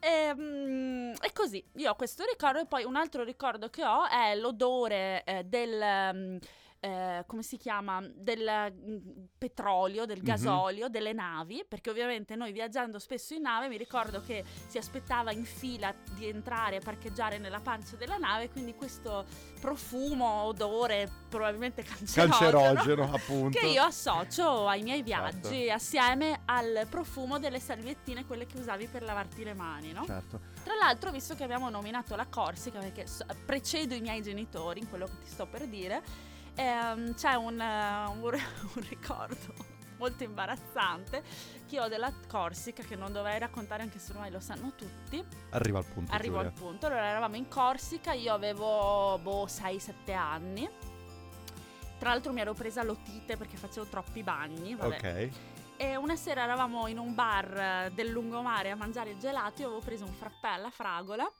E, 0.00 0.34
mm, 0.34 1.12
e 1.20 1.32
così, 1.32 1.64
io 1.74 1.90
ho 1.90 1.94
questo 1.94 2.24
ricordo 2.24 2.60
e 2.60 2.66
poi 2.66 2.84
un 2.84 2.96
altro 2.96 3.22
ricordo 3.22 3.68
che 3.68 3.84
ho 3.84 4.08
è 4.08 4.34
l'odore 4.34 5.22
eh, 5.24 5.44
del... 5.44 6.14
mm, 6.14 6.36
eh, 6.84 7.22
come 7.28 7.44
si 7.44 7.56
chiama? 7.58 8.02
Del 8.12 8.72
mm, 8.72 8.96
petrolio, 9.38 10.04
del 10.04 10.18
Mhm. 10.18 10.24
gasolio, 10.24 10.88
delle 10.88 11.12
navi, 11.12 11.64
perché 11.68 11.90
ovviamente 11.90 12.34
noi 12.34 12.50
viaggiando 12.50 12.98
spesso 12.98 13.34
in 13.34 13.42
nave 13.42 13.68
mi 13.68 13.76
ricordo 13.76 14.20
che 14.20 14.42
si 14.66 14.78
aspettava 14.78 15.30
in 15.30 15.44
fila 15.44 15.94
di 16.16 16.26
entrare 16.26 16.76
e 16.76 16.80
parcheggiare 16.80 17.38
nella 17.38 17.60
pancia 17.60 17.94
della 17.94 18.16
nave, 18.16 18.50
quindi 18.50 18.74
questo 18.74 19.24
profumo, 19.60 20.42
odore 20.42 21.08
probabilmente 21.28 21.84
cancerogeno, 21.84 22.58
Cancerogeno, 22.58 23.10
appunto. 23.14 23.56
che 23.58 23.66
io 23.66 23.82
associo 23.82 24.66
ai 24.66 24.82
miei 24.82 25.04
Certo. 25.06 25.48
viaggi 25.48 25.70
assieme 25.70 26.40
al 26.46 26.86
profumo 26.90 27.38
delle 27.38 27.60
salviettine, 27.60 28.26
quelle 28.26 28.46
che 28.46 28.58
usavi 28.58 28.86
per 28.88 29.02
lavarti 29.04 29.44
le 29.44 29.54
mani, 29.54 29.92
no? 29.92 30.04
Certo. 30.04 30.40
Tra 30.64 30.74
l'altro, 30.74 31.12
visto 31.12 31.36
che 31.36 31.44
abbiamo 31.44 31.70
nominato 31.70 32.16
la 32.16 32.26
Corsica, 32.26 32.80
perché 32.80 33.06
precedo 33.46 33.94
i 33.94 34.00
miei 34.00 34.20
genitori 34.20 34.80
in 34.80 34.88
quello 34.88 35.06
che 35.06 35.18
ti 35.20 35.26
sto 35.28 35.46
per 35.46 35.66
dire, 35.68 36.30
ehm, 36.54 37.14
c'è 37.14 37.34
un, 37.34 37.60
eh, 37.60 38.06
un 38.06 38.20
un 38.74 38.88
ricordo 38.88 39.54
molto 39.98 40.24
imbarazzante 40.24 41.22
che 41.68 41.80
ho 41.80 41.88
della 41.88 42.12
Corsica 42.28 42.82
che 42.82 42.96
non 42.96 43.12
dovrei 43.12 43.38
raccontare 43.38 43.82
anche 43.82 43.98
se 43.98 44.12
ormai 44.12 44.30
lo 44.30 44.40
sanno 44.40 44.72
tutti. 44.76 45.24
Arriva 45.50 45.78
al 45.78 45.84
punto. 45.84 46.12
Arrivo 46.12 46.36
Giulia. 46.36 46.50
al 46.50 46.54
punto. 46.54 46.86
Allora 46.86 47.06
eravamo 47.06 47.36
in 47.36 47.48
Corsica, 47.48 48.12
io 48.12 48.34
avevo 48.34 49.18
boh 49.22 49.46
6-7 49.46 50.12
anni. 50.14 50.68
Tra 51.98 52.10
l'altro 52.10 52.32
mi 52.32 52.40
ero 52.40 52.52
presa 52.52 52.82
l'otite 52.82 53.36
perché 53.36 53.56
facevo 53.56 53.86
troppi 53.86 54.22
bagni. 54.22 54.74
Vabbè. 54.74 54.96
Ok. 54.96 55.30
E 55.76 55.96
una 55.96 56.16
sera 56.16 56.42
eravamo 56.42 56.88
in 56.88 56.98
un 56.98 57.14
bar 57.14 57.56
eh, 57.56 57.92
del 57.94 58.10
lungomare 58.10 58.70
a 58.70 58.76
mangiare 58.76 59.10
il 59.10 59.18
gelato. 59.18 59.62
Io 59.62 59.68
avevo 59.68 59.82
preso 59.82 60.04
un 60.04 60.12
frappè 60.12 60.48
alla 60.48 60.70
fragola, 60.70 61.30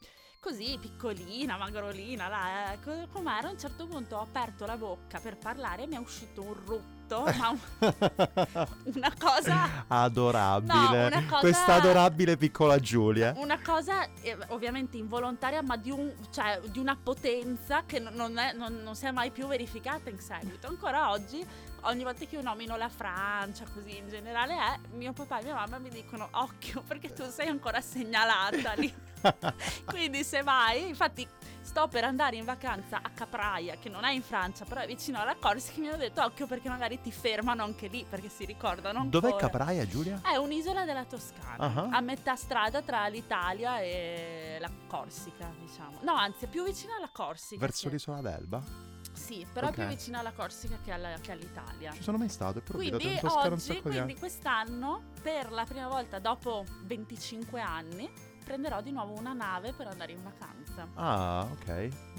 così 0.43 0.77
piccolina, 0.81 1.57
magrolina, 1.57 2.27
là, 2.27 2.73
eh, 2.73 2.81
co- 2.83 3.07
com'era. 3.13 3.47
A 3.47 3.51
un 3.53 3.59
certo 3.61 3.87
punto 3.87 4.17
ho 4.17 4.23
aperto 4.23 4.67
la 4.67 4.77
bocca 4.77 5.21
per 5.21 5.37
parlare 5.37 5.85
e 5.85 5.87
mi 5.87 5.95
è 5.95 5.99
uscito 5.99 6.43
un 6.43 6.55
rutto, 6.67 7.23
ma 7.39 7.51
un- 7.51 8.67
una 8.95 9.13
cosa. 9.17 9.85
Adorabile. 9.87 10.75
No, 10.75 11.07
una 11.07 11.25
cosa- 11.27 11.39
Questa 11.39 11.75
adorabile 11.75 12.37
piccola 12.37 12.77
Giulia. 12.81 13.35
Una 13.37 13.61
cosa 13.63 14.05
eh, 14.21 14.37
ovviamente 14.49 14.97
involontaria, 14.97 15.63
ma 15.63 15.77
di, 15.77 15.93
un- 15.93 16.13
cioè, 16.33 16.61
di 16.73 16.81
una 16.81 16.97
potenza 17.01 17.85
che 17.87 18.01
non 18.01 18.37
è- 18.37 18.53
non- 18.53 18.81
non 18.83 18.97
si 18.97 19.07
è 19.07 19.13
mai 19.13 19.31
più 19.31 19.47
verificata 19.47 20.11
in 20.11 20.19
seguito. 20.19 20.67
Ancora 20.67 21.11
oggi, 21.13 21.47
ogni 21.83 22.03
volta 22.05 22.25
che 22.25 22.35
io 22.37 22.43
nomino 22.43 22.77
la 22.77 22.89
Francia, 22.89 23.65
così 23.73 23.97
in 23.97 24.09
generale, 24.09 24.55
è, 24.55 24.79
mio 24.95 25.13
papà 25.13 25.41
e 25.41 25.45
mia 25.45 25.55
mamma 25.55 25.79
mi 25.79 25.89
dicono 25.91 26.29
occhio 26.33 26.83
perché 26.83 27.13
tu 27.13 27.25
sei 27.31 27.49
ancora 27.49 27.81
segnalata 27.81 28.73
lì. 28.75 28.93
Quindi 29.87 30.25
se 30.25 30.43
vai, 30.43 30.89
infatti 30.89 31.27
sto 31.61 31.87
per 31.87 32.03
andare 32.05 32.37
in 32.37 32.45
vacanza 32.45 32.99
a 33.03 33.09
Capraia, 33.11 33.77
che 33.77 33.89
non 33.89 34.05
è 34.05 34.11
in 34.13 34.23
Francia, 34.23 34.65
però 34.65 34.81
è 34.81 34.87
vicino 34.87 35.21
alla 35.21 35.37
Corsica, 35.37 35.81
mi 35.81 35.89
hanno 35.89 35.97
detto 35.97 36.23
occhio 36.23 36.47
perché 36.49 36.69
magari 36.69 37.01
ti 37.01 37.13
fermano 37.13 37.63
anche 37.63 37.87
lì, 37.87 38.05
perché 38.09 38.29
si 38.29 38.45
ricordano 38.45 39.05
Dov'è 39.07 39.27
ancora. 39.27 39.47
Capraia, 39.49 39.87
Giulia? 39.87 40.21
È 40.23 40.37
un'isola 40.37 40.85
della 40.85 41.05
Toscana, 41.05 41.89
Ah. 41.91 41.97
a 41.97 42.01
metà 42.01 42.35
strada 42.35 42.83
tra 42.83 43.07
l'Italia 43.07 43.79
e 43.81 44.57
la 44.61 44.71
Corsica, 44.89 45.51
diciamo. 45.59 45.99
No, 46.03 46.15
anzi, 46.15 46.47
è 46.47 46.49
più 46.49 46.65
vicina 46.65 46.97
alla 46.97 47.11
Corsica. 47.13 47.61
Verso 47.65 47.87
che- 47.89 47.95
l'isola 47.95 48.21
d'Elba? 48.21 48.91
Sì, 49.13 49.47
però 49.53 49.69
Ok. 49.69 49.73
è 49.73 49.77
più 49.77 49.87
vicina 49.97 50.19
alla 50.21 50.33
Corsica 50.33 50.79
che, 50.83 50.91
alla- 50.93 51.19
che 51.21 51.33
all'Italia. 51.33 51.93
Ci 51.93 52.03
sono 52.03 52.19
mai 52.19 52.29
stato, 52.29 52.59
ho 52.59 52.63
abitato 52.63 52.77
Quindi 52.79 53.19
oggi, 53.27 53.81
quindi 53.81 54.15
quest'anno, 54.19 55.03
per 55.23 55.51
la 55.53 55.65
prima 55.65 55.89
volta 55.89 56.19
dopo 56.19 56.65
25 56.85 57.61
anni, 57.61 58.11
prenderò 58.53 58.83
di 58.83 58.93
nuovo 58.93 59.19
una 59.19 59.33
nave 59.33 59.73
per 59.73 59.87
andare 59.87 60.13
in 60.13 60.23
vacanza. 60.23 60.87
Ah, 60.95 61.49
ok. 61.51 61.69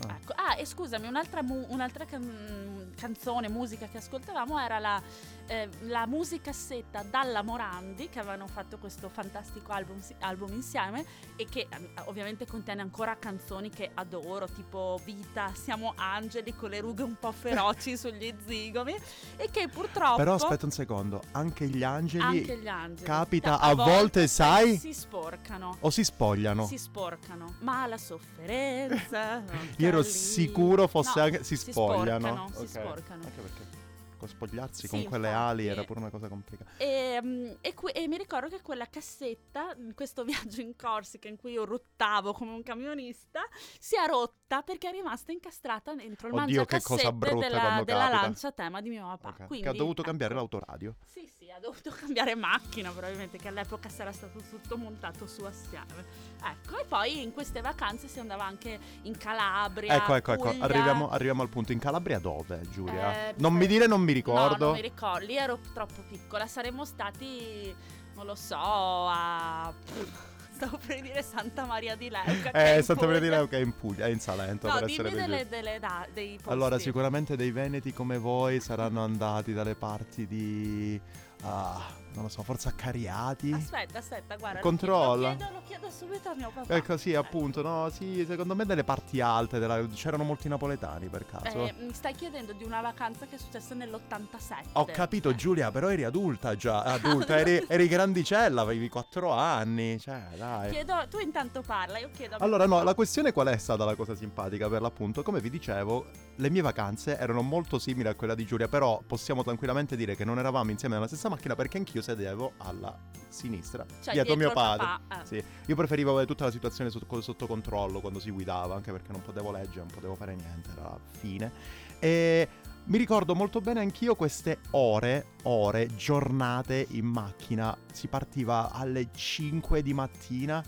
Ah. 0.08 0.15
Ecco. 0.15 0.34
Ah, 0.36 0.58
e 0.58 0.65
scusami, 0.65 1.06
un'altra, 1.06 1.43
mu- 1.43 1.67
un'altra 1.69 2.06
can- 2.06 2.91
canzone, 2.96 3.50
musica 3.50 3.88
che 3.88 3.98
ascoltavamo 3.98 4.60
era 4.60 4.80
la, 4.80 5.00
eh, 5.46 5.69
la 5.82 6.08
musicassetta 6.08 7.04
Dalla 7.04 7.43
Morandi, 7.43 8.10
che 8.10 8.17
avevano 8.17 8.48
fatto 8.48 8.80
questo 8.80 9.10
fantastico 9.10 9.72
album, 9.72 10.00
album 10.22 10.54
insieme 10.54 11.06
e 11.36 11.46
che 11.46 11.67
eh, 11.69 11.91
ovviamente 12.06 12.48
contiene 12.48 12.82
ancora 12.82 13.15
canzoni 13.17 13.69
che 13.69 13.91
adoro, 13.93 14.48
tipo 14.48 15.00
Vita, 15.04 15.52
Siamo 15.54 15.93
angeli 15.96 16.56
con 16.56 16.72
le 16.72 16.80
rughe 16.80 17.04
un 17.04 17.15
po' 17.19 17.32
feroci 17.32 17.96
sugli 17.98 18.34
zigomi 18.43 18.96
e 19.38 19.50
che 19.52 19.67
purtroppo... 19.67 20.15
Però 20.15 20.34
aspetta 20.34 20.65
un 20.65 20.72
secondo, 20.72 21.22
anche 21.34 21.67
gli 21.67 21.84
angeli 21.84 22.24
anche 22.24 22.58
gli 22.58 22.67
angeli 22.67 23.06
capita 23.06 23.60
a 23.60 23.69
a 23.69 23.76
volte, 23.76 24.28
sai, 24.28 24.78
si 24.78 24.93
sporcano. 24.93 25.78
o 25.80 25.89
si 25.89 26.04
spogliano. 26.24 26.66
Si 26.66 26.78
sporcano, 26.78 27.56
ma 27.60 27.86
la 27.86 27.98
sofferenza. 27.98 29.44
Io 29.78 29.88
ero 29.88 30.04
sicuro 30.04 30.88
fosse 30.88 31.20
No, 31.20 31.26
anche 31.26 31.44
si 31.44 31.58
spogliano. 31.58 32.28
sporcano, 32.28 32.48
si 32.54 32.62
Ok. 32.62 32.68
sporcano. 32.70 33.24
Anche 33.24 33.42
perché 33.42 33.82
con 34.24 34.32
spogliarsi 34.32 34.82
Sì, 34.82 34.88
con 34.88 35.04
quelle 35.04 35.28
infatti. 35.28 35.44
ali 35.50 35.68
era 35.68 35.84
pure 35.84 36.00
una 36.00 36.10
cosa 36.10 36.30
complicata. 36.30 36.72
E, 36.78 37.20
mm, 37.22 37.52
e 37.60 37.74
que- 37.74 37.92
e 37.92 38.08
mi 38.08 38.16
ricordo 38.18 38.48
che 38.48 38.62
quella 38.62 38.86
cassetta, 38.88 39.76
in 39.78 39.94
questo 39.96 40.24
viaggio 40.56 40.62
in 40.62 40.78
Corsica 40.78 41.28
in 41.28 41.36
cui 41.36 41.52
io 41.52 41.66
ruttavo 41.66 42.32
come 42.32 42.52
un 42.54 42.64
camionista, 42.64 43.42
si 43.78 43.96
è 43.98 44.08
rotta 44.08 44.62
perché 44.62 44.88
è 44.88 44.92
rimasta 44.94 45.34
incastrata 45.34 45.94
dentro 45.94 46.30
il 46.30 46.36
Oddio, 46.36 46.64
che 46.64 46.80
cosa 46.82 47.10
mangiacassette 47.10 47.14
brutta 47.14 47.48
della, 47.50 47.84
della 47.84 48.08
lancia 48.10 48.52
tema 48.54 48.80
di 48.80 48.90
mio 48.90 49.06
papà. 49.08 49.28
Ok. 49.28 49.48
Quindi, 49.48 49.66
che 49.66 49.70
ha 49.70 49.74
dovuto 49.76 50.00
ecco. 50.00 50.10
cambiare 50.10 50.36
l'autoradio. 50.36 50.96
Sì, 51.06 51.28
sì, 51.28 51.42
ha 51.56 51.60
dovuto 51.60 51.92
cambiare 51.96 52.36
macchina 52.36 52.89
probabilmente, 52.89 53.38
che 53.38 53.48
all'epoca 53.48 53.89
sarà 53.89 54.12
stato 54.12 54.39
tutto 54.50 54.78
montato 54.78 55.28
su 55.28 55.44
assieme. 55.44 56.06
Ecco, 56.44 56.80
e 56.80 56.86
poi 56.86 57.22
in 57.22 57.32
queste 57.32 57.62
vacanze 57.62 58.08
si 58.08 58.20
andava 58.20 58.44
anche 58.44 58.80
in 59.04 59.16
Calabria. 59.18 59.96
Ecco, 59.96 60.16
ecco, 60.16 60.34
ecco. 60.34 60.56
Arriviamo, 60.60 61.10
arriviamo 61.10 61.42
al 61.44 61.50
punto. 61.50 61.72
In 61.72 61.80
Calabria 61.80 62.20
dove, 62.20 62.62
Giulia? 62.72 63.30
Eh, 63.30 63.34
non 63.38 63.54
mi 63.54 63.68
dire, 63.68 63.86
non 63.88 64.02
mi 64.02 64.13
ricordo. 64.13 64.58
No, 64.58 64.66
non 64.66 64.76
mi 64.76 64.82
ricordo, 64.82 65.26
lì 65.26 65.38
ero 65.38 65.60
troppo 65.74 66.02
piccola. 66.10 66.48
Saremmo 66.48 66.86
stati, 66.86 67.74
non 68.16 68.26
lo 68.26 68.36
so, 68.36 68.58
a. 68.58 69.72
Stavo 70.54 70.78
per 70.86 71.02
dire 71.02 71.24
Santa 71.24 71.66
Maria 71.66 71.96
di 71.96 72.10
Leuca. 72.10 72.52
Eh, 72.52 72.82
Santa 72.84 73.06
Maria 73.06 73.20
di. 73.20 73.28
Leuca 73.28 73.58
è 73.58 73.60
in 73.60 73.76
Puglia, 73.76 74.06
è 74.06 74.10
in 74.10 74.20
Salento. 74.20 74.68
No, 74.68 74.76
per 74.76 74.86
dimmi 74.86 75.10
delle, 75.10 75.48
delle 75.48 75.80
da- 75.80 76.08
dei 76.13 76.36
posti. 76.36 76.50
Allora, 76.50 76.78
sicuramente 76.78 77.36
dei 77.36 77.52
veneti 77.52 77.92
come 77.92 78.18
voi 78.18 78.60
saranno 78.60 79.04
andati 79.04 79.52
dalle 79.54 79.76
parti 79.76 80.28
di. 80.28 81.02
Ah, 81.45 81.91
non 82.13 82.23
lo 82.23 82.30
so, 82.30 82.43
forse 82.43 82.67
a 82.69 82.71
Cariati. 82.71 83.52
Aspetta, 83.52 83.99
aspetta, 83.99 84.36
guarda. 84.38 84.60
Controlla. 84.60 85.32
Lo 85.32 85.36
chiedo, 85.38 85.54
lo 85.54 85.62
chiedo 85.65 85.89
subito 85.89 86.30
a 86.30 86.36
mio 86.36 86.52
papà. 86.54 86.73
Ecco, 86.76 86.97
sì, 86.97 87.13
appunto, 87.15 87.62
no, 87.62 87.89
sì, 87.89 88.26
secondo 88.28 88.56
me 88.56 88.65
delle 88.65 88.84
parti 88.84 89.21
alte 89.21 89.60
della- 89.60 89.86
c'erano 89.88 90.23
molti 90.23 90.47
napoletani 90.47 91.08
per 91.08 91.26
caso. 91.26 91.65
Eh, 91.65 91.73
mi 91.80 91.93
stai 91.93 92.13
chiedendo 92.13 92.54
di 92.54 92.63
una 92.63 92.82
vacanza 92.82 93.26
che 93.26 93.36
è 93.36 93.39
successa 93.39 93.73
nell'87. 93.76 94.69
Ho 94.73 94.86
capito 94.86 95.30
Eh. 95.30 95.36
Giulia, 95.36 95.71
però 95.71 95.89
eri 95.89 96.04
adulta 96.04 96.56
già, 96.56 96.84
adulta, 97.28 97.38
eri, 97.39 97.65
eri 97.67 97.88
grandicella, 97.88 98.62
avevi 98.62 98.89
4 98.89 99.32
anni, 99.32 99.99
cioè 99.99 100.21
dai. 100.38 100.71
Chiedo, 100.71 101.06
tu 101.10 101.19
intanto 101.19 101.62
parla, 101.62 101.97
io 101.97 102.10
chiedo. 102.13 102.36
Allora 102.39 102.65
no, 102.65 102.84
la 102.84 102.93
questione 102.93 103.32
qual 103.32 103.47
è 103.47 103.58
stata 103.58 103.84
la 103.86 103.95
cosa 103.95 104.15
simpatica 104.15 104.69
per 104.69 104.82
l'appunto? 104.82 105.23
Come 105.23 105.39
vi 105.41 105.49
dicevo, 105.49 106.06
le 106.36 106.49
mie 106.49 106.62
vacanze 106.62 107.17
erano 107.17 107.41
molto 107.41 107.80
simili 107.80 108.08
a 108.08 108.15
quella 108.15 108.36
di 108.36 108.45
Giulia, 108.45 108.67
però 108.67 109.02
possiamo 109.06 109.43
tranquillamente 109.43 109.95
dire 109.95 110.15
che 110.15 110.26
non 110.26 110.39
eravamo 110.39 110.71
insieme 110.71 110.95
nella 110.95 111.08
stessa 111.08 111.30
macchina 111.30 111.56
perché 111.56 111.78
anch'io 111.78 112.02
sedevo 112.04 112.54
alla 112.58 112.96
sinistra, 113.30 113.84
Cioè, 114.04 114.13
dietro 114.13 114.36
mio 114.36 114.52
dietro 114.52 114.72
il 114.72 114.78
padre. 114.78 114.86
papà, 115.08 115.22
eh. 115.22 115.26
sì. 115.26 115.44
Io 115.66 115.76
preferivo 115.76 116.12
avere 116.12 116.28
tutta 116.28 116.46
la 116.46 116.52
situazione 116.52 116.92
sotto, 116.92 117.20
sotto 117.22 117.48
controllo 117.48 118.00
quando 118.00 118.20
si 118.20 118.30
guidava, 118.30 118.76
anche 118.76 118.92
perché 118.92 119.12
non 119.12 119.22
potevo 119.24 119.52
leggere, 119.52 119.80
non 119.80 119.88
potevo 119.88 120.13
fare 120.13 120.36
niente, 120.36 120.70
era 120.72 120.84
la 120.84 121.00
fine. 121.18 121.52
E 121.98 122.48
mi 122.86 122.98
ricordo 123.00 123.34
molto 123.34 123.60
bene 123.60 123.80
anch'io 123.80 124.13
queste 124.16 124.60
ore, 124.72 125.30
ore, 125.44 125.88
giornate 125.96 126.86
in 126.92 127.06
macchina. 127.06 127.76
Si 127.92 128.08
partiva 128.08 128.70
alle 128.72 129.08
5 129.12 129.82
di 129.82 129.94
mattina. 129.94 130.63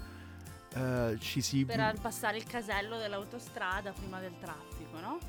eh, 0.74 1.18
ci 1.20 1.42
si... 1.42 1.66
Per 1.66 2.00
passare 2.02 2.38
il 2.38 2.46
casello 2.46 2.98
dell'autostrada 2.98 3.92
prima 3.92 4.20
del 4.20 4.34
traffico, 4.40 5.00
no? 5.00 5.20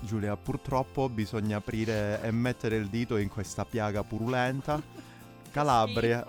Giulia, 0.00 0.36
purtroppo 0.36 1.08
bisogna 1.08 1.58
aprire 1.58 2.20
e 2.22 2.30
mettere 2.30 2.76
il 2.76 2.88
dito 2.88 3.16
in 3.16 3.28
questa 3.28 3.64
piaga 3.64 4.02
purulenta. 4.02 4.80
Calabria. 5.58 6.26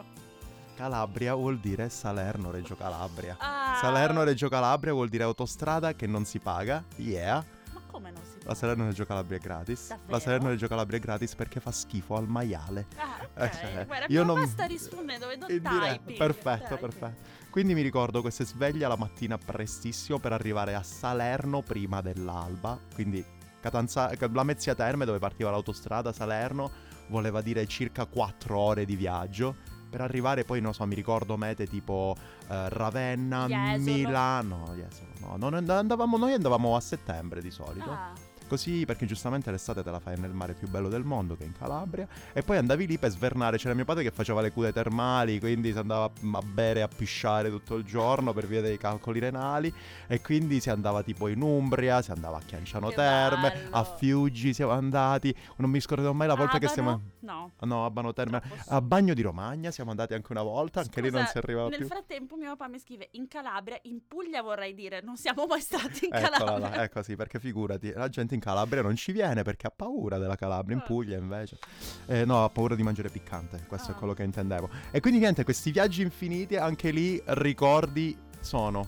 Calabria 0.75 1.33
vuol 1.33 1.57
dire 1.57 1.89
Salerno-Reggio 1.89 2.75
Calabria. 2.75 3.35
Ah, 3.39 3.75
Salerno-Reggio 3.81 4.49
Calabria 4.49 4.93
vuol 4.93 5.09
dire 5.09 5.23
autostrada 5.23 5.95
che 5.95 6.05
non 6.05 6.25
si 6.25 6.37
paga. 6.37 6.83
Yeah. 6.97 7.43
Ma 7.73 7.81
come 7.87 8.11
non 8.11 8.21
si 8.23 8.35
La 8.41 8.43
può? 8.45 8.53
Salerno-Reggio 8.53 9.03
Calabria 9.05 9.37
è 9.39 9.41
gratis. 9.41 9.87
Davvero? 9.87 10.11
La 10.11 10.19
Salerno-Reggio 10.19 10.67
Calabria 10.67 10.99
è 10.99 11.01
gratis 11.01 11.33
perché 11.33 11.59
fa 11.59 11.71
schifo 11.71 12.15
al 12.17 12.27
maiale. 12.27 12.85
Ah, 12.97 13.27
Eh, 13.33 13.45
ok. 13.45 13.59
cioè, 13.59 13.85
Guarda, 13.87 14.05
io 14.09 14.23
non- 14.23 14.45
sta 14.47 14.65
rispondendo? 14.65 15.25
Vedo 15.25 15.47
In 15.49 15.57
diretta. 15.57 15.87
typing. 15.95 16.17
Perfetto, 16.19 16.75
typing. 16.75 16.79
perfetto. 16.79 17.29
Quindi 17.49 17.73
mi 17.73 17.81
ricordo 17.81 18.21
queste 18.21 18.45
sveglie 18.45 18.87
la 18.87 18.95
mattina 18.95 19.39
prestissimo 19.39 20.19
per 20.19 20.33
arrivare 20.33 20.75
a 20.75 20.83
Salerno 20.83 21.63
prima 21.63 22.01
dell'alba. 22.01 22.77
Quindi 22.93 23.25
Catanza- 23.59 24.11
Lamezia 24.31 24.75
Terme, 24.75 25.05
dove 25.05 25.17
partiva 25.17 25.49
l'autostrada 25.49 26.13
Salerno, 26.13 26.69
voleva 27.07 27.41
dire 27.41 27.65
circa 27.67 28.05
4 28.05 28.57
ore 28.57 28.85
di 28.85 28.95
viaggio. 28.95 29.55
Per 29.89 30.01
arrivare 30.01 30.43
poi, 30.43 30.59
non 30.59 30.73
so, 30.73 30.85
mi 30.85 30.95
ricordo 30.95 31.37
mete 31.37 31.67
tipo 31.67 32.15
eh, 32.49 32.69
Ravenna. 32.69 33.47
Milano. 33.93 34.63
No, 34.67 34.73
Jesolo, 34.73 35.37
no. 35.37 35.47
And- 35.55 35.69
andavamo, 35.69 36.17
noi 36.17 36.33
andavamo 36.33 36.75
a 36.75 36.79
settembre 36.81 37.41
di 37.41 37.51
solito. 37.51 37.89
Ah, 37.89 38.11
Così 38.47 38.85
perché 38.85 39.05
giustamente 39.05 39.51
l'estate 39.51 39.83
te 39.83 39.91
la 39.91 39.99
fai 39.99 40.17
nel 40.19 40.31
mare 40.31 40.53
più 40.53 40.67
bello 40.67 40.89
del 40.89 41.03
mondo, 41.03 41.35
che 41.35 41.43
è 41.43 41.45
in 41.45 41.53
Calabria. 41.57 42.07
E 42.33 42.41
poi 42.41 42.57
andavi 42.57 42.87
lì 42.87 42.97
per 42.97 43.09
svernare. 43.11 43.57
C'era 43.57 43.73
mio 43.73 43.85
padre 43.85 44.03
che 44.03 44.11
faceva 44.11 44.41
le 44.41 44.51
cure 44.51 44.71
termali, 44.71 45.39
quindi 45.39 45.71
si 45.71 45.77
andava 45.77 46.05
a 46.05 46.41
bere 46.41 46.81
a 46.81 46.87
pisciare 46.87 47.49
tutto 47.49 47.75
il 47.75 47.83
giorno 47.83 48.33
per 48.33 48.47
via 48.47 48.61
dei 48.61 48.77
calcoli 48.77 49.19
renali. 49.19 49.73
E 50.07 50.21
quindi 50.21 50.59
si 50.59 50.69
andava 50.69 51.03
tipo 51.03 51.27
in 51.27 51.41
Umbria, 51.41 52.01
si 52.01 52.11
andava 52.11 52.37
a 52.37 52.41
Chianciano 52.41 52.89
Che 52.89 52.95
Terme, 52.95 53.51
bello. 53.51 53.75
a 53.75 53.83
Fiuggi 53.83 54.53
siamo 54.53 54.71
andati. 54.71 55.35
Non 55.57 55.69
mi 55.69 55.79
scorderò 55.79 56.13
mai 56.13 56.27
la 56.27 56.35
volta 56.35 56.57
che 56.59 56.67
siamo... 56.67 56.89
Abano? 56.91 57.13
No. 57.21 57.51
No, 57.61 57.85
a 57.85 57.89
Bano 57.89 58.13
Terme. 58.13 58.41
A 58.67 58.81
Bagno 58.81 59.13
di 59.13 59.21
Romagna 59.23 59.71
siamo 59.71 59.89
andati 59.89 60.13
anche 60.13 60.31
una 60.31 60.43
volta, 60.43 60.81
anche 60.81 61.01
lì 61.01 61.09
non 61.09 61.21
Scusa, 61.21 61.31
si 61.31 61.37
arrivava 61.39 61.69
nel 61.69 61.79
più. 61.79 61.87
frattempo 61.87 62.35
mio 62.35 62.55
papà 62.55 62.69
mi 62.69 62.79
scrive 62.79 63.07
in 63.11 63.27
Calabria, 63.27 63.79
in 63.83 64.07
Puglia 64.07 64.41
vorrei 64.43 64.75
dire, 64.75 65.01
non 65.01 65.17
siamo 65.17 65.45
mai 65.47 65.61
stati 65.61 66.05
in 66.05 66.11
Calabria. 66.11 66.57
là, 66.59 66.83
ecco 66.83 67.01
sì, 67.01 67.15
perché 67.15 67.39
figurati, 67.39 67.91
la 67.93 68.09
gente 68.09 68.34
in 68.35 68.39
Calabria 68.39 68.81
non 68.83 68.95
ci 68.95 69.11
viene 69.11 69.41
perché 69.41 69.65
ha 69.67 69.71
paura 69.75 70.17
della 70.19 70.35
Calabria, 70.35 70.75
in 70.75 70.81
Ah. 70.83 70.85
Puglia 70.85 71.17
invece. 71.17 71.57
Eh, 72.05 72.23
no, 72.25 72.43
ha 72.43 72.49
paura 72.49 72.75
di 72.75 72.83
mangiare 72.83 73.09
piccante, 73.09 73.65
questo 73.67 73.91
è 73.91 73.93
Ah. 73.93 73.97
quello 73.97 74.13
che 74.13 74.21
intendevo. 74.23 74.69
E 74.91 74.99
quindi 74.99 75.19
niente, 75.19 75.43
questi 75.43 75.71
viaggi 75.71 76.01
infiniti, 76.03 76.55
anche 76.55 76.91
lì 76.91 77.19
ricordi 77.25 78.15
sono 78.39 78.87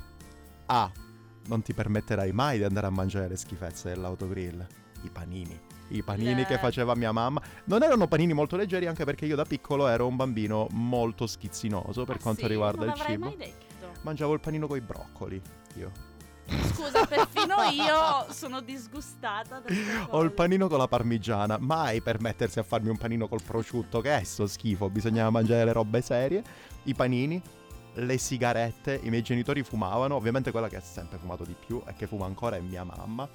A. 0.68 0.92
Non 1.48 1.62
ti 1.62 1.74
permetterai 1.74 2.32
mai 2.34 2.58
di 2.58 2.64
andare 2.66 2.88
a 2.88 2.90
mangiare 2.92 3.28
le 3.30 3.38
schifezze 3.38 3.90
dell'autogrill, 3.90 4.66
i 5.04 5.10
panini. 5.10 5.58
I 5.90 6.04
panini 6.04 6.36
Le- 6.36 6.46
che 6.46 6.58
faceva 6.58 6.94
mia 6.96 7.14
mamma 7.14 7.42
non 7.66 7.82
erano 7.82 8.08
panini 8.08 8.34
molto 8.34 8.58
leggeri 8.58 8.88
anche 8.88 9.06
perché 9.06 9.26
io 9.26 9.38
da 9.38 9.46
piccolo 9.46 9.88
ero 9.88 10.06
un 10.06 10.18
bambino 10.18 10.68
molto 10.72 11.26
schizzinoso 11.26 12.04
per 12.04 12.18
Ah, 12.18 12.20
quanto 12.22 12.42
sì? 12.42 12.48
riguarda 12.48 12.84
non 12.86 12.94
il 12.98 13.02
cibo. 13.02 13.26
mai 13.28 13.38
detto. 13.38 13.66
Mangiavo 14.02 14.34
il 14.34 14.42
panino 14.42 14.68
con 14.68 14.76
i 14.76 14.82
broccoli, 14.82 15.42
io. 15.76 15.92
Scusa, 16.74 17.06
perfino 17.06 17.56
io 17.72 18.32
sono 18.32 18.62
disgustata 18.62 19.62
Ho 20.10 20.22
il 20.22 20.32
panino 20.32 20.68
con 20.68 20.78
la 20.78 20.88
parmigiana, 20.88 21.58
mai 21.60 22.02
per 22.02 22.20
mettersi 22.22 22.60
a 22.60 22.64
farmi 22.64 22.90
un 22.90 22.98
panino 22.98 23.28
col 23.28 23.42
prosciutto, 23.42 24.00
che 24.02 24.18
è 24.18 24.24
sto 24.24 24.48
schifo, 24.48 24.90
bisognava 24.90 25.30
mangiare 25.30 25.66
le 25.66 25.74
robe 25.74 26.02
serie, 26.02 26.44
i 26.84 26.94
panini, 26.94 27.42
le 27.96 28.18
sigarette, 28.18 29.00
i 29.04 29.10
miei 29.10 29.24
genitori 29.24 29.64
fumavano, 29.64 30.16
ovviamente 30.16 30.52
quella 30.52 30.70
che 30.70 30.78
ha 30.78 30.82
sempre 30.82 31.18
fumato 31.18 31.44
di 31.44 31.56
più 31.58 31.82
e 31.86 31.94
che 31.96 32.08
fuma 32.08 32.26
ancora 32.26 32.56
è 32.56 32.60
mia 32.60 32.84
mamma, 32.84 33.28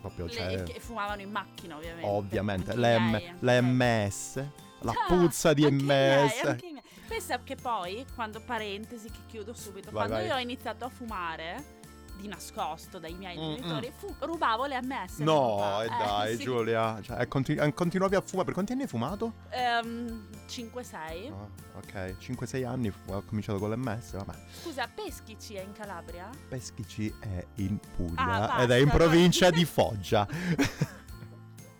proprio 0.00 0.26
Le- 0.26 0.32
cioè, 0.32 0.62
che 0.64 0.80
fumavano 0.80 1.20
in 1.22 1.30
macchina, 1.30 1.76
ovviamente. 1.76 2.06
ovviamente, 2.08 2.70
Anche 2.72 2.80
le, 2.80 2.94
i 2.94 2.98
M- 2.98 3.02
miei, 3.10 3.28
anche 3.28 3.44
le 3.44 3.56
i 3.58 3.62
miei. 3.62 4.06
MS, 4.06 4.44
la 4.80 4.92
Ah, 4.92 5.06
puzza 5.06 5.52
di 5.52 5.66
i 5.66 5.70
miei, 5.70 6.24
MS. 6.26 6.44
anche 6.44 6.66
miei. 6.70 6.82
Pensa 7.06 7.38
che 7.42 7.54
poi, 7.56 8.04
quando 8.14 8.40
parentesi, 8.40 9.10
che 9.10 9.18
chiudo 9.26 9.52
subito, 9.52 9.90
Vai, 9.90 10.06
quando 10.06 10.14
vai. 10.14 10.26
io 10.26 10.34
ho 10.34 10.38
iniziato 10.38 10.84
a 10.84 10.88
fumare 10.88 11.78
di 12.20 12.28
nascosto 12.28 12.98
dai 12.98 13.14
miei 13.14 13.36
Mm, 13.38 13.54
genitori, 13.54 13.92
fu- 13.96 14.14
rubavo 14.20 14.66
le 14.66 14.80
MS. 14.82 15.18
No, 15.18 15.80
e 15.80 15.84
Eh, 15.86 15.88
dai, 15.88 16.36
sì. 16.36 16.42
Giulia, 16.44 17.00
cioè, 17.02 17.26
continu- 17.28 17.62
eh, 17.64 17.72
continuavi 17.74 18.14
a 18.14 18.20
fumare, 18.20 18.44
per 18.44 18.54
quanti 18.54 18.72
anni 18.72 18.82
hai 18.82 18.88
fumato? 18.88 19.32
Ehm, 19.50 20.28
5-6. 20.46 21.32
Ah, 21.32 21.78
ok, 21.78 22.16
5-6 22.18 22.64
anni 22.64 22.90
fu- 22.90 23.12
ho 23.12 23.22
cominciato 23.22 23.58
con 23.58 23.70
l'MS, 23.70 24.12
vabbè. 24.12 24.34
Scusa, 24.62 24.88
Peschici 24.92 25.54
è 25.54 25.62
in 25.62 25.72
Calabria? 25.72 26.28
Peschici 26.48 27.12
è 27.20 27.44
in 27.56 27.78
Puglia 27.96 28.52
Ah, 28.54 28.62
ed 28.62 28.70
è 28.70 28.76
in 28.76 28.88
provincia 28.88 29.50
di 29.50 29.64
Foggia. 29.66 30.26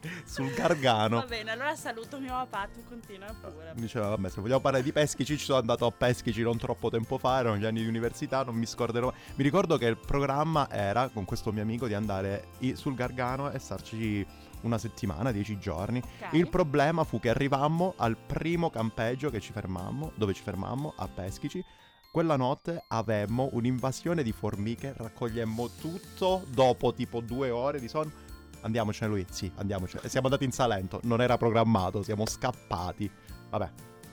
Sul 0.25 0.53
Gargano. 0.53 1.17
Va 1.17 1.27
bene, 1.27 1.51
allora 1.53 1.75
saluto 1.77 2.19
mio 2.19 2.33
papà, 2.33 2.69
tu 2.73 2.83
continua 2.85 3.35
pure. 3.41 3.73
Diceva, 3.75 4.09
vabbè, 4.09 4.29
se 4.29 4.41
vogliamo 4.41 4.61
parlare 4.61 4.83
di 4.85 4.93
Peschici, 4.93 5.37
ci 5.37 5.45
sono 5.45 5.59
andato 5.59 5.87
a 5.87 5.91
Peschici 5.91 6.43
non 6.43 6.57
troppo 6.57 6.91
tempo 6.91 7.19
fa, 7.19 7.39
erano 7.39 7.57
gli 7.57 7.65
anni 7.65 7.81
di 7.81 7.89
università, 7.89 8.43
non 8.43 8.55
mi 8.55 8.67
scorderò. 8.67 9.13
Mi 9.35 9.43
ricordo 9.43 9.77
che 9.77 9.87
il 9.87 9.99
programma 9.99 10.69
era, 10.71 11.09
con 11.09 11.25
questo 11.25 11.53
mio 11.53 11.63
amico, 11.63 11.87
di 11.87 11.95
andare 11.95 12.49
sul 12.75 12.95
Gargano 12.95 13.51
e 13.51 13.59
starci 13.59 14.27
una 14.63 14.79
settimana, 14.79 15.33
dieci 15.33 15.59
giorni. 15.59 15.99
Ok. 15.99 16.33
Il 16.33 16.49
problema 16.49 17.05
fu 17.05 17.19
che 17.19 17.31
arrivammo 17.31 17.95
al 17.97 18.17
primo 18.17 18.71
campeggio 18.71 19.31
che 19.31 19.41
ci 19.41 19.53
fermammo, 19.53 20.13
dove 20.15 20.35
ci 20.35 20.43
fermammo, 20.43 20.95
a 20.97 21.09
Peschici. 21.09 21.65
Quella 22.11 22.35
notte 22.35 22.85
avemmo 22.89 23.51
un'invasione 23.53 24.25
di 24.25 24.33
formiche, 24.33 24.93
raccogliemmo 24.97 25.71
tutto 25.81 26.45
dopo 26.49 26.93
tipo 26.93 27.21
due 27.21 27.51
ore 27.51 27.79
di 27.79 27.87
sonno. 27.87 28.29
Andiamocene 28.62 29.11
lui, 29.11 29.27
sì, 29.31 29.51
andiamocene. 29.57 30.09
Siamo 30.09 30.27
andati 30.27 30.44
in 30.44 30.53
Salento, 30.53 31.01
non 31.05 31.20
era 31.20 31.37
programmato, 31.37 32.03
siamo 32.03 32.27
scappati. 32.27 33.11
Vabbè, 33.51 33.70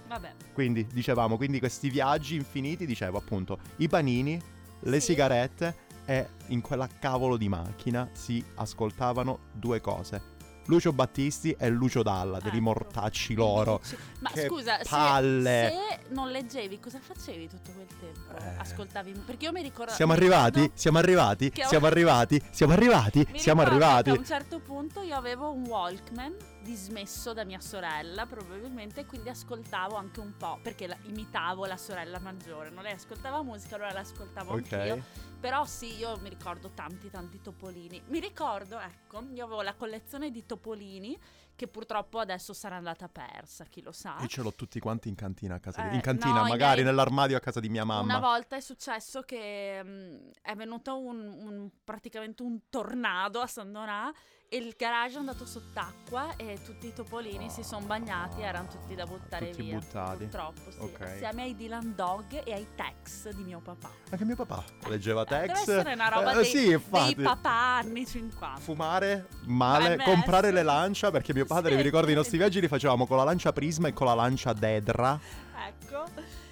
Vabbè. 0.08 0.34
quindi 0.54 0.88
dicevamo, 0.88 1.36
quindi 1.38 1.60
questi 1.60 1.90
viaggi 1.90 2.36
infiniti, 2.36 2.86
dicevo 2.86 3.18
appunto, 3.18 3.60
i 3.78 3.88
panini, 3.88 4.42
le 4.82 5.00
Sì. 5.00 5.08
sigarette 5.12 5.86
e 6.06 6.28
in 6.48 6.62
quella 6.62 6.88
cavolo 6.88 7.36
di 7.36 7.50
macchina 7.50 8.08
si 8.14 8.44
ascoltavano 8.56 9.40
due 9.52 9.82
cose. 9.82 10.36
Lucio 10.68 10.94
Battisti 10.94 11.56
e 11.58 11.70
Lucio 11.70 12.04
Dalla, 12.04 12.40
dei 12.40 12.52
Ecco. 12.52 12.62
mortacci 12.62 13.34
loro. 13.34 13.82
Ma 14.20 14.30
Che 14.32 14.46
scusa, 14.48 14.78
se- 14.78 14.90
palle. 14.90 15.74
Se, 15.74 16.00
non 16.14 16.30
leggevi, 16.30 16.80
cosa 16.80 17.00
facevi 17.00 17.48
tutto 17.50 17.72
quel 17.74 17.88
tempo? 18.00 18.38
Eh. 18.38 18.56
Ascoltavi? 18.60 19.12
Perché 19.26 19.46
io 19.46 19.52
mi 19.52 19.62
ricordo. 19.62 19.92
Siamo 19.94 20.14
arrivati? 20.14 20.60
ricordo- 20.62 20.78
Siamo 20.80 20.98
arrivati? 20.98 21.52
Siamo 21.56 21.86
arrivati? 21.86 22.42
Siamo 22.52 22.74
arrivati? 22.74 23.28
Siamo 23.36 23.62
arrivati? 23.62 24.10
A 24.10 24.14
un 24.14 24.26
certo 24.26 24.60
punto 24.60 25.02
io 25.02 25.16
avevo 25.16 25.52
un 25.52 25.66
Walkman 25.66 26.36
dismesso 26.72 27.32
da 27.32 27.46
mia 27.46 27.62
sorella, 27.62 28.26
probabilmente, 28.26 29.06
quindi 29.06 29.30
ascoltavo 29.30 29.96
anche 29.96 30.20
un 30.20 30.36
po', 30.36 30.60
perché 30.62 30.86
la- 30.86 30.98
imitavo 31.04 31.66
la 31.66 31.78
sorella 31.78 32.20
maggiore. 32.20 32.70
Non 32.70 32.84
lei 32.84 32.92
ascoltava 32.92 33.42
musica, 33.42 33.76
allora 33.76 33.94
l'ascoltavo 33.94 34.52
anch'io. 34.54 34.94
Ok. 34.96 35.02
Però 35.40 35.64
sì, 35.66 35.96
io 35.98 36.18
mi 36.20 36.28
ricordo 36.30 36.72
tanti 36.74 37.10
tanti 37.10 37.40
topolini. 37.42 38.02
Mi 38.08 38.20
ricordo, 38.20 38.80
ecco, 38.80 39.24
io 39.34 39.46
avevo 39.46 39.62
la 39.62 39.76
collezione 39.76 40.30
di 40.30 40.46
topolini 40.46 41.18
che 41.56 41.68
purtroppo 41.68 42.20
adesso 42.20 42.54
sarà 42.54 42.76
andata 42.76 43.08
persa, 43.08 43.64
chi 43.66 43.82
lo 43.82 43.92
sa. 43.92 44.18
Io 44.20 44.28
ce 44.28 44.42
l'ho 44.42 44.54
tutti 44.54 44.80
quanti 44.80 45.08
in 45.10 45.16
cantina 45.16 45.56
a 45.56 45.60
casa. 45.60 45.82
di- 45.84 45.90
Eh, 45.90 45.96
in 45.96 46.02
cantina, 46.02 46.42
no, 46.42 46.48
magari 46.48 46.82
miei- 46.82 46.86
nell'armadio 46.86 47.38
a 47.38 47.40
casa 47.40 47.60
di 47.60 47.70
mia 47.70 47.84
Una 47.84 47.94
mamma. 48.04 48.20
volta 48.20 48.56
è 48.58 48.60
successo 48.62 49.22
che 49.22 49.82
mm, 49.84 50.30
è 50.42 50.54
venuto 50.56 51.00
un, 51.00 51.18
un- 51.20 51.70
praticamente 51.84 52.44
un 52.44 52.60
tornado 52.70 53.40
a 53.40 53.48
San 53.48 53.72
Donà 53.72 54.14
e 54.50 54.58
il 54.58 54.74
garage 54.78 55.16
è 55.16 55.20
andato 55.20 55.46
sott'acqua 55.46 56.36
e 56.38 56.58
tutti 56.64 56.88
i 56.88 56.94
topolini 56.94 57.50
si 57.50 57.64
sono 57.64 57.86
bagnati, 57.86 58.42
erano 58.42 58.68
tutti 58.70 58.96
da 58.96 59.06
buttare 59.06 59.50
Tutti 59.50 59.62
via. 59.64 59.78
buttati. 59.78 60.24
Purtroppo, 60.26 60.72
sì. 60.72 60.80
Ok. 60.80 61.02
Assieme 61.02 61.42
ai 61.44 61.56
Dylan 61.56 61.94
Dog 61.96 62.42
e 62.46 62.54
ai 62.54 62.68
Tex 62.76 63.30
di 63.34 63.44
mio 63.44 63.60
papà. 63.60 63.90
Anche 64.10 64.24
mio 64.24 64.36
papà 64.38 64.64
leggeva 64.88 65.24
Eh, 65.24 65.26
Deve 65.26 65.48
Tex. 65.48 65.60
essere 65.60 65.94
una 65.94 66.08
roba 66.08 66.32
Eh, 66.32 66.36
dei, 66.36 66.46
sì, 66.46 66.72
infatti. 66.72 67.16
dei 67.16 67.26
papà 67.26 67.50
anni 67.52 68.06
50. 68.06 68.62
Fumare 68.62 69.28
male, 69.48 69.98
MS. 69.98 70.04
comprare 70.06 70.52
le 70.52 70.64
lancia 70.64 71.12
perché 71.12 71.34
mio 71.34 71.46
padre, 71.46 71.72
Sì. 71.72 71.76
vi 71.78 71.82
ricordo, 71.84 72.10
i 72.10 72.16
nostri 72.16 72.38
viaggi 72.38 72.62
li 72.62 72.68
facevamo 72.70 73.06
con 73.06 73.18
la 73.18 73.24
lancia 73.26 73.52
Prisma 73.52 73.90
e 73.90 73.94
con 73.94 74.08
la 74.08 74.14
lancia 74.14 74.54
Dedra. 74.54 75.20
Ecco. 75.68 76.06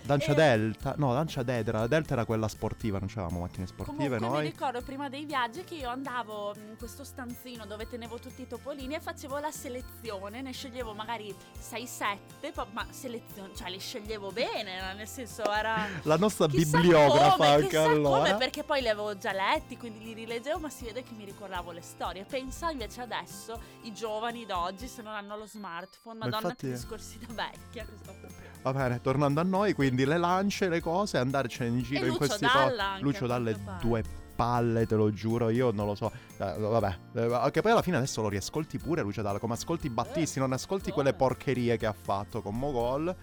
Dancia 0.06 0.32
E- 0.34 0.36
Delta, 0.36 0.94
no, 0.98 1.14
Dancia 1.14 1.42
Dedra, 1.42 1.80
la 1.80 1.88
Delta 1.88 2.14
era 2.14 2.26
quella 2.26 2.48
sportiva, 2.48 3.00
non 3.00 3.08
c'avevamo 3.08 3.40
macchine 3.40 3.66
sportive 3.66 3.96
Comunque 4.18 4.20
noi. 4.28 4.44
mi 4.44 4.50
ricordo 4.52 4.82
prima 4.84 5.10
dei 5.10 5.26
viaggi 5.26 5.64
che 5.64 5.76
io 5.76 5.90
andavo 5.90 6.54
in 6.56 6.76
questo 6.78 7.04
stanzino 7.04 7.66
dove 7.66 7.88
tenevo 7.88 8.20
tutti 8.20 8.44
i 8.44 8.48
topolini 8.48 8.94
e 8.94 9.00
facevo 9.00 9.40
la 9.40 9.50
selezione, 9.52 10.42
ne 10.44 10.52
sceglievo 10.52 10.94
magari 10.94 11.36
6-7, 11.60 12.52
po- 12.54 12.68
ma 12.72 12.86
selezione, 12.92 13.56
cioè 13.56 13.70
li 13.72 13.80
sceglievo 13.80 14.32
bene, 14.32 14.94
nel 14.94 15.08
senso 15.08 15.52
era... 15.52 15.88
La 16.04 16.18
nostra 16.18 16.46
Chissà 16.48 16.78
bibliografa 16.80 17.36
come, 17.38 17.48
anche 17.48 17.78
allora. 17.78 18.18
come, 18.30 18.36
perché 18.38 18.64
poi 18.64 18.82
li 18.82 18.90
avevo 18.90 19.18
già 19.18 19.32
letti, 19.32 19.76
quindi 19.76 20.04
li 20.04 20.14
rileggevo, 20.14 20.60
ma 20.60 20.70
si 20.70 20.86
vede 20.86 21.02
che 21.02 21.14
mi 21.14 21.26
ricordavo 21.26 21.72
le 21.72 21.82
storie. 21.82 22.26
Pensa 22.26 22.70
invece 22.70 23.02
adesso 23.02 23.60
i 23.82 23.94
giovani 23.94 24.46
d'oggi 24.46 24.88
se 24.88 25.02
non 25.02 25.14
hanno 25.14 25.36
lo 25.36 25.48
smartphone, 25.48 26.20
Ma 26.20 26.26
madonna 26.26 26.44
infatti- 26.50 26.68
che 26.68 26.74
discorsi 26.74 27.18
da 27.18 27.34
vecchia. 27.34 27.86
che 27.86 27.92
sto 27.98 28.14
proprio- 28.20 28.45
Va 28.66 28.74
bene, 28.74 29.00
tornando 29.00 29.40
a 29.42 29.44
noi, 29.44 29.74
quindi 29.74 30.06
le 30.06 30.18
lance, 30.18 30.68
le 30.70 30.82
cose, 30.82 31.20
andarcene 31.20 31.70
in 31.70 31.84
giro 31.84 32.00
E 32.00 32.08
in 32.08 32.14
Lucio 32.14 32.18
questi 32.18 32.46
anche, 32.46 33.04
Lucio 33.04 33.28
dalle 33.28 33.56
due 33.80 34.04
palle, 34.36 34.88
te 34.88 34.96
lo 34.96 35.12
giuro, 35.12 35.50
io 35.50 35.70
non 35.70 35.86
lo 35.86 35.94
so. 35.94 36.12
Eh, 36.38 36.58
vabbè, 36.58 36.98
eh, 37.14 37.52
che 37.52 37.62
poi 37.62 37.72
alla 37.74 37.84
fine 37.84 37.98
adesso 37.98 38.24
lo 38.24 38.28
riascolti 38.28 38.80
pure 38.80 39.04
Lucio 39.04 39.22
Dalla, 39.22 39.38
come 39.38 39.54
ascolti 39.54 39.88
Battisti, 39.92 40.40
non 40.40 40.52
ascolti 40.52 40.90
quelle 40.90 41.12
come? 41.12 41.28
porcherie 41.28 41.78
che 41.78 41.86
ha 41.86 41.94
fatto 41.94 42.42
con 42.42 42.58
Mogol. 42.58 43.16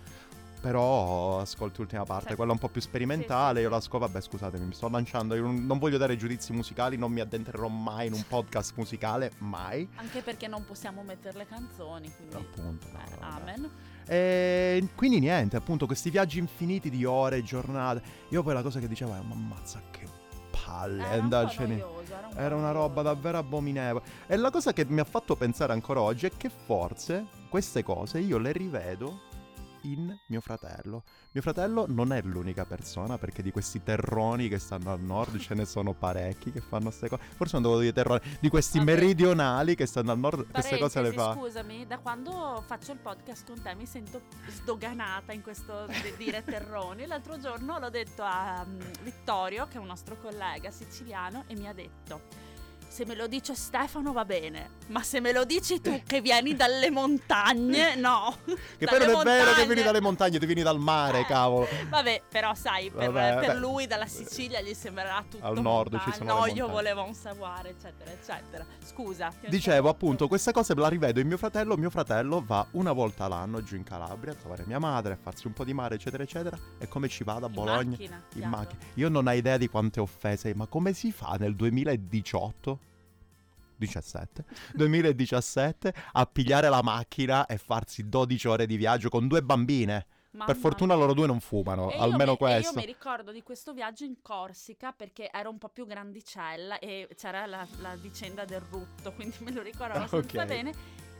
Però 0.60 1.40
ascolti 1.40 1.78
l'ultima 1.78 2.04
parte, 2.04 2.28
Sì. 2.28 2.34
quella 2.36 2.52
un 2.52 2.58
po' 2.58 2.68
più 2.68 2.80
sperimentale. 2.80 3.54
Sì, 3.54 3.56
sì, 3.56 3.62
Io 3.64 3.68
l'ascolto, 3.68 4.06
vabbè, 4.06 4.20
scusatemi, 4.20 4.64
mi 4.64 4.74
sto 4.74 4.88
lanciando. 4.88 5.34
Io 5.34 5.42
non, 5.42 5.66
non 5.66 5.80
voglio 5.80 5.98
dare 5.98 6.16
giudizi 6.16 6.52
musicali, 6.52 6.96
non 6.96 7.10
mi 7.10 7.18
addentrerò 7.18 7.66
mai 7.66 8.06
in 8.06 8.12
un 8.12 8.22
podcast 8.28 8.74
musicale, 8.76 9.32
mai. 9.38 9.88
Anche 9.96 10.22
perché 10.22 10.46
non 10.46 10.64
possiamo 10.64 11.02
mettere 11.02 11.36
le 11.36 11.46
canzoni, 11.46 12.12
quindi... 12.14 12.36
Appunto. 12.36 12.86
no, 12.92 13.00
vabbè. 13.18 13.40
amen. 13.42 13.70
E 14.06 14.88
quindi 14.94 15.20
niente, 15.20 15.56
appunto, 15.56 15.86
questi 15.86 16.10
viaggi 16.10 16.38
infiniti 16.38 16.90
di 16.90 17.04
ore, 17.04 17.42
giornate. 17.42 18.02
Io 18.28 18.42
poi 18.42 18.54
la 18.54 18.62
cosa 18.62 18.80
che 18.80 18.88
dicevo 18.88 19.14
è, 19.14 19.20
ma 19.20 19.34
ammazza 19.34 19.80
che 19.90 20.06
palle 20.50 21.02
Era 21.02 21.14
un 21.14 21.20
andarcene. 21.20 21.76
noioso, 21.76 22.14
era 22.14 22.26
un 22.26 22.36
Era 22.36 22.56
una 22.56 22.70
roba 22.72 23.02
davvero 23.02 23.38
abominevole. 23.38 24.04
E 24.26 24.36
la 24.36 24.50
cosa 24.50 24.72
che 24.72 24.84
mi 24.86 25.00
ha 25.00 25.04
fatto 25.04 25.36
pensare 25.36 25.72
ancora 25.72 26.00
oggi 26.00 26.26
è 26.26 26.30
che 26.36 26.50
forse 26.50 27.26
queste 27.48 27.82
cose 27.82 28.18
io 28.18 28.38
le 28.38 28.52
rivedo 28.52 29.30
in 29.82 30.16
mio 30.26 30.40
fratello. 30.40 31.04
Mio 31.32 31.42
fratello 31.42 31.86
non 31.88 32.12
è 32.12 32.20
l'unica 32.22 32.64
persona 32.64 33.18
perché 33.18 33.42
di 33.42 33.50
questi 33.50 33.82
terroni 33.82 34.48
che 34.48 34.58
stanno 34.58 34.92
al 34.92 35.00
nord 35.00 35.38
ce 35.38 35.54
ne 35.54 35.64
sono 35.64 35.92
parecchi 35.92 36.52
che 36.52 36.60
fanno 36.60 36.84
queste 36.84 37.08
cose. 37.08 37.22
Forse 37.36 37.54
non 37.54 37.62
devo 37.62 37.78
dire 37.80 37.92
terroni, 37.92 38.20
di 38.40 38.48
questi 38.48 38.78
Vabbè. 38.78 38.94
meridionali 38.94 39.74
che 39.74 39.86
stanno 39.86 40.12
al 40.12 40.18
nord 40.18 40.50
queste 40.50 40.78
cose 40.78 41.00
le 41.00 41.12
Parentesi, 41.12 41.38
fa. 41.38 41.46
Scusami, 41.46 41.86
da 41.86 41.98
quando 41.98 42.62
faccio 42.66 42.92
il 42.92 42.98
podcast 42.98 43.46
con 43.46 43.60
te 43.62 43.74
mi 43.74 43.86
sento 43.86 44.22
sdoganata 44.48 45.32
in 45.32 45.42
questo 45.42 45.86
di- 45.86 46.14
dire 46.24 46.42
terroni. 46.42 47.06
L'altro 47.06 47.38
giorno 47.38 47.78
l'ho 47.78 47.90
detto 47.90 48.22
a 48.22 48.64
mm, 48.66 48.80
Vittorio, 49.02 49.66
che 49.66 49.76
è 49.76 49.80
un 49.80 49.86
nostro 49.86 50.16
collega 50.18 50.70
siciliano, 50.70 51.44
e 51.46 51.54
mi 51.54 51.66
ha 51.68 51.72
detto: 51.72 52.22
Se 52.92 53.06
me 53.06 53.14
lo 53.14 53.26
dice 53.26 53.54
Stefano 53.54 54.12
va 54.12 54.26
bene, 54.26 54.68
ma 54.88 55.02
se 55.02 55.18
me 55.20 55.32
lo 55.32 55.46
dici 55.46 55.80
tu 55.80 56.02
che 56.06 56.20
vieni 56.20 56.54
dalle 56.54 56.90
montagne, 56.90 57.94
no. 57.94 58.36
Che 58.76 58.84
poi 58.86 58.98
non 58.98 59.20
è 59.20 59.22
vero 59.24 59.52
che 59.54 59.64
vieni 59.64 59.82
dalle 59.82 60.02
montagne, 60.02 60.38
tu 60.38 60.44
vieni 60.44 60.60
dal 60.60 60.78
mare, 60.78 61.20
Eh. 61.20 61.24
cavolo. 61.24 61.66
Vabbè, 61.88 62.20
però 62.28 62.52
sai, 62.52 62.90
per, 62.90 63.10
Vabbè, 63.10 63.46
per 63.46 63.56
lui 63.56 63.86
dalla 63.86 64.04
Sicilia 64.06 64.60
gli 64.60 64.74
sembrerà 64.74 65.24
tutto 65.26 65.42
Al 65.42 65.58
nord 65.62 65.98
ci 66.00 66.10
montagna. 66.10 66.14
sono 66.32 66.44
le 66.44 66.50
No, 66.50 66.54
io 66.54 66.68
volevo 66.68 67.02
un 67.04 67.14
savoir, 67.14 67.64
eccetera, 67.66 68.10
eccetera. 68.10 68.66
Scusa. 68.84 69.32
ti 69.40 69.48
Dicevo 69.48 69.88
appunto, 69.88 70.28
questa 70.28 70.52
cosa 70.52 70.74
la 70.74 70.88
rivedo 70.88 71.18
in 71.18 71.28
mio 71.28 71.38
fratello. 71.38 71.78
Mio 71.78 71.88
fratello 71.88 72.42
va 72.46 72.66
una 72.72 72.92
volta 72.92 73.26
l'anno 73.26 73.62
giù 73.62 73.76
in 73.76 73.84
Calabria 73.84 74.32
a 74.32 74.34
trovare 74.34 74.64
mia 74.66 74.78
madre, 74.78 75.14
a 75.14 75.16
farsi 75.16 75.46
un 75.46 75.54
po' 75.54 75.64
di 75.64 75.72
mare, 75.72 75.94
eccetera, 75.94 76.24
eccetera. 76.24 76.58
E 76.76 76.88
come 76.88 77.08
ci 77.08 77.24
va 77.24 77.38
da 77.38 77.46
In 77.46 77.54
Bologna? 77.54 77.88
macchina, 77.90 78.16
In 78.16 78.40
chiaro. 78.40 78.48
macchina. 78.56 78.80
Io 78.96 79.08
non 79.08 79.26
ho 79.26 79.32
idea 79.32 79.56
di 79.56 79.68
quante 79.68 79.98
offese, 79.98 80.54
ma 80.54 80.66
come 80.66 80.92
si 80.92 81.10
fa 81.10 81.36
nel 81.38 81.56
2018? 81.56 82.81
17 83.76 84.44
2017 84.74 85.94
a 86.12 86.26
pigliare 86.26 86.68
la 86.68 86.82
macchina 86.82 87.46
e 87.46 87.58
farsi 87.58 88.08
12 88.08 88.48
ore 88.48 88.66
di 88.66 88.76
viaggio 88.76 89.08
con 89.08 89.26
due 89.28 89.42
bambine. 89.42 90.06
Mamma 90.32 90.46
per 90.46 90.56
fortuna 90.56 90.94
loro 90.94 91.12
due 91.12 91.26
non 91.26 91.40
fumano, 91.40 91.90
E 91.90 91.98
almeno 91.98 92.30
mi- 92.32 92.36
questo. 92.38 92.72
Io 92.72 92.78
mi 92.80 92.86
ricordo 92.86 93.32
di 93.32 93.42
questo 93.42 93.74
viaggio 93.74 94.04
in 94.04 94.22
Corsica 94.22 94.92
perché 94.92 95.30
ero 95.30 95.50
un 95.50 95.58
po' 95.58 95.68
più 95.68 95.84
grandicella 95.86 96.78
e 96.78 97.06
c'era 97.16 97.44
la, 97.44 97.66
la 97.80 97.94
vicenda 97.96 98.46
del 98.46 98.60
rutto, 98.70 99.12
quindi 99.12 99.36
me 99.40 99.50
lo 99.52 99.60
ricordo 99.60 99.92
Ah, 99.98 100.04
abbastanza 100.04 100.40
ok. 100.42 100.46
bene. 100.46 100.72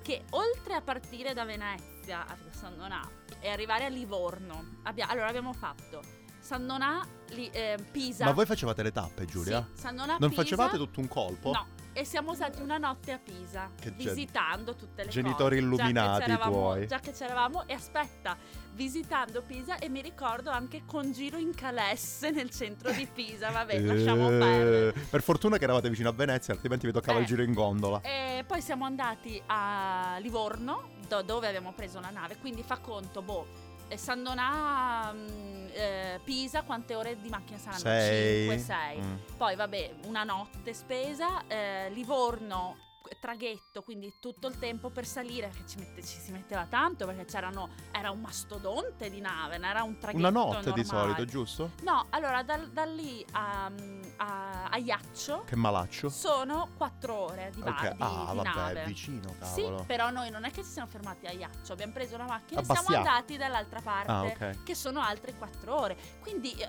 Che 0.03 0.25
oltre 0.31 0.75
a 0.75 0.81
partire 0.81 1.35
da 1.35 1.45
Venezia 1.45 2.27
a 2.27 2.35
San 2.51 2.77
Donà 2.79 3.07
e 3.39 3.51
arrivare 3.51 3.85
a 3.85 3.89
Livorno, 3.89 4.79
abbia- 4.85 5.07
allora 5.09 5.27
abbiamo 5.29 5.53
fatto 5.53 6.01
San 6.41 6.67
Donà, 6.67 7.07
Li- 7.33 7.51
eh, 7.53 7.77
Pisa. 7.93 8.25
Ma 8.25 8.33
voi 8.33 8.47
facevate 8.47 8.83
le 8.83 8.93
tappe, 8.93 9.27
Giulia? 9.27 9.69
Sì, 9.75 9.81
San 9.83 9.95
Donà, 9.95 10.17
non 10.19 10.31
Pisa. 10.31 10.43
facevate 10.43 10.79
tutto 10.79 11.01
un 11.01 11.07
colpo? 11.09 11.51
No, 11.53 11.67
e 11.93 12.05
siamo 12.05 12.35
stati 12.35 12.63
una 12.63 12.79
notte 12.79 13.13
a 13.13 13.19
Pisa, 13.19 13.71
Che 13.79 13.91
visitando 13.91 14.75
tutte 14.75 15.05
le 15.05 15.11
genitori 15.11 15.57
cose. 15.57 15.67
illuminati 15.67 16.27
già 16.31 16.39
tuoi. 16.39 16.87
Già 16.87 16.99
che 17.01 17.13
c'eravamo, 17.13 17.67
e 17.67 17.75
aspetta, 17.75 18.37
visitando 18.73 19.43
Pisa 19.43 19.79
e 19.79 19.89
mi 19.89 20.01
ricordo 20.01 20.51
anche 20.51 20.83
con 20.87 21.13
giro 21.13 21.37
in 21.37 21.55
calesse 21.55 22.31
nel 22.31 22.51
centro 22.51 22.91
di 22.93 23.07
Pisa, 23.07 23.51
vabbè, 23.51 23.79
lasciamo 23.81 24.29
Eh, 24.31 24.39
perdere. 24.39 24.93
Per 25.11 25.23
fortuna 25.23 25.59
che 25.59 25.65
eravate 25.65 25.89
vicino 25.91 26.09
a 26.09 26.13
Venezia, 26.13 26.55
altrimenti 26.55 26.87
vi 26.87 26.93
toccava 26.93 27.19
Eh. 27.19 27.23
il 27.23 27.27
giro 27.27 27.43
in 27.43 27.53
gondola. 27.53 28.01
E 28.01 28.45
poi 28.47 28.61
siamo 28.63 28.85
andati 28.87 29.41
a 29.47 30.17
Livorno, 30.21 30.91
do- 31.07 31.23
dove 31.23 31.47
abbiamo 31.47 31.73
preso 31.73 32.01
la 32.01 32.11
nave, 32.11 32.37
quindi 32.39 32.63
fa 32.63 32.79
conto, 32.79 33.21
boh, 33.23 33.47
San 33.95 34.23
Donà, 34.23 35.13
mm, 35.13 35.52
eh, 35.73 36.21
Pisa, 36.23 36.63
quante 36.63 36.95
ore 36.95 37.21
di 37.21 37.29
macchina 37.29 37.59
saranno? 37.59 37.81
Sei. 37.81 38.49
5, 38.49 38.59
6. 38.59 39.01
Mm. 39.01 39.15
Poi 39.37 39.57
vabbè, 39.57 39.95
una 40.07 40.25
notte 40.25 40.75
spesa, 40.75 41.47
eh, 41.47 41.91
Livorno, 41.91 42.77
traghetto, 43.19 43.83
quindi 43.83 44.15
tutto 44.21 44.47
il 44.49 44.59
tempo 44.59 44.91
per 44.91 45.07
salire, 45.07 45.51
che 45.55 45.67
ci, 45.67 45.79
mette- 45.79 46.03
ci 46.05 46.19
si 46.19 46.31
metteva 46.33 46.67
tanto 46.69 47.07
perché 47.07 47.25
c'erano, 47.25 47.71
era 47.93 48.11
un 48.11 48.21
mastodonte 48.21 49.11
di 49.11 49.21
nave, 49.21 49.57
era 49.57 49.83
un 49.83 49.99
traghetto 49.99 50.19
Una 50.19 50.31
notte 50.31 50.73
di 50.73 50.83
normale. 50.83 51.13
solito, 51.15 51.25
giusto? 51.25 51.71
No, 51.83 52.07
allora 52.11 52.43
da, 52.43 52.57
da 52.59 52.85
lì 52.85 53.25
a, 53.33 53.71
a, 54.17 54.65
a 54.65 54.77
Iaccio 54.79 55.45
Che 55.47 55.57
malaccio. 55.57 56.09
sono 56.09 56.69
quattro 56.77 57.15
ore 57.15 57.51
di, 57.55 57.61
va- 57.61 57.71
Ok, 57.71 57.81
di- 57.95 58.03
ah, 58.03 58.27
di 58.31 58.37
vabbè, 58.37 58.55
nave. 58.55 58.85
vicino, 58.85 59.35
Sì, 59.43 59.63
cavolo. 59.63 59.85
però 59.87 60.11
noi 60.11 60.31
non 60.31 60.45
è 60.45 60.51
che 60.51 60.63
ci 60.63 60.71
siamo 60.71 60.89
fermati 60.89 61.27
a 61.27 61.33
Iaccio, 61.33 61.73
abbiamo 61.73 61.93
preso 61.93 62.17
la 62.17 62.25
macchina 62.27 62.61
e 62.61 62.65
siamo 62.65 62.97
andati 62.97 63.37
dall'altra 63.37 63.81
parte 63.81 64.11
Ah, 64.11 64.23
ok. 64.25 64.63
che 64.65 64.75
sono 64.75 65.01
altre 65.01 65.35
quattro 65.35 65.79
ore. 65.81 65.97
Quindi, 66.21 66.53
eh, 66.53 66.69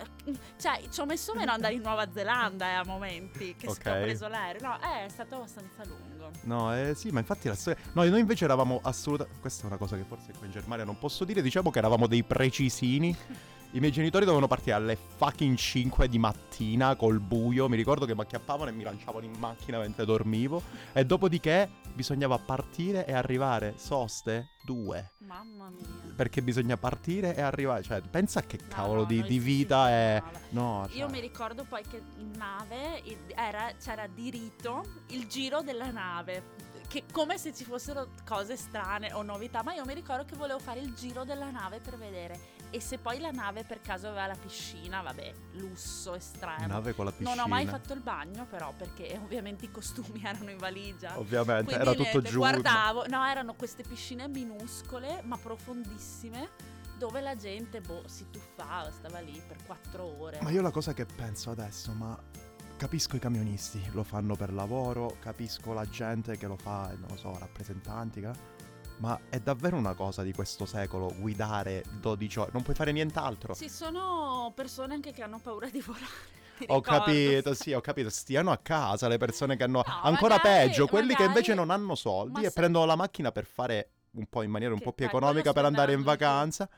cioè, 0.60 0.82
ci 0.90 1.00
ho 1.00 1.06
messo 1.06 1.34
meno 1.34 1.50
ad 1.52 1.56
andare 1.58 1.74
in 1.74 1.82
Nuova 1.82 2.12
Zelanda 2.12 2.68
eh, 2.68 2.74
a 2.74 2.84
momenti 2.86 3.56
che 3.56 3.68
Ok. 3.68 3.78
ho 3.86 3.92
preso 4.02 4.28
l'aereo. 4.28 4.68
No, 4.68 4.80
eh, 4.82 5.06
è 5.06 5.10
stato 5.10 5.36
abbastanza 5.36 5.84
lungo. 5.86 6.13
No, 6.44 6.76
eh, 6.76 6.94
sì, 6.96 7.10
ma 7.10 7.20
infatti 7.20 7.48
la 7.48 7.56
storia... 7.56 7.82
No, 7.94 8.04
noi 8.04 8.20
invece 8.20 8.46
eravamo 8.46 8.80
assolutamente... 8.84 9.40
Questa 9.40 9.64
è 9.64 9.66
una 9.68 9.78
cosa 9.78 9.96
che 9.96 10.04
forse 10.04 10.34
qui 10.38 10.48
in 10.48 10.52
Germania 10.52 10.86
non 10.86 10.98
posso 10.98 11.24
dire. 11.26 11.42
Diciamo 11.42 11.72
che 11.72 11.80
eravamo 11.80 12.08
dei 12.08 12.24
precisini. 12.24 13.16
I 13.72 13.80
miei 13.80 13.92
genitori 13.92 14.24
dovevano 14.24 14.48
partire 14.48 14.76
alle 14.76 14.96
fucking 14.96 15.56
5 15.56 16.08
di 16.08 16.20
mattina 16.20 16.96
col 16.96 17.20
buio. 17.20 17.68
Mi 17.68 17.76
ricordo 17.76 18.06
che 18.06 18.14
mi 18.14 18.22
acchiappavano 18.22 18.70
e 18.70 18.74
mi 18.74 18.84
lanciavano 18.84 19.26
in 19.26 19.34
macchina 19.40 19.80
mentre 19.80 20.06
dormivo. 20.06 20.62
E 20.94 21.06
dopodiché 21.06 21.70
bisognava 21.94 22.38
partire 22.38 23.06
e 23.06 23.14
arrivare. 23.14 23.74
Soste? 23.78 24.50
Due. 24.64 25.14
Mamma 25.20 25.70
mia. 25.70 25.86
Perché 26.16 26.42
bisogna 26.42 26.78
partire 26.78 27.36
e 27.36 27.42
arrivare. 27.42 27.84
Cioè, 27.84 28.02
pensa 28.02 28.42
che 28.42 28.58
No, 28.62 28.68
cavolo 28.70 29.02
no, 29.02 29.08
di, 29.08 29.22
di 29.24 29.40
vita 29.40 29.90
è. 29.90 30.22
no, 30.50 30.62
No, 30.80 30.88
Io 30.92 31.00
cioè, 31.08 31.10
mi 31.12 31.20
ricordo 31.20 31.64
poi 31.66 31.84
che 31.84 32.02
in 32.18 32.32
nave 32.38 33.02
il- 33.04 33.18
era- 33.36 33.72
c'era 33.82 34.08
di 34.08 34.30
rito 34.30 34.84
il 35.08 35.28
giro 35.28 35.62
della 35.62 35.92
nave. 35.92 36.72
Che 36.88 37.06
come 37.12 37.38
se 37.40 37.54
ci 37.54 37.64
fossero 37.64 38.10
cose 38.26 38.56
strane 38.56 39.12
o 39.14 39.24
novità, 39.24 39.64
ma 39.64 39.74
io 39.74 39.84
mi 39.86 39.94
ricordo 39.96 40.26
che 40.26 40.36
volevo 40.36 40.60
fare 40.60 40.80
il 40.80 40.94
giro 40.94 41.24
della 41.24 41.50
nave 41.50 41.80
per 41.80 41.98
vedere. 41.98 42.40
E 42.74 42.80
se 42.80 42.98
poi 42.98 43.20
la 43.20 43.30
nave 43.30 43.64
per 43.64 43.82
caso 43.82 44.08
aveva 44.08 44.26
la 44.26 44.36
piscina, 44.36 45.04
vabbè, 45.04 45.32
lusso 45.58 46.16
estremo. 46.16 46.66
Nave 46.66 46.96
con 46.96 47.06
la 47.06 47.12
piscina. 47.12 47.36
Non 47.36 47.46
ho 47.46 47.48
mai 47.48 47.68
fatto 47.68 47.94
il 47.94 48.00
bagno, 48.00 48.48
però, 48.48 48.74
perché 48.76 49.16
ovviamente 49.24 49.66
i 49.66 49.72
costumi 49.72 50.24
erano 50.24 50.50
in 50.50 50.58
valigia. 50.58 51.20
Ovviamente, 51.20 51.66
Quindi 51.66 51.82
era 51.82 51.92
tutto 51.92 52.10
niente, 52.10 52.30
giù. 52.32 52.38
guardavo, 52.40 53.06
no, 53.10 53.24
erano 53.24 53.54
queste 53.54 53.84
piscine 53.84 54.28
minuscole 54.28 55.22
ma 55.24 55.38
profondissime 55.38 56.50
dove 56.98 57.22
la 57.22 57.36
gente 57.36 57.80
boh, 57.80 58.08
si 58.08 58.26
tuffava, 58.32 58.90
stava 58.90 59.20
lì 59.20 59.40
per 59.48 59.58
quattro 59.68 60.06
ore. 60.20 60.40
Ma 60.42 60.50
io 60.50 60.64
la 60.64 60.72
cosa 60.72 60.94
che 60.96 61.06
penso 61.06 61.52
adesso, 61.52 61.92
ma 61.92 62.18
capisco 62.76 63.16
i 63.16 63.20
camionisti, 63.20 63.88
lo 63.92 64.04
fanno 64.04 64.36
per 64.36 64.52
lavoro, 64.52 65.18
capisco 65.20 65.74
la 65.74 65.86
gente 65.86 66.38
che 66.38 66.48
lo 66.48 66.58
fa, 66.58 66.92
non 66.98 67.10
lo 67.10 67.18
so, 67.18 67.38
rappresentanti, 67.38 68.20
ma 68.98 69.20
è 69.30 69.40
davvero 69.40 69.76
una 69.78 69.94
cosa 69.94 70.22
di 70.24 70.32
questo 70.34 70.66
secolo 70.66 71.14
guidare 71.18 71.84
12 72.00 72.40
ore, 72.40 72.50
non 72.54 72.62
puoi 72.64 72.76
fare 72.76 72.92
nient'altro. 72.92 73.54
Ci 73.56 73.70
sono 73.70 74.52
persone 74.56 74.94
anche 74.94 75.12
che 75.12 75.24
hanno 75.24 75.40
paura 75.40 75.68
di 75.70 75.82
volare. 75.82 76.32
Ho 76.68 76.80
capito, 76.82 77.54
sì, 77.56 77.74
ho 77.74 77.82
capito. 77.82 78.10
Stiano 78.10 78.52
a 78.52 78.58
casa 78.58 79.08
le 79.08 79.18
persone 79.18 79.58
che 79.58 79.64
hanno. 79.64 79.84
No, 79.86 80.00
ancora 80.04 80.36
magari- 80.36 80.68
peggio, 80.70 80.88
quelli 80.88 81.08
che 81.08 81.24
magari- 81.24 81.28
invece 81.30 81.54
non 81.56 81.72
hanno 81.72 81.96
soldi 81.96 82.34
ma 82.34 82.40
e 82.42 82.44
se- 82.44 82.52
prendono 82.54 82.86
la 82.86 82.96
macchina 82.96 83.32
per 83.32 83.46
fare 83.46 83.90
un 84.12 84.28
po' 84.28 84.44
in 84.44 84.52
maniera 84.52 84.72
un 84.72 84.80
Che 84.80 84.86
po' 84.86 84.94
più 84.94 85.06
economica 85.06 85.52
per 85.52 85.66
andare 85.66 85.94
in 85.94 86.04
vacanza. 86.04 86.70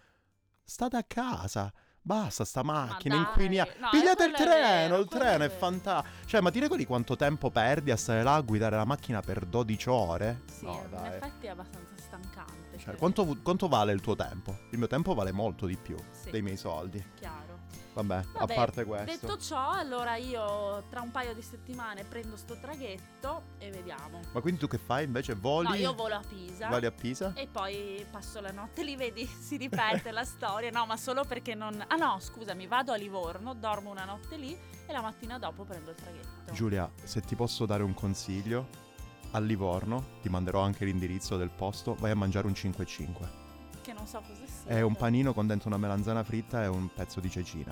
State 0.64 0.96
a 0.96 1.04
casa. 1.04 1.72
Basta 2.02 2.46
sta 2.46 2.64
macchina, 2.64 3.16
dai, 3.16 3.26
inquinia. 3.26 3.68
no, 3.80 3.90
Pigliate 3.92 4.26
il 4.26 4.32
treno, 4.34 4.52
vero, 4.52 4.98
il 5.00 5.08
treno 5.08 5.44
è 5.44 5.48
è 5.48 5.50
fantastico. 5.50 6.26
Cioè, 6.28 6.42
ma 6.42 6.52
ti 6.52 6.60
ricordi 6.60 6.86
quanto 6.86 7.16
tempo 7.16 7.50
perdi 7.52 7.92
a 7.92 7.98
stare 7.98 8.24
là 8.24 8.36
a 8.36 8.42
guidare 8.42 8.76
la 8.78 8.86
macchina 8.86 9.22
per 9.22 9.46
12 9.46 9.90
ore? 9.90 10.42
Sì, 10.52 10.66
no, 10.66 10.82
in 10.84 10.90
dai. 10.90 11.16
effetti 11.16 11.48
è 11.48 11.50
abbastanza. 11.50 11.95
Cioè, 12.86 12.96
quanto, 12.98 13.38
quanto 13.42 13.68
vale 13.68 13.92
il 13.94 14.02
tuo 14.02 14.16
tempo? 14.16 14.60
Il 14.72 14.78
mio 14.78 14.88
tempo 14.88 15.14
vale 15.14 15.32
molto 15.32 15.66
di 15.66 15.76
più 15.76 15.98
Sì. 16.12 16.30
dei 16.30 16.42
miei 16.42 16.58
soldi. 16.58 17.04
Chiaro. 17.16 17.54
Vabbè, 17.96 18.22
Vabbè, 18.34 18.54
a 18.54 18.56
parte 18.56 18.84
questo. 18.84 19.26
Detto 19.26 19.38
ciò, 19.38 19.70
allora 19.72 20.18
io 20.18 20.84
tra 20.90 21.00
un 21.00 21.12
paio 21.12 21.34
di 21.34 21.42
settimane 21.42 22.04
prendo 22.04 22.36
sto 22.36 22.58
traghetto 22.60 23.44
e 23.58 23.72
vediamo. 23.72 24.20
Ma 24.34 24.42
quindi 24.42 24.60
tu 24.60 24.68
che 24.68 24.78
fai 24.78 25.06
invece? 25.06 25.34
Voli? 25.34 25.70
No, 25.70 25.74
io 25.76 25.94
volo 25.94 26.16
a 26.16 26.22
Pisa. 26.28 26.68
Voli 26.68 26.86
a 26.88 26.92
Pisa? 26.92 27.32
E 27.36 27.48
poi 27.48 28.06
passo 28.12 28.42
la 28.42 28.52
notte 28.52 28.84
lì, 28.84 28.98
vedi, 28.98 29.26
si 29.26 29.56
ripete 29.56 30.12
la 30.12 30.26
storia. 30.26 30.70
No, 30.72 30.86
ma 30.86 30.98
solo 30.98 31.24
perché 31.24 31.56
non. 31.56 31.82
Ah 31.88 31.96
no, 31.96 32.18
scusami, 32.20 32.68
vado 32.68 32.92
a 32.92 32.98
Livorno, 32.98 33.54
dormo 33.54 33.92
una 33.92 34.04
notte 34.04 34.36
lì 34.36 34.56
e 34.86 34.92
la 34.92 35.02
mattina 35.02 35.40
dopo 35.40 35.64
prendo 35.64 35.92
il 35.92 35.96
traghetto. 35.96 36.52
Giulia, 36.52 36.92
se 37.02 37.22
ti 37.22 37.36
posso 37.36 37.66
dare 37.66 37.82
un 37.84 37.94
consiglio, 37.94 38.68
a 39.36 39.40
Livorno 39.40 40.04
ti 40.22 40.30
manderò 40.30 40.62
anche 40.62 40.86
l'indirizzo 40.86 41.36
del 41.36 41.50
posto, 41.50 41.96
vai 42.00 42.12
a 42.12 42.16
mangiare 42.16 42.48
un 42.48 42.54
5-5. 42.54 43.14
Che 43.82 43.92
non 43.94 44.08
so 44.08 44.22
cosa 44.26 44.40
sia. 44.46 44.72
È 44.72 44.82
un 44.82 44.96
panino 44.96 45.34
con 45.34 45.46
dentro 45.46 45.68
una 45.68 45.78
melanzana 45.78 46.24
fritta 46.24 46.64
e 46.64 46.68
un 46.68 46.90
pezzo 46.94 47.20
di 47.20 47.30
cecina. 47.30 47.72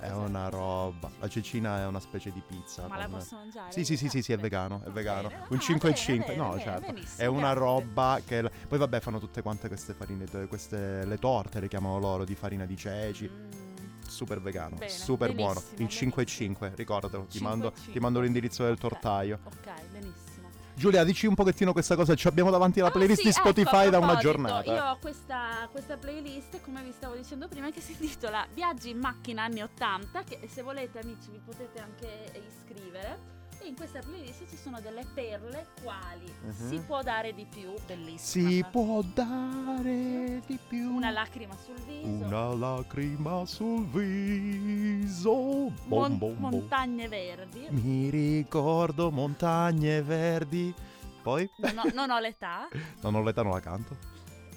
È 0.00 0.10
Cos'è? 0.10 0.26
una 0.26 0.48
roba. 0.48 1.08
La 1.20 1.28
cecina 1.28 1.78
è 1.78 1.86
una 1.86 2.00
specie 2.00 2.32
di 2.32 2.42
pizza. 2.46 2.86
Ma 2.88 2.98
la 2.98 3.06
con- 3.06 3.18
posso 3.20 3.36
mangiare? 3.36 3.70
Sì, 3.72 3.84
sì, 3.84 3.96
sì, 3.96 4.08
sì, 4.08 4.22
sì, 4.22 4.32
è 4.32 4.38
vegano, 4.38 4.82
è 4.84 4.90
vegano. 4.90 5.28
bene. 5.28 5.46
Un 5.48 5.56
Ah, 5.56 5.60
5 5.60 5.88
e 5.88 5.92
bene, 5.92 6.04
5. 6.04 6.26
bene, 6.34 6.36
No, 6.42 6.48
bene, 6.50 6.62
certo. 6.62 6.92
benissimo, 6.92 7.22
È 7.22 7.26
una 7.26 7.52
roba 7.52 8.20
che 8.26 8.50
poi 8.68 8.78
vabbè, 8.78 9.00
fanno 9.00 9.18
tutte 9.20 9.40
quante 9.40 9.68
queste 9.68 9.94
farine, 9.94 10.26
queste 10.48 11.06
le 11.06 11.18
torte 11.18 11.60
le 11.60 11.68
chiamano 11.68 11.98
loro 12.00 12.24
di 12.24 12.34
farina 12.34 12.66
di 12.66 12.76
ceci. 12.76 13.30
Mm, 13.30 13.62
Super 14.06 14.40
vegano, 14.42 14.74
Bene, 14.76 14.88
super 14.90 15.32
buono. 15.32 15.62
Il 15.76 15.88
5 15.88 16.22
e 16.22 16.24
benissimo. 16.26 16.54
5, 16.54 16.72
ricordatelo, 16.74 17.24
ti 17.24 17.38
5 17.38 17.48
mando, 17.48 17.70
ti 17.72 17.80
5. 17.82 18.00
mando 18.00 18.20
l'indirizzo 18.20 18.64
del 18.64 18.76
tortaio. 18.76 19.38
Ok, 19.44 19.70
benissimo. 19.90 20.43
Giulia, 20.74 21.04
dici 21.04 21.26
un 21.26 21.34
pochettino 21.34 21.72
questa 21.72 21.94
cosa, 21.94 22.14
ci 22.14 22.26
abbiamo 22.26 22.50
davanti 22.50 22.80
la 22.80 22.88
Ah, 22.88 22.90
playlist 22.90 23.20
sì, 23.20 23.26
di 23.26 23.32
Spotify 23.32 23.82
ecco, 23.82 23.90
da 23.90 23.98
una 23.98 24.16
giornata. 24.16 24.72
Io 24.72 24.84
ho 24.84 24.98
questa, 25.00 25.68
questa 25.70 25.96
playlist, 25.96 26.60
come 26.62 26.82
vi 26.82 26.92
stavo 26.92 27.14
dicendo 27.14 27.48
prima, 27.48 27.70
che 27.70 27.80
si 27.82 27.92
intitola 27.92 28.46
Viaggi 28.52 28.90
in 28.90 28.98
macchina 28.98 29.44
anni 29.44 29.62
80, 29.62 30.24
che 30.24 30.48
se 30.50 30.62
volete 30.62 30.98
amici 30.98 31.30
vi 31.30 31.40
potete 31.44 31.80
anche 31.80 32.42
iscrivere. 32.46 33.42
E 33.64 33.68
in 33.68 33.76
questa 33.76 34.00
playlist 34.00 34.46
ci 34.48 34.56
sono 34.56 34.78
delle 34.80 35.06
perle 35.14 35.68
quali 35.82 36.30
Mhm. 36.42 36.68
si 36.68 36.78
può 36.80 37.02
dare 37.02 37.32
di 37.32 37.46
più, 37.48 37.72
bellissima. 37.86 38.48
Si 38.50 38.64
può 38.70 39.00
dare 39.14 40.42
di 40.46 40.58
più. 40.68 40.94
Una 40.94 41.10
lacrima 41.10 41.54
sul 41.56 41.80
viso. 41.86 42.26
Una 42.26 42.54
lacrima 42.54 43.46
sul 43.46 43.86
viso. 43.86 45.32
Bom, 45.32 45.72
Mon- 45.86 46.18
bom, 46.18 46.34
bom. 46.38 46.50
montagne 46.50 47.08
verdi. 47.08 47.66
Mi 47.70 48.10
ricordo 48.10 49.10
montagne 49.10 50.02
verdi. 50.02 50.74
Poi? 51.22 51.48
Non 51.56 51.78
ho, 51.78 51.82
non 51.94 52.10
ho 52.10 52.18
l'età, 52.18 52.68
Non 53.00 53.14
ho 53.14 53.22
l'età, 53.22 53.42
non 53.42 53.52
la 53.52 53.60
canto. 53.60 53.96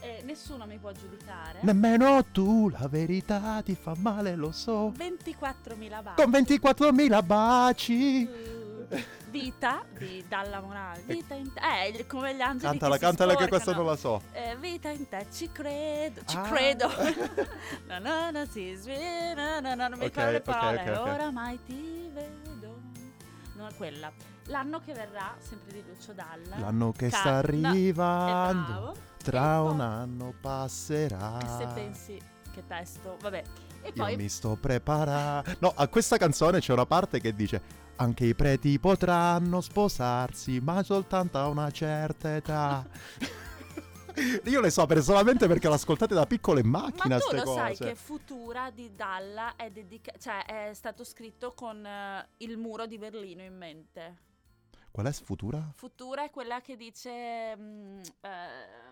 e 0.01 0.21
nessuno 0.25 0.65
mi 0.65 0.77
può 0.77 0.91
giudicare. 0.91 1.59
Nemmeno 1.61 2.23
tu, 2.25 2.67
la 2.69 2.87
verità 2.89 3.61
ti 3.63 3.73
fa 3.75 3.93
male, 3.97 4.35
lo 4.35 4.51
so. 4.51 4.89
24.000 4.91 6.01
baci. 6.03 6.21
Con 6.21 6.29
24.000 6.29 7.21
baci. 7.23 8.23
Uh, 8.29 8.65
Vita 9.30 9.84
di 9.97 10.23
Dalla 10.28 10.62
Morale. 10.62 11.02
Vita 11.06 11.34
in 11.34 11.52
te. 11.54 11.60
Eh, 11.86 12.06
come 12.08 12.34
gli 12.36 12.41
angeli 12.41 12.69
Cantala, 12.80 12.93
che 12.93 13.00
si 13.00 13.06
cantala 13.06 13.36
che 13.36 13.47
questa 13.47 13.73
non 13.73 13.86
la 13.86 13.95
so. 13.97 14.21
Eh, 14.32 14.56
vita 14.58 14.89
in 14.89 15.08
te, 15.10 15.26
ci 15.32 15.52
credo, 15.52 16.21
ci 16.26 16.38
Ah. 16.38 16.41
credo. 16.43 16.88
no, 17.88 18.00
no, 18.00 18.32
no, 18.32 18.45
si 18.45 18.73
sveglia, 18.76 19.60
no, 19.60 19.76
no, 19.76 19.88
non 19.89 20.00
mi 20.00 20.06
Ok, 20.06 20.15
ricordo 20.15 20.32
le 20.32 20.38
ok, 20.38 20.43
parole. 20.43 20.82
ok, 20.91 20.97
ok. 21.00 21.08
Oramai 21.13 21.60
ti 21.65 22.10
vedo. 22.13 22.80
No, 23.56 23.67
quella. 23.76 24.12
L'anno 24.45 24.80
che 24.80 24.93
verrà, 24.93 25.36
sempre 25.39 25.73
di 25.73 25.84
Lucio 25.86 26.13
Dalla. 26.13 26.58
L'anno 26.58 26.91
che 26.93 27.10
Ca- 27.10 27.17
sta 27.17 27.32
no, 27.32 27.38
arrivando. 27.38 28.71
è 28.71 28.71
bravo. 28.71 28.95
Tra 29.21 29.56
E 29.56 29.60
un 29.60 29.76
poi- 29.78 29.86
anno 29.86 30.34
passerà. 30.39 31.38
E 31.41 31.47
se 31.58 31.67
pensi 31.73 32.21
che 32.54 32.63
testo, 32.65 33.17
vabbè. 33.19 33.43
E 33.82 33.88
Io 33.89 33.93
poi 33.93 34.15
mi 34.15 34.30
sto 34.30 34.56
preparando. 34.60 35.52
No, 35.60 35.73
a 35.76 35.88
questa 35.89 36.15
canzone 36.17 36.60
c'è 36.62 36.71
una 36.71 36.86
parte 36.86 37.19
che 37.19 37.34
dice: 37.36 37.62
Anche 37.97 38.25
i 38.25 38.36
preti 38.36 38.79
potranno 38.79 39.60
sposarsi, 39.62 40.60
ma 40.60 40.83
soltanto 40.83 41.38
a 41.38 41.47
una 41.47 41.71
certa 41.71 42.36
età. 42.36 42.86
Io 44.45 44.62
le 44.62 44.69
so 44.71 44.86
personalmente 44.86 45.47
perché 45.47 45.69
l'ascoltate 45.69 46.13
da 46.13 46.25
piccolo 46.25 46.60
in 46.60 46.67
macchina. 46.67 47.15
Ma 47.15 47.19
tu 47.19 47.36
lo 47.36 47.43
cose. 47.43 47.57
sai 47.57 47.75
che 47.75 47.95
Futura 47.95 48.71
di 48.71 48.95
Dalla 48.95 49.55
è, 49.55 49.69
dedica- 49.69 50.13
cioè, 50.19 50.45
è 50.45 50.73
stato 50.73 51.03
scritto 51.03 51.53
con 51.53 51.86
eh, 51.86 52.27
il 52.38 52.57
muro 52.57 52.86
di 52.86 52.97
Berlino 52.97 53.43
in 53.43 53.55
mente. 53.55 54.25
Qual 54.91 55.05
è 55.05 55.12
Futura? 55.12 55.71
Futura 55.75 56.23
è 56.23 56.31
quella 56.31 56.62
che 56.62 56.75
dice 56.75 57.55
mm, 57.55 57.99
ehm, 58.21 58.87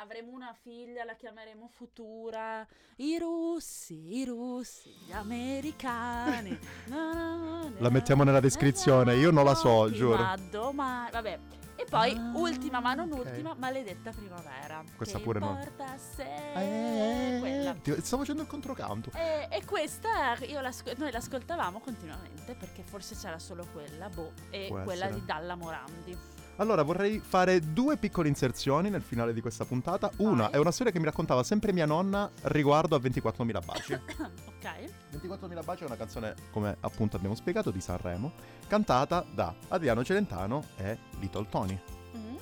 avremo 0.00 0.30
una 0.32 0.54
figlia, 0.62 1.04
la 1.04 1.14
chiameremo 1.14 1.68
Futura. 1.68 2.66
I 2.96 3.18
russi, 3.18 4.16
i 4.18 4.24
russi, 4.24 4.90
gli 5.06 5.12
americani. 5.12 6.58
La 7.78 7.90
mettiamo 7.90 8.24
nella 8.24 8.40
descrizione, 8.40 9.14
io 9.16 9.30
non 9.30 9.44
la 9.44 9.54
so, 9.54 9.90
giuro. 9.90 10.24
domani. 10.50 11.10
Vabbè. 11.10 11.38
E 11.76 11.84
poi, 11.88 12.10
Ah, 12.12 12.32
ultima 12.34 12.80
ma 12.80 12.94
non 12.94 13.12
ok. 13.12 13.18
ultima, 13.24 13.54
maledetta 13.54 14.10
primavera. 14.10 14.82
Questa 14.96 15.18
che 15.18 15.22
pure 15.24 15.38
no. 15.38 15.50
importa 15.50 15.96
se 15.96 16.24
Eh, 16.24 17.38
quella. 17.38 17.74
ti- 17.74 18.00
Sto 18.02 18.18
facendo 18.18 18.42
il 18.42 18.48
controcanto. 18.48 19.12
E, 19.14 19.46
e 19.48 19.64
questa 19.64 20.34
io 20.44 20.60
l'asco- 20.60 20.90
noi 20.96 21.12
l'ascoltavamo 21.12 21.78
continuamente 21.78 22.54
perché 22.56 22.82
forse 22.82 23.14
c'era 23.14 23.38
solo 23.38 23.64
quella, 23.72 24.08
boh, 24.08 24.32
e 24.50 24.66
Può 24.68 24.82
quella 24.82 25.04
essere. 25.04 25.20
di 25.20 25.24
Dalla 25.26 25.54
Morandi. 25.54 26.18
Allora, 26.60 26.82
vorrei 26.82 27.20
fare 27.20 27.60
due 27.72 27.96
piccole 27.98 28.26
inserzioni 28.28 28.90
nel 28.90 29.02
finale 29.02 29.32
di 29.32 29.40
questa 29.40 29.64
puntata. 29.64 30.10
Una 30.18 30.44
Vai. 30.44 30.52
è 30.52 30.56
una 30.56 30.72
storia 30.72 30.92
che 30.92 30.98
mi 30.98 31.04
raccontava 31.04 31.44
sempre 31.44 31.72
mia 31.72 31.86
nonna 31.86 32.28
riguardo 32.42 32.96
a 32.96 32.98
24.000 32.98 33.64
baci. 33.64 33.92
ok? 33.94 34.92
24.000 35.12 35.64
baci 35.64 35.82
è 35.84 35.86
una 35.86 35.96
canzone, 35.96 36.34
come 36.50 36.76
appunto 36.80 37.14
abbiamo 37.16 37.36
spiegato, 37.36 37.70
di 37.70 37.80
Sanremo, 37.80 38.32
cantata 38.66 39.24
da 39.32 39.54
Adriano 39.68 40.02
Celentano 40.02 40.64
e 40.76 40.98
Little 41.20 41.46
Tony. 41.48 41.80
Mm. 42.16 42.36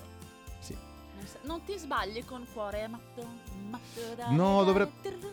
Sì. 0.59 0.75
Non, 1.43 1.63
ti 1.63 1.77
sbagli 1.77 2.25
con 2.25 2.43
cuore 2.51 2.87
matto, 2.87 3.23
matto 3.69 4.15
da 4.15 4.31
No, 4.31 4.63
dovre- 4.63 4.91
trrr. 4.99 5.31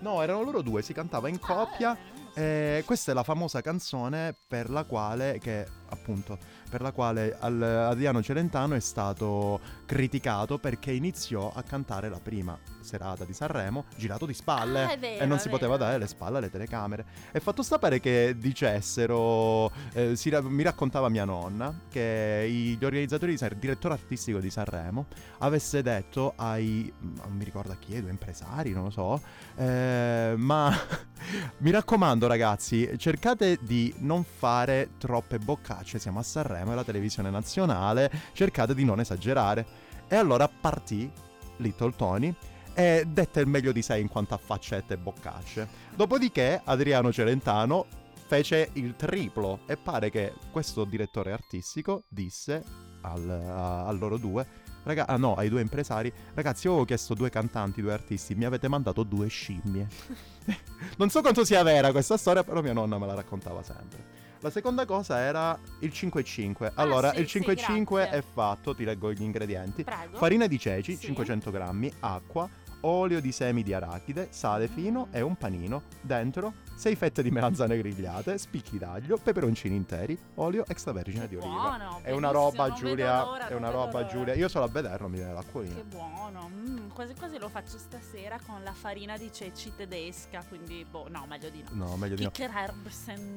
No, 0.00 0.20
erano 0.20 0.42
loro 0.42 0.60
due, 0.60 0.82
si 0.82 0.92
cantava 0.92 1.28
in 1.28 1.38
Ah, 1.40 1.46
coppia. 1.46 1.96
eh, 1.96 2.00
non 2.14 2.24
lo 2.24 2.30
so. 2.32 2.40
E 2.40 2.82
questa 2.84 3.12
è 3.12 3.14
la 3.14 3.22
famosa 3.22 3.62
canzone 3.62 4.34
per 4.46 4.68
la 4.68 4.84
quale, 4.84 5.38
che 5.38 5.66
appunto, 5.92 6.38
per 6.68 6.80
la 6.80 6.92
quale 6.92 7.36
al- 7.38 7.62
Adriano 7.62 8.22
Celentano 8.22 8.74
è 8.74 8.80
stato 8.80 9.60
criticato 9.86 10.58
perché 10.58 10.90
iniziò 10.92 11.52
a 11.54 11.62
cantare 11.62 12.08
la 12.08 12.18
prima 12.20 12.58
serata 12.80 13.24
di 13.24 13.32
Sanremo 13.32 13.84
girato 13.96 14.26
di 14.26 14.34
spalle 14.34 14.84
Ah, 14.84 14.96
vero, 14.96 15.22
e 15.22 15.26
non 15.26 15.38
si 15.38 15.48
poteva 15.48 15.76
vero. 15.76 15.84
dare 15.84 15.98
le 15.98 16.06
spalle 16.06 16.38
alle 16.38 16.50
telecamere. 16.50 17.04
E 17.30 17.40
fatto 17.40 17.62
sta 17.62 17.78
pare 17.78 18.00
che 18.00 18.34
dicessero, 18.38 19.70
eh, 19.92 20.16
si 20.16 20.30
mi 20.42 20.62
raccontava 20.62 21.08
mia 21.08 21.24
nonna, 21.24 21.72
che 21.90 22.46
gli 22.48 22.82
organizzatori, 22.84 23.32
il 23.32 23.56
direttore 23.58 23.94
artistico 23.94 24.38
di 24.38 24.50
Sanremo 24.50 25.06
avesse 25.38 25.82
detto 25.82 26.32
ai, 26.36 26.92
non 27.00 27.32
mi 27.36 27.44
ricordo 27.44 27.72
a 27.72 27.76
chi, 27.78 28.00
due 28.00 28.10
impresari, 28.10 28.72
non 28.72 28.84
lo 28.84 28.90
so, 28.90 29.20
eh, 29.56 30.34
ma 30.36 30.74
mi 31.58 31.70
raccomando 31.70 32.26
ragazzi, 32.26 32.90
cercate 32.96 33.58
di 33.60 33.94
non 33.98 34.24
fare 34.24 34.90
troppe 34.98 35.38
boccacce, 35.82 35.98
siamo 35.98 36.20
a 36.20 36.22
Sanremo, 36.22 36.72
è 36.72 36.74
la 36.74 36.84
televisione 36.84 37.28
nazionale, 37.28 38.10
cercate 38.32 38.74
di 38.74 38.84
non 38.84 39.00
esagerare. 39.00 39.66
E 40.08 40.16
allora 40.16 40.48
partì 40.48 41.10
Little 41.56 41.92
Tony 41.96 42.34
e 42.74 43.04
dette 43.06 43.40
il 43.40 43.46
meglio 43.46 43.72
di 43.72 43.82
sé 43.82 43.98
in 43.98 44.08
quanto 44.08 44.34
a 44.34 44.38
faccette 44.38 44.94
e 44.94 44.98
boccacce. 44.98 45.68
Dopodiché 45.94 46.60
Adriano 46.64 47.12
Celentano 47.12 47.86
fece 48.26 48.70
il 48.74 48.94
triplo 48.96 49.60
e 49.66 49.76
pare 49.76 50.10
che 50.10 50.32
questo 50.50 50.84
direttore 50.84 51.32
artistico 51.32 52.04
disse 52.08 52.62
al, 53.02 53.28
a, 53.28 53.86
a 53.86 53.92
loro 53.92 54.16
due, 54.16 54.46
raga- 54.84 55.06
ah 55.06 55.16
no, 55.16 55.34
ai 55.34 55.48
due 55.48 55.60
impresari, 55.60 56.12
ragazzi 56.34 56.66
io 56.66 56.72
avevo 56.72 56.86
chiesto 56.86 57.14
due 57.14 57.28
cantanti, 57.28 57.82
due 57.82 57.92
artisti, 57.92 58.34
mi 58.34 58.44
avete 58.44 58.68
mandato 58.68 59.02
due 59.02 59.28
scimmie. 59.28 59.86
non 60.96 61.10
so 61.10 61.20
quanto 61.20 61.44
sia 61.44 61.62
vera 61.62 61.90
questa 61.90 62.16
storia, 62.16 62.44
però 62.44 62.62
mia 62.62 62.72
nonna 62.72 62.98
me 62.98 63.06
la 63.06 63.14
raccontava 63.14 63.62
sempre. 63.62 64.21
La 64.42 64.50
seconda 64.50 64.84
cosa 64.86 65.18
era 65.20 65.56
il 65.80 65.90
5-5. 65.94 66.72
Allora, 66.74 67.10
Ah, 67.10 67.14
sì, 67.14 67.20
il 67.20 67.28
sì, 67.28 67.38
5-5 67.40 67.84
grazie. 67.94 68.18
è 68.18 68.22
fatto, 68.22 68.74
ti 68.74 68.82
leggo 68.84 69.12
gli 69.12 69.22
ingredienti. 69.22 69.84
Prego. 69.84 70.16
Farina 70.16 70.48
di 70.48 70.58
ceci, 70.58 70.96
Sì. 70.96 71.06
500 71.06 71.50
grammi, 71.52 71.92
acqua, 72.00 72.48
olio 72.80 73.20
di 73.20 73.30
semi 73.30 73.62
di 73.62 73.72
arachide, 73.72 74.28
sale 74.30 74.66
fino 74.66 75.06
e 75.12 75.20
un 75.20 75.36
panino. 75.36 75.82
Dentro 76.00 76.54
6 76.74 76.96
fette 76.96 77.22
di 77.22 77.30
melanzane 77.30 77.76
grigliate, 77.78 78.38
spicchi 78.38 78.78
d'aglio, 78.78 79.16
peperoncini 79.16 79.76
interi, 79.76 80.18
olio 80.36 80.64
extravergine 80.66 81.28
di 81.28 81.36
oliva. 81.36 81.50
buono, 81.52 82.00
È 82.02 82.10
una 82.10 82.30
roba 82.30 82.72
Giulia, 82.72 83.46
è 83.48 83.54
una 83.54 83.70
roba. 83.70 84.06
Giulia. 84.06 84.34
Io 84.34 84.48
solo 84.48 84.64
a 84.64 84.68
vederlo 84.68 85.08
mi 85.08 85.18
viene 85.18 85.32
l'acquolina. 85.32 85.74
Che 85.74 85.84
buono, 85.84 86.50
mm, 86.52 86.88
quasi 86.88 87.14
quasi 87.14 87.38
lo 87.38 87.48
faccio 87.48 87.78
stasera 87.78 88.38
con 88.44 88.62
la 88.64 88.72
farina 88.72 89.16
di 89.16 89.30
ceci 89.32 89.72
tedesca, 89.76 90.42
quindi 90.48 90.84
boh, 90.88 91.06
no, 91.08 91.24
meglio 91.28 91.50
di 91.50 91.62
no. 91.70 91.86
No, 91.86 91.96
meglio 91.96 92.16
di 92.16 92.24
no. 92.24 92.30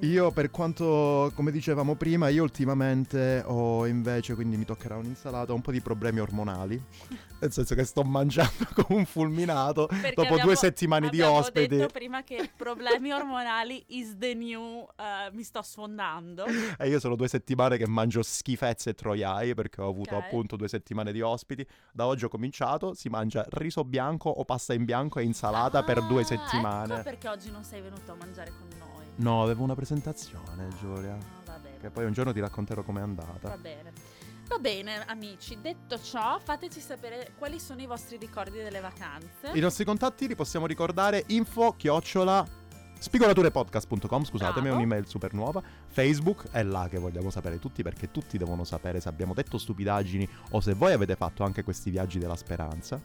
Io 0.01 0.31
per 0.31 0.49
quanto, 0.49 1.31
come 1.35 1.51
dicevamo 1.51 1.95
prima, 1.95 2.29
io 2.29 2.41
ultimamente 2.43 3.43
ho 3.45 3.85
invece, 3.85 4.33
quindi 4.33 4.57
mi 4.57 4.65
toccherà 4.65 4.95
un'insalata, 4.95 5.51
ho 5.51 5.55
un 5.55 5.61
po' 5.61 5.71
di 5.71 5.81
problemi 5.81 6.19
ormonali. 6.19 6.81
Nel 7.39 7.51
senso 7.51 7.75
che 7.75 7.83
sto 7.83 8.01
mangiando 8.03 8.65
come 8.73 8.99
un 8.99 9.05
fulminato 9.05 9.85
Perché 9.87 10.07
dopo 10.15 10.21
abbiamo- 10.21 10.43
due 10.45 10.55
settimane 10.55 11.09
di 11.09 11.21
ospiti. 11.21 11.67
detto 11.75 11.91
prima 11.91 12.23
che 12.23 12.49
problemi 12.55 13.11
ormonali 13.11 13.33
is 13.87 14.17
the 14.17 14.33
new, 14.33 14.87
eh, 14.95 15.29
mi 15.31 15.43
sto 15.43 15.61
sfondando. 15.61 16.45
E 16.77 16.87
io 16.89 16.99
sono 16.99 17.15
due 17.15 17.27
settimane 17.27 17.77
che 17.77 17.87
mangio 17.87 18.21
schifezze 18.21 18.91
e 18.91 18.93
troiai 18.93 19.53
perché 19.53 19.81
ho 19.81 19.89
avuto 19.89 20.15
Ok. 20.15 20.23
appunto 20.23 20.55
due 20.55 20.67
settimane 20.67 21.11
di 21.11 21.21
ospiti. 21.21 21.65
Da 21.91 22.05
oggi 22.05 22.25
ho 22.25 22.29
cominciato, 22.29 22.93
si 22.93 23.09
mangia 23.09 23.45
riso 23.51 23.83
bianco 23.83 24.29
o 24.29 24.43
pasta 24.45 24.73
in 24.73 24.85
bianco 24.85 25.19
e 25.19 25.23
insalata 25.23 25.83
per 25.83 26.03
due 26.03 26.21
Ah, 26.21 26.25
settimane. 26.25 26.93
Ecco 26.95 27.03
perché 27.03 27.29
oggi 27.29 27.51
non 27.51 27.63
sei 27.63 27.81
venuto 27.81 28.11
a 28.11 28.15
mangiare 28.15 28.51
con 28.51 28.67
noi. 28.77 29.05
No, 29.17 29.41
avevo 29.43 29.63
una 29.63 29.75
presentazione, 29.75 30.67
Giulia. 30.79 31.13
Ah, 31.13 31.41
va. 31.45 31.59
Che 31.79 31.89
poi 31.89 32.05
un 32.05 32.11
giorno 32.13 32.33
ti 32.33 32.39
racconterò 32.39 32.83
com'è 32.83 32.99
Va 32.99 33.05
andata. 33.05 33.57
bene. 33.57 33.91
Va 34.47 34.59
bene, 34.59 35.03
amici. 35.07 35.57
Detto 35.59 35.99
ciò, 35.99 36.37
fateci 36.39 36.79
sapere 36.79 37.31
quali 37.37 37.59
sono 37.59 37.81
i 37.81 37.87
vostri 37.87 38.17
ricordi 38.17 38.57
delle 38.57 38.79
vacanze. 38.79 39.49
I 39.53 39.59
nostri 39.59 39.85
contatti 39.85 40.27
li 40.27 40.35
possiamo 40.35 40.67
ricordare 40.67 41.23
info 41.27 41.73
chiocciola 41.75 42.45
spigolaturepodcast.com, 42.97 44.23
scusatemi, 44.23 44.67
è 44.67 44.71
un'email 44.71 45.07
super 45.07 45.33
nuova. 45.33 45.61
Facebook 45.87 46.49
è 46.51 46.63
là 46.63 46.87
che 46.89 46.97
vogliamo 46.97 47.29
sapere 47.29 47.59
tutti 47.59 47.83
perché 47.83 48.11
tutti 48.11 48.37
devono 48.37 48.63
sapere 48.63 48.99
se 48.99 49.09
abbiamo 49.09 49.33
detto 49.33 49.57
stupidaggini 49.57 50.27
o 50.51 50.59
se 50.61 50.73
voi 50.73 50.93
avete 50.93 51.15
fatto 51.15 51.43
anche 51.43 51.63
questi 51.63 51.89
viaggi 51.89 52.19
della 52.19 52.35
speranza. 52.35 52.99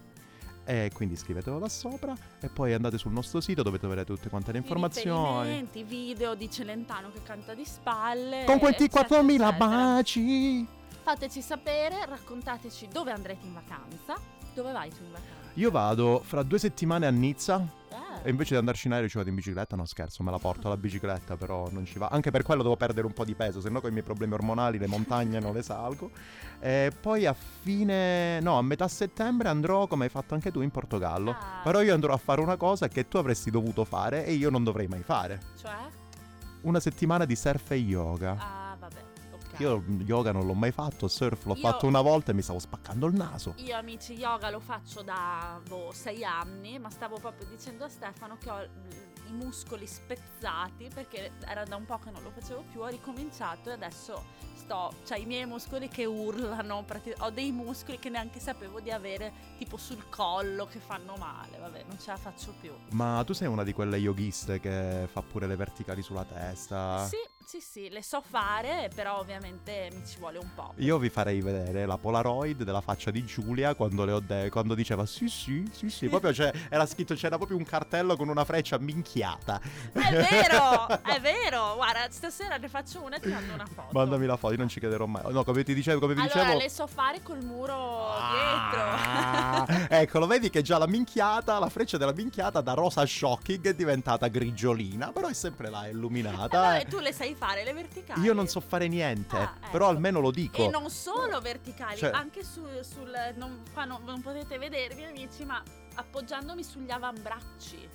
E 0.64 0.90
quindi 0.94 1.16
scrivetelo 1.16 1.58
là 1.58 1.68
sopra 1.68 2.14
e 2.40 2.48
poi 2.48 2.72
andate 2.74 2.96
sul 2.96 3.12
nostro 3.12 3.40
sito 3.40 3.62
dove 3.62 3.78
troverete 3.78 4.12
tutte 4.14 4.28
quante 4.28 4.52
le 4.52 4.58
I 4.58 4.60
informazioni. 4.60 5.38
riferimenti, 5.48 5.82
video 5.82 6.34
di 6.34 6.50
Celentano 6.50 7.10
che 7.10 7.22
canta 7.24 7.54
di 7.54 7.64
spalle. 7.64 8.44
Con 8.44 8.58
questi 8.58 8.84
eccetera, 8.84 9.20
4.000 9.20 9.30
eccetera. 9.32 9.52
baci. 9.52 10.66
Fateci 11.02 11.40
sapere, 11.42 12.04
raccontateci 12.06 12.88
dove 12.92 13.10
andrete 13.10 13.46
in 13.46 13.54
vacanza. 13.54 14.14
Dove 14.54 14.70
vai 14.72 14.90
tu 14.90 15.02
in 15.02 15.10
vacanza? 15.12 15.50
Io 15.54 15.70
vado 15.72 16.20
fra 16.24 16.42
due 16.44 16.58
settimane 16.58 17.06
a 17.06 17.10
Nizza 17.10 17.66
Eh, 17.88 17.96
E 18.22 18.28
invece 18.28 18.52
di 18.52 18.58
andarci 18.58 18.86
in 18.86 18.92
aereo 18.92 19.08
ci 19.08 19.16
vado 19.16 19.30
in 19.30 19.34
bicicletta, 19.34 19.76
no 19.76 19.86
scherzo, 19.86 20.22
me 20.22 20.30
la 20.30 20.38
porto 20.38 20.68
la 20.68 20.76
bicicletta, 20.76 21.36
però 21.36 21.68
non 21.70 21.86
ci 21.86 21.98
va. 21.98 22.08
Anche 22.08 22.30
per 22.30 22.42
quello 22.42 22.62
devo 22.62 22.76
perdere 22.76 23.06
un 23.06 23.14
po' 23.14 23.24
di 23.24 23.34
peso, 23.34 23.62
se 23.62 23.70
no 23.70 23.80
con 23.80 23.88
i 23.88 23.92
miei 23.92 24.04
problemi 24.04 24.34
ormonali 24.34 24.76
le 24.76 24.86
montagne 24.86 25.40
non 25.40 25.54
le 25.54 25.62
salgo. 25.62 26.10
E 26.60 26.92
poi 27.00 27.24
a 27.24 27.34
fine, 27.34 28.38
no, 28.40 28.58
a 28.58 28.62
metà 28.62 28.86
settembre 28.88 29.48
andrò, 29.48 29.86
come 29.86 30.04
hai 30.04 30.10
fatto 30.10 30.34
anche 30.34 30.50
tu, 30.50 30.60
in 30.60 30.70
Portogallo. 30.70 31.30
Ah. 31.30 31.60
Però 31.64 31.80
io 31.80 31.94
andrò 31.94 32.12
a 32.12 32.18
fare 32.18 32.42
una 32.42 32.56
cosa 32.56 32.88
che 32.88 33.08
tu 33.08 33.16
avresti 33.16 33.50
dovuto 33.50 33.86
fare 33.86 34.26
e 34.26 34.32
io 34.32 34.50
non 34.50 34.64
dovrei 34.64 34.86
mai 34.86 35.02
fare. 35.02 35.40
Cioè? 35.58 35.72
Una 36.62 36.78
settimana 36.78 37.24
di 37.24 37.34
surf 37.34 37.70
e 37.70 37.76
yoga. 37.76 38.36
Ah. 38.38 38.69
Io 39.60 39.84
yoga 40.06 40.32
non 40.32 40.46
l'ho 40.46 40.54
mai 40.54 40.72
fatto, 40.72 41.06
surf 41.06 41.44
l'ho 41.44 41.54
Io- 41.54 41.60
fatto 41.60 41.86
una 41.86 42.00
volta 42.00 42.30
e 42.30 42.34
mi 42.34 42.42
stavo 42.42 42.58
spaccando 42.58 43.06
il 43.06 43.14
naso. 43.14 43.52
Io 43.56 43.76
amici 43.76 44.14
yoga 44.14 44.48
lo 44.50 44.60
faccio 44.60 45.02
da 45.02 45.60
boh, 45.68 45.92
sei 45.92 46.24
anni, 46.24 46.78
ma 46.78 46.88
stavo 46.90 47.18
proprio 47.18 47.46
dicendo 47.46 47.84
a 47.84 47.88
Stefano 47.88 48.38
che 48.38 48.50
ho 48.50 48.62
i 49.28 49.32
muscoli 49.32 49.86
spezzati 49.86 50.88
perché 50.92 51.32
era 51.46 51.64
da 51.64 51.76
un 51.76 51.84
po' 51.84 51.98
che 51.98 52.10
non 52.10 52.22
lo 52.22 52.30
facevo 52.30 52.64
più, 52.70 52.80
ho 52.80 52.86
ricominciato 52.88 53.70
e 53.70 53.74
adesso 53.74 54.24
sto, 54.54 54.92
cioè 55.04 55.18
i 55.18 55.26
miei 55.26 55.46
muscoli 55.46 55.88
che 55.88 56.04
urlano, 56.04 56.84
ho 57.18 57.30
dei 57.30 57.52
muscoli 57.52 57.98
che 57.98 58.08
neanche 58.08 58.40
sapevo 58.40 58.80
di 58.80 58.90
avere 58.90 59.32
tipo 59.58 59.76
sul 59.76 60.08
collo 60.08 60.66
che 60.66 60.80
fanno 60.80 61.14
male, 61.16 61.58
vabbè 61.58 61.84
non 61.86 61.98
ce 62.00 62.10
la 62.10 62.16
faccio 62.16 62.54
più. 62.60 62.72
Ma 62.90 63.22
tu 63.24 63.32
sei 63.32 63.46
una 63.46 63.62
di 63.62 63.72
quelle 63.72 63.98
yoghiste 63.98 64.58
che 64.58 65.06
fa 65.10 65.22
pure 65.22 65.46
le 65.46 65.54
verticali 65.56 66.02
sulla 66.02 66.24
testa? 66.24 67.06
Sì, 67.06 67.16
sì, 67.44 67.60
sì, 67.60 67.88
le 67.88 68.02
so 68.02 68.20
fare, 68.24 68.90
però 68.94 69.18
ovviamente 69.18 69.88
mi 69.92 70.06
ci 70.06 70.18
vuole 70.20 70.38
un 70.38 70.48
po'. 70.54 70.72
Io 70.76 70.98
vi 70.98 71.08
farei 71.08 71.40
vedere 71.40 71.84
la 71.84 71.96
Polaroid 71.96 72.62
della 72.62 72.80
faccia 72.80 73.10
di 73.10 73.24
Giulia 73.24 73.74
quando, 73.74 74.04
le 74.04 74.12
ho 74.12 74.20
de- 74.20 74.48
quando 74.50 74.74
diceva 74.74 75.04
sì 75.04 75.28
sì 75.28 75.68
sì 75.72 75.90
sì, 75.90 76.06
proprio 76.08 76.30
c'è- 76.30 76.52
era 76.70 76.86
scritto, 76.86 77.14
c'era 77.14 77.36
proprio 77.38 77.56
un 77.56 77.64
cartello 77.64 78.14
con 78.16 78.28
una 78.28 78.44
freccia 78.44 78.78
minchiata. 78.78 79.60
È 79.92 79.98
vero, 80.12 80.86
è 80.88 81.18
vero. 81.20 81.74
Guarda, 81.74 82.06
stasera 82.10 82.56
ne 82.56 82.68
faccio 82.68 83.02
una 83.02 83.16
e 83.16 83.20
ti 83.20 83.28
mando 83.30 83.52
una 83.54 83.66
foto. 83.66 83.88
Mandami 83.98 84.26
la 84.26 84.36
foto, 84.36 84.52
io 84.52 84.58
non 84.58 84.68
ci 84.68 84.78
crederò 84.78 85.06
mai. 85.06 85.32
No, 85.32 85.42
come 85.42 85.64
ti 85.64 85.74
dicevo, 85.74 85.98
come 85.98 86.14
vi 86.14 86.20
Allora, 86.20 86.42
dicevo... 86.42 86.58
le 86.58 86.70
so 86.70 86.86
fare 86.86 87.20
col 87.22 87.42
muro 87.42 87.74
Ah, 88.16 89.64
dietro. 89.66 89.88
Ecco, 90.00 90.18
lo 90.20 90.26
vedi 90.28 90.50
che 90.50 90.62
già 90.62 90.78
la 90.78 90.86
minchiata, 90.86 91.58
la 91.58 91.68
freccia 91.68 91.96
della 91.96 92.12
minchiata 92.12 92.60
da 92.60 92.74
rosa 92.74 93.04
shocking 93.04 93.66
è 93.66 93.74
diventata 93.74 94.28
grigiolina, 94.28 95.10
però 95.10 95.26
è 95.26 95.34
sempre 95.34 95.68
là, 95.68 95.86
è 95.86 95.88
illuminata. 95.88 96.60
Allora, 96.60 96.84
tu 96.84 96.98
le 97.00 97.12
sai 97.12 97.29
fare 97.34 97.64
le 97.64 97.72
verticali? 97.72 98.20
Io 98.22 98.32
non 98.32 98.46
so 98.48 98.60
fare 98.60 98.88
niente, 98.88 99.36
Ah, 99.36 99.54
ecco. 99.56 99.70
però 99.70 99.88
almeno 99.88 100.20
lo 100.20 100.30
dico. 100.30 100.64
E 100.64 100.68
non 100.68 100.88
solo 100.90 101.40
verticali, 101.40 101.96
Cioè- 101.98 102.10
anche 102.12 102.44
su- 102.44 102.64
sul... 102.82 103.10
Non, 103.36 103.62
qua 103.72 103.84
non, 103.84 104.02
non 104.04 104.20
potete 104.22 104.58
vedermi 104.58 105.04
amici, 105.06 105.44
ma 105.44 105.62
appoggiandomi 105.94 106.62
sugli 106.62 106.90
avambracci. 106.90 107.88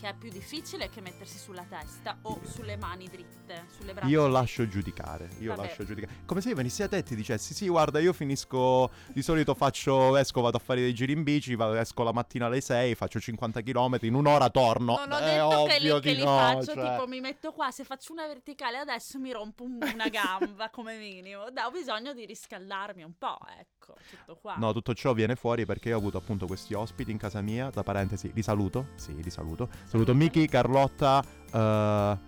Che 0.00 0.08
è 0.08 0.14
più 0.14 0.30
difficile 0.30 0.88
che 0.88 1.02
mettersi 1.02 1.36
sulla 1.36 1.64
testa 1.68 2.16
o 2.22 2.40
sulle 2.44 2.78
mani 2.78 3.06
dritte, 3.06 3.66
sulle 3.76 3.92
braccia. 3.92 4.08
Io 4.08 4.26
lascio 4.28 4.66
giudicare, 4.66 5.28
io 5.40 5.54
Vabbè. 5.54 5.66
lascio 5.68 5.84
giudicare. 5.84 6.14
Come 6.24 6.40
se 6.40 6.48
io 6.48 6.54
venissi 6.54 6.82
a 6.82 6.88
te 6.88 6.96
e 6.98 7.02
ti 7.02 7.14
dicessi, 7.14 7.52
sì, 7.52 7.68
guarda, 7.68 7.98
io 8.00 8.14
finisco, 8.14 8.90
di 9.08 9.20
solito 9.20 9.54
faccio, 9.54 10.16
esco, 10.16 10.40
vado 10.40 10.56
a 10.56 10.60
fare 10.60 10.80
dei 10.80 10.94
giri 10.94 11.12
in 11.12 11.22
bici, 11.22 11.54
vado- 11.54 11.74
esco 11.74 12.02
la 12.02 12.12
mattina 12.12 12.46
alle 12.46 12.62
6, 12.62 12.94
faccio 12.94 13.20
50 13.20 13.60
km, 13.60 13.98
in 14.00 14.14
un'ora 14.14 14.48
torno. 14.48 14.96
Non 14.96 15.12
ho 15.12 15.18
È 15.18 15.34
detto 15.34 15.64
che 15.64 15.78
li, 15.80 16.00
che 16.00 16.12
li 16.14 16.24
no, 16.24 16.36
faccio, 16.38 16.72
cioè. 16.72 16.92
tipo 16.92 17.06
mi 17.06 17.20
metto 17.20 17.52
qua, 17.52 17.70
se 17.70 17.84
faccio 17.84 18.12
una 18.12 18.26
verticale 18.26 18.78
adesso 18.78 19.18
mi 19.18 19.30
rompo 19.32 19.64
un- 19.64 19.78
una 19.92 20.08
gamba 20.08 20.70
come 20.72 20.96
minimo. 20.96 21.50
Da, 21.50 21.66
ho 21.66 21.70
bisogno 21.70 22.14
di 22.14 22.24
riscaldarmi 22.24 23.02
un 23.02 23.18
po', 23.18 23.38
ecco, 23.58 23.96
tutto 24.08 24.38
qua. 24.40 24.54
No, 24.56 24.72
tutto 24.72 24.94
ciò 24.94 25.12
viene 25.12 25.36
fuori 25.36 25.66
perché 25.66 25.90
io 25.90 25.96
ho 25.96 25.98
avuto 25.98 26.16
appunto 26.16 26.46
questi 26.46 26.72
ospiti 26.72 27.10
in 27.10 27.18
casa 27.18 27.42
mia, 27.42 27.68
tra 27.70 27.82
parentesi, 27.82 28.30
li 28.32 28.42
saluto, 28.42 28.86
sì, 28.94 29.14
li 29.22 29.28
saluto. 29.30 29.68
Saluto 29.90 30.14
Miki, 30.14 30.46
Carlotta, 30.46 31.20
eh, 31.52 32.18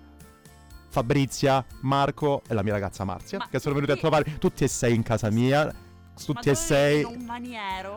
Fabrizia, 0.89 1.65
Marco 1.83 2.43
e 2.49 2.55
la 2.55 2.63
mia 2.65 2.73
ragazza 2.73 3.05
Marzia, 3.05 3.39
Ma 3.39 3.47
che 3.49 3.61
sono 3.61 3.75
venuti 3.75 3.93
a 3.93 3.95
tutti- 3.95 4.09
trovare 4.09 4.39
tutti 4.39 4.65
e 4.65 4.69
sei 4.69 4.97
in 4.97 5.05
casa 5.05 5.31
mia. 5.31 5.73
Tutti 6.25 6.51
e 6.51 6.55
sei 6.55 7.07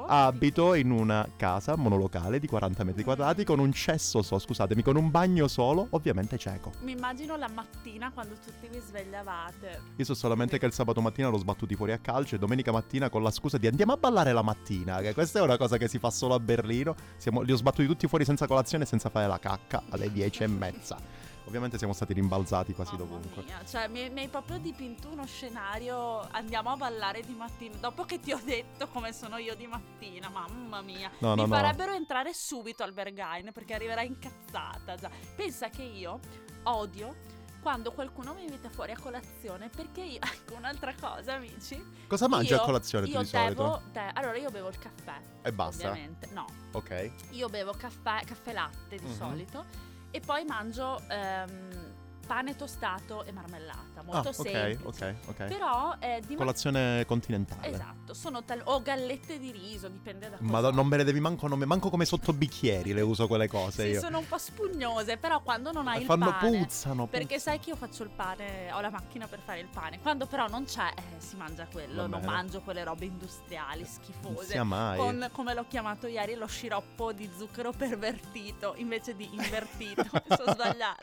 abito 0.08 0.74
in 0.74 0.92
una 0.92 1.28
casa 1.36 1.76
monolocale 1.76 2.40
di 2.40 2.48
40 2.48 2.84
metri 2.84 3.04
quadrati 3.04 3.44
con 3.44 3.60
un 3.60 3.72
cesso 3.72 4.22
solo, 4.22 4.40
scusatemi, 4.40 4.82
con 4.82 4.96
un 4.96 5.12
bagno 5.12 5.48
solo, 5.48 5.88
ovviamente 5.92 6.38
cieco. 6.38 6.72
Mi 6.82 6.94
immagino 6.94 7.36
la 7.38 7.50
mattina 7.54 8.12
quando 8.12 8.36
tutti 8.44 8.68
vi 8.68 8.80
svegliavate. 8.80 9.82
Io 9.96 10.06
so 10.06 10.14
solamente 10.14 10.58
che 10.58 10.66
il 10.66 10.74
sabato 10.74 11.02
mattina 11.02 11.30
l'ho 11.30 11.38
sbattuti 11.38 11.76
fuori 11.76 11.92
a 11.92 12.00
calcio 12.00 12.36
e 12.36 12.40
domenica 12.40 12.72
mattina 12.72 13.10
con 13.10 13.22
la 13.22 13.32
scusa 13.32 13.58
di 13.58 13.68
andiamo 13.68 13.94
a 13.94 13.98
ballare 13.98 14.32
la 14.34 14.42
mattina, 14.42 15.02
che 15.02 15.14
questa 15.14 15.40
è 15.40 15.42
una 15.42 15.58
cosa 15.58 15.78
che 15.78 15.88
si 15.88 16.00
fa 16.00 16.10
solo 16.10 16.34
a 16.34 16.40
Berlino. 16.40 16.96
Siamo- 17.18 17.42
li 17.42 17.52
ho 17.52 17.58
sbattuti 17.58 17.88
tutti 17.88 18.08
fuori 18.08 18.26
senza 18.26 18.48
colazione 18.48 18.84
e 18.84 18.88
senza 18.88 19.10
fare 19.10 19.28
la 19.28 19.40
cacca 19.40 19.84
alle 19.90 20.12
10 20.12 20.44
e 20.44 20.48
mezza. 20.48 20.98
Ovviamente 21.46 21.78
siamo 21.78 21.94
stati 21.94 22.14
rimbalzati 22.14 22.74
quasi 22.74 22.96
Mamma 22.98 23.06
dovunque. 23.06 23.44
mia, 23.44 23.64
cioè 23.66 23.88
mi, 23.88 24.10
mi 24.10 24.22
hai 24.22 24.28
proprio 24.28 24.58
dipinto 24.58 25.10
uno 25.10 25.26
scenario. 25.26 26.20
Andiamo 26.32 26.72
a 26.72 26.76
ballare 26.76 27.22
di 27.22 27.34
mattina. 27.34 27.78
Dopo 27.78 28.04
che 28.04 28.20
ti 28.20 28.32
ho 28.34 28.40
detto 28.44 28.88
come 28.88 29.14
sono 29.14 29.38
io 29.38 29.56
di 29.56 29.68
mattina, 29.68 30.28
mamma 30.30 30.82
mia. 30.82 31.12
No, 31.20 31.36
no, 31.36 31.44
Mi 31.44 31.50
no. 31.50 31.56
farebbero 31.56 31.94
entrare 31.94 32.34
subito 32.34 32.84
al 32.84 32.94
Berghain 32.94 33.52
perché 33.54 33.74
arriverai 33.76 34.08
incazzata. 34.08 34.96
Già. 34.96 35.10
Pensa 35.36 35.70
che 35.70 35.84
io 35.84 36.20
odio 36.64 37.16
quando 37.62 37.92
qualcuno 37.94 38.34
mi 38.36 38.44
invita 38.44 38.70
fuori 38.70 38.92
a 38.92 38.98
colazione 39.00 39.70
perché 39.70 40.02
io. 40.02 40.20
Ecco, 40.46 40.56
un'altra 40.56 40.94
cosa, 41.00 41.34
amici. 41.36 41.82
Cosa 42.08 42.28
mangi 42.28 42.54
a 42.54 42.60
colazione 42.60 43.06
tu 43.06 43.12
io 43.12 43.20
di 43.22 43.26
solito? 43.28 43.64
bevo 43.64 43.82
tè. 43.92 44.10
Allora, 44.14 44.36
io 44.38 44.50
bevo 44.50 44.70
il 44.70 44.78
caffè. 44.80 45.20
E 45.44 45.52
basta? 45.54 45.90
Ovviamente, 45.90 46.28
no. 46.34 46.46
Ok. 46.72 47.12
Io 47.32 47.50
bevo 47.50 47.72
caffè, 47.78 48.22
caffè 48.26 48.52
latte 48.52 48.98
di 48.98 49.06
Mhm. 49.06 49.14
solito 49.16 49.94
e 50.16 50.22
poi 50.22 50.46
mangio 50.46 50.98
ehm, 51.10 51.85
pane 52.26 52.56
tostato 52.56 53.24
e 53.24 53.32
marmellata, 53.32 54.02
molto 54.04 54.30
ah, 54.30 54.34
ok, 54.38 54.50
semplice. 54.50 55.18
ok, 55.28 55.30
ok. 55.30 55.44
Però 55.48 55.98
è 56.00 56.20
di 56.26 56.36
Colazione 56.36 57.06
continentale. 57.06 57.68
Esatto, 57.70 58.14
sono 58.14 58.44
tal- 58.44 58.62
o 58.66 58.82
gallette 58.82 59.40
di 59.40 59.52
riso, 59.52 59.88
dipende 59.88 60.30
da 60.30 60.38
cosa. 60.38 60.50
Ma 60.52 60.70
non 60.72 60.88
me 60.88 60.98
le 60.98 61.04
devi 61.04 61.20
manco, 61.20 61.48
non 61.48 61.60
me- 61.60 61.66
manco 61.66 61.90
come 61.90 62.06
sottobicchieri 62.06 62.94
le 62.94 63.02
uso 63.02 63.28
quelle 63.28 63.48
cose 63.48 63.84
Sì, 63.84 63.90
io. 63.92 64.00
sono 64.00 64.20
un 64.20 64.28
po' 64.28 64.38
spugnose, 64.38 65.18
però 65.18 65.42
quando 65.42 65.72
non 65.72 65.88
hai 65.88 66.00
il 66.02 66.06
Fanno 66.06 66.26
pane 66.32 66.58
puzzano. 66.60 67.08
Perché 67.08 67.40
sai 67.40 67.60
che 67.60 67.70
io 67.70 67.76
faccio 67.76 68.04
il 68.04 68.10
pane, 68.10 68.72
ho 68.72 68.82
la 68.82 68.90
macchina 68.90 69.28
per 69.28 69.40
fare 69.40 69.60
il 69.60 69.68
pane. 69.72 70.00
Quando 70.00 70.26
però 70.26 70.48
non 70.48 70.66
c'è, 70.66 70.92
eh, 70.96 71.20
si 71.20 71.36
mangia 71.36 71.68
quello. 71.72 72.02
Va 72.04 72.08
non 72.08 72.20
bene. 72.22 72.32
mangio 72.32 72.62
quelle 72.62 72.84
robe 72.84 73.06
industriali, 73.06 73.82
Non 73.82 73.90
schifose. 73.90 74.46
sia 74.52 74.64
mai. 74.64 74.98
Con, 74.98 75.30
come 75.32 75.54
l'ho 75.54 75.66
chiamato 75.68 76.08
ieri, 76.08 76.36
lo 76.36 76.48
sciroppo 76.48 77.12
di 77.14 77.30
zucchero 77.38 77.72
pervertito 77.72 78.74
invece 78.78 79.16
di 79.16 79.30
invertito. 79.32 80.04
Sono 80.36 80.54
sbagliata. 80.54 80.98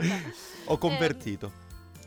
Ho 0.66 0.79
convertito. 0.79 1.11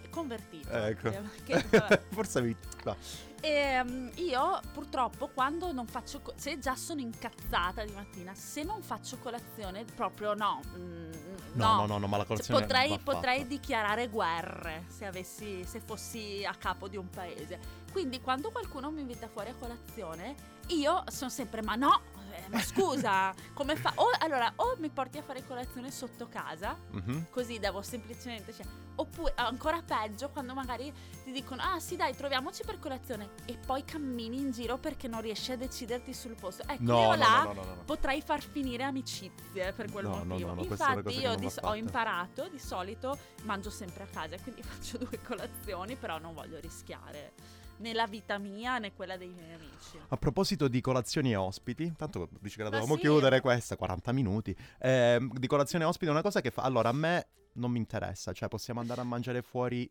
Convertito. 0.09 0.69
Ecco. 0.69 1.09
Eh, 1.09 1.33
che-. 1.43 2.01
Forse 2.09 2.41
mi... 2.41 2.55
va. 2.83 2.95
Ehm, 3.41 4.09
io 4.15 4.59
purtroppo 4.73 5.27
quando 5.27 5.71
non 5.71 5.85
faccio 5.85 6.21
co- 6.21 6.33
se 6.35 6.57
già 6.57 6.75
sono 6.75 7.01
incazzata 7.01 7.83
di 7.83 7.91
mattina, 7.91 8.33
se 8.33 8.63
non 8.63 8.81
faccio 8.81 9.17
colazione 9.17 9.83
proprio 9.83 10.33
no. 10.33 10.61
mm, 10.77 11.11
No, 11.53 11.75
no, 11.75 11.85
no, 11.85 11.97
no, 11.99 12.07
ma 12.07 12.17
la 12.17 12.23
Cioè, 12.25 12.27
colazione 12.37 12.61
potrei, 12.61 12.89
va 12.89 12.97
fatta. 12.97 13.11
potrei 13.11 13.45
dichiarare 13.47 14.07
guerre 14.07 14.85
se, 14.87 15.05
avessi, 15.05 15.63
se 15.65 15.79
fossi 15.79 16.43
a 16.45 16.55
capo 16.55 16.87
di 16.87 16.97
un 16.97 17.09
paese. 17.09 17.59
Quindi 17.91 18.19
quando 18.19 18.49
qualcuno 18.51 18.89
mi 18.91 19.01
invita 19.01 19.27
fuori 19.27 19.49
a 19.49 19.55
colazione, 19.59 20.35
io 20.69 21.03
sono 21.07 21.29
sempre 21.29 21.61
ma 21.61 21.75
no, 21.75 22.01
eh, 22.35 22.49
ma 22.49 22.59
scusa, 22.61 23.33
come 23.53 23.75
fa? 23.75 23.91
O 23.95 24.09
allora 24.19 24.51
o 24.57 24.75
mi 24.79 24.89
porti 24.89 25.17
a 25.17 25.23
fare 25.23 25.45
colazione 25.45 25.91
sotto 25.91 26.27
casa, 26.27 26.75
Mhm. 26.91 27.27
così 27.29 27.59
devo 27.59 27.81
semplicemente 27.81 28.53
cioè, 28.53 28.65
oppure 28.95 29.33
ancora 29.35 29.81
peggio 29.81 30.29
quando 30.29 30.53
magari 30.53 30.91
ti 31.23 31.31
dicono 31.31 31.61
"Ah, 31.61 31.79
sì, 31.79 31.95
dai, 31.95 32.15
troviamoci 32.15 32.63
per 32.63 32.79
colazione" 32.79 33.29
e 33.45 33.57
poi 33.57 33.83
cammini 33.83 34.37
in 34.37 34.51
giro 34.51 34.77
perché 34.77 35.07
non 35.07 35.21
riesci 35.21 35.51
a 35.51 35.57
deciderti 35.57 36.13
sul 36.13 36.35
posto. 36.35 36.63
Ecco, 36.67 36.81
No, 36.83 36.99
io 37.01 37.07
no, 37.09 37.15
là 37.15 37.43
no, 37.43 37.81
potrei 37.85 38.21
far 38.21 38.41
finire 38.41 38.83
amicizie 38.83 39.73
per 39.73 39.91
quel 39.91 40.05
motivo. 40.05 40.61
Infatti 40.61 41.17
io 41.19 41.27
non 41.29 41.39
di- 41.39 41.51
va 41.61 41.69
ho 41.69 41.75
imparato, 41.75 42.47
di 42.47 42.59
solito 42.59 43.17
mangio 43.43 43.69
sempre 43.69 44.03
a 44.03 44.07
casa, 44.07 44.37
quindi 44.41 44.61
faccio 44.63 44.97
due 44.97 45.19
colazioni, 45.21 45.95
però 45.95 46.17
non 46.19 46.33
voglio 46.33 46.59
rischiare 46.59 47.33
né 47.77 47.93
la 47.93 48.07
vita 48.07 48.37
mia 48.37 48.77
né 48.77 48.93
quella 48.93 49.17
dei 49.17 49.29
miei 49.29 49.53
amici. 49.53 49.99
A 50.07 50.17
proposito 50.17 50.67
di 50.67 50.81
colazioni 50.81 51.31
e 51.31 51.35
ospiti, 51.35 51.93
tanto 51.95 52.29
dici 52.39 52.57
che 52.57 52.63
la 52.63 52.69
Ma 52.69 52.77
dovevamo 52.77 52.95
sì. 52.95 53.01
chiudere 53.01 53.41
questa, 53.41 53.75
40 53.75 54.11
minuti. 54.11 54.55
Ehm, 54.79 55.33
di 55.37 55.47
colazione 55.47 55.83
e 55.83 55.87
ospiti 55.87 56.07
è 56.07 56.11
una 56.11 56.21
cosa 56.21 56.41
che 56.41 56.51
fa... 56.51 56.63
Allora, 56.63 56.89
a 56.89 56.93
me 56.93 57.27
non 57.53 57.71
mi 57.71 57.77
interessa, 57.77 58.33
cioè 58.33 58.47
possiamo 58.47 58.79
andare 58.79 59.01
a 59.01 59.05
mangiare 59.05 59.41
fuori 59.41 59.89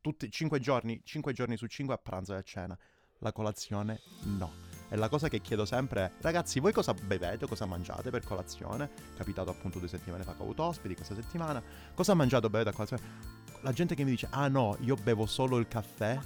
tutti 0.00 0.30
5 0.30 0.58
giorni, 0.60 1.00
5 1.02 1.32
giorni 1.32 1.56
su 1.56 1.66
5 1.66 1.94
a 1.94 1.98
pranzo 1.98 2.34
e 2.34 2.36
a 2.36 2.42
cena. 2.42 2.78
La 3.20 3.32
colazione 3.32 4.00
no. 4.24 4.67
E 4.90 4.96
la 4.96 5.08
cosa 5.08 5.28
che 5.28 5.40
chiedo 5.40 5.66
sempre 5.66 6.02
è, 6.02 6.10
ragazzi, 6.20 6.60
voi 6.60 6.72
cosa 6.72 6.94
bevete 6.94 7.46
cosa 7.46 7.66
mangiate 7.66 8.10
per 8.10 8.24
colazione? 8.24 8.88
Capitato 9.16 9.50
appunto 9.50 9.78
due 9.78 9.88
settimane 9.88 10.24
fa 10.24 10.32
che 10.32 10.40
ho 10.40 10.44
avuto 10.44 10.62
ospiti, 10.62 10.94
questa 10.94 11.14
settimana. 11.14 11.62
Cosa 11.94 12.14
mangiate 12.14 12.46
o 12.46 12.50
bevete 12.50 12.70
a 12.70 12.72
colazione? 12.72 13.02
La 13.60 13.72
gente 13.72 13.94
che 13.94 14.04
mi 14.04 14.10
dice, 14.10 14.28
ah 14.30 14.48
no, 14.48 14.76
io 14.80 14.94
bevo 14.94 15.26
solo 15.26 15.58
il 15.58 15.68
caffè. 15.68 16.18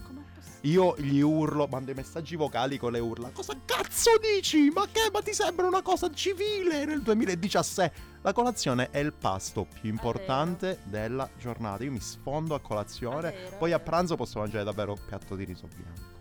Io 0.63 0.95
gli 0.97 1.19
urlo, 1.19 1.67
mando 1.67 1.91
i 1.91 1.95
messaggi 1.95 2.37
vocali 2.37 2.79
con 2.79 2.93
le 2.93 3.01
urla. 3.01 3.31
Cosa 3.31 3.57
cazzo 3.65 4.13
dici? 4.21 4.71
Ma 4.73 4.87
che? 4.87 5.11
Ma 5.13 5.21
ti 5.21 5.35
sembra 5.35 5.67
una 5.67 5.83
cosa 5.83 6.09
civile 6.13 6.85
nel 6.85 7.03
2017? 7.03 8.11
La 8.23 8.33
colazione 8.33 8.91
è 8.91 8.99
il 8.99 9.13
pasto 9.13 9.67
più 9.81 9.91
importante 9.91 10.79
della 10.85 11.29
giornata. 11.37 11.83
Io 11.83 11.91
mi 11.91 12.01
sfondo 12.01 12.55
a 12.55 12.61
colazione, 12.61 13.33
vero, 13.33 13.57
poi 13.57 13.73
a 13.73 13.81
pranzo 13.81 14.15
posso 14.15 14.39
mangiare 14.39 14.63
davvero 14.63 14.93
un 14.93 15.01
piatto 15.05 15.35
di 15.35 15.43
riso 15.43 15.67
bianco. 15.67 16.12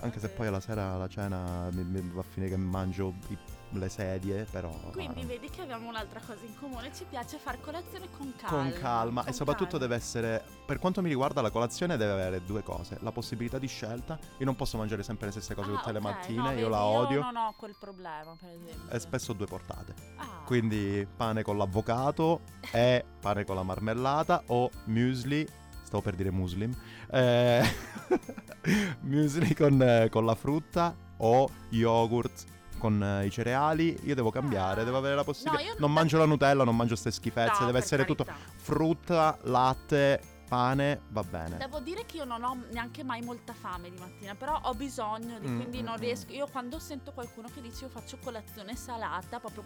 Anche 0.00 0.20
se 0.20 0.28
poi 0.28 0.46
alla 0.46 0.60
sera 0.60 0.92
alla 0.92 1.08
cena 1.08 1.68
mi, 1.72 1.82
mi 1.82 2.00
va 2.12 2.20
a 2.20 2.24
finire 2.24 2.50
che 2.52 2.56
mangio 2.56 3.14
i- 3.28 3.38
le 3.72 3.88
sedie, 3.90 4.46
però... 4.50 4.70
Quindi 4.92 5.22
ah, 5.22 5.26
vedi 5.26 5.50
che 5.50 5.60
abbiamo 5.60 5.88
un'altra 5.88 6.20
cosa 6.20 6.38
in 6.46 6.56
comune, 6.58 6.90
ci 6.94 7.04
piace 7.06 7.36
fare 7.36 7.58
colazione 7.60 8.06
con 8.16 8.32
calma. 8.36 8.62
con 8.70 8.80
calma 8.80 9.20
e 9.20 9.24
con 9.24 9.32
soprattutto 9.34 9.72
calma. 9.72 9.86
deve 9.86 9.96
essere 9.96 10.44
per 10.64 10.78
quanto 10.78 11.02
mi 11.02 11.08
riguarda 11.08 11.42
la 11.42 11.50
colazione 11.50 11.96
deve 11.98 12.12
avere 12.12 12.44
due 12.44 12.62
cose 12.62 12.96
la 13.00 13.10
possibilità 13.12 13.58
di 13.58 13.66
scelta 13.66 14.18
io 14.38 14.44
non 14.46 14.54
posso 14.56 14.76
mangiare 14.78 15.02
sempre 15.02 15.26
le 15.26 15.32
stesse 15.32 15.54
cose 15.54 15.70
Ah, 15.70 15.76
tutte 15.76 15.92
le 15.92 15.98
ok, 15.98 16.04
mattine 16.04 16.38
no, 16.40 16.48
io 16.50 16.54
vedi, 16.56 16.68
la 16.70 16.84
odio 16.84 17.16
Io 17.18 17.24
non 17.24 17.36
ho 17.36 17.54
quel 17.58 17.74
problema, 17.78 18.36
per 18.40 18.48
esempio. 18.50 18.88
e 18.90 18.98
spesso 19.00 19.32
due 19.34 19.46
portate 19.46 19.94
Ah. 20.16 20.42
quindi 20.46 21.06
pane 21.16 21.42
con 21.42 21.58
l'avvocato 21.58 22.40
e 22.72 23.04
pane 23.20 23.44
con 23.44 23.56
la 23.56 23.62
marmellata 23.64 24.44
o 24.46 24.70
muesli 24.84 25.46
stavo 25.82 26.02
per 26.02 26.14
dire 26.14 26.30
muslim 26.30 26.74
eh, 27.10 27.62
muesli 29.02 29.54
con, 29.54 30.06
con 30.10 30.24
la 30.24 30.34
frutta 30.34 30.94
o 31.18 31.48
yogurt 31.70 32.44
con 32.78 33.02
eh, 33.02 33.26
i 33.26 33.30
cereali 33.30 33.98
io 34.04 34.14
devo 34.14 34.30
cambiare 34.30 34.84
devo 34.84 34.98
avere 34.98 35.16
la 35.16 35.24
possibilità 35.24 35.62
No, 35.64 35.68
non 35.70 35.80
non- 35.80 35.92
mangio 35.92 36.18
la 36.18 36.26
nutella 36.26 36.62
non 36.64 36.76
mangio 36.76 36.94
ste 36.94 37.10
schifezze 37.10 37.60
No, 37.60 37.66
deve 37.66 37.78
essere 37.78 38.04
tutto 38.04 38.24
carità. 38.24 38.44
frutta 38.56 39.36
latte 39.42 40.20
pane 40.48 41.02
va 41.08 41.22
bene 41.22 41.56
Devo 41.58 41.78
dire 41.80 42.04
che 42.06 42.16
io 42.16 42.24
non 42.24 42.42
ho 42.42 42.56
neanche 42.70 43.04
mai 43.04 43.20
molta 43.22 43.52
fame 43.52 43.90
di 43.90 43.98
mattina, 43.98 44.34
però 44.34 44.58
ho 44.64 44.74
bisogno 44.74 45.38
di, 45.38 45.46
Mm, 45.48 45.56
quindi 45.60 45.80
mm, 45.82 45.84
non 45.84 45.94
mm. 45.94 46.00
riesco. 46.00 46.32
Io 46.32 46.46
quando 46.48 46.78
sento 46.78 47.12
qualcuno 47.12 47.48
che 47.52 47.60
dice 47.60 47.84
io 47.84 47.90
faccio 47.90 48.18
colazione 48.22 48.74
salata, 48.76 49.38
proprio. 49.40 49.64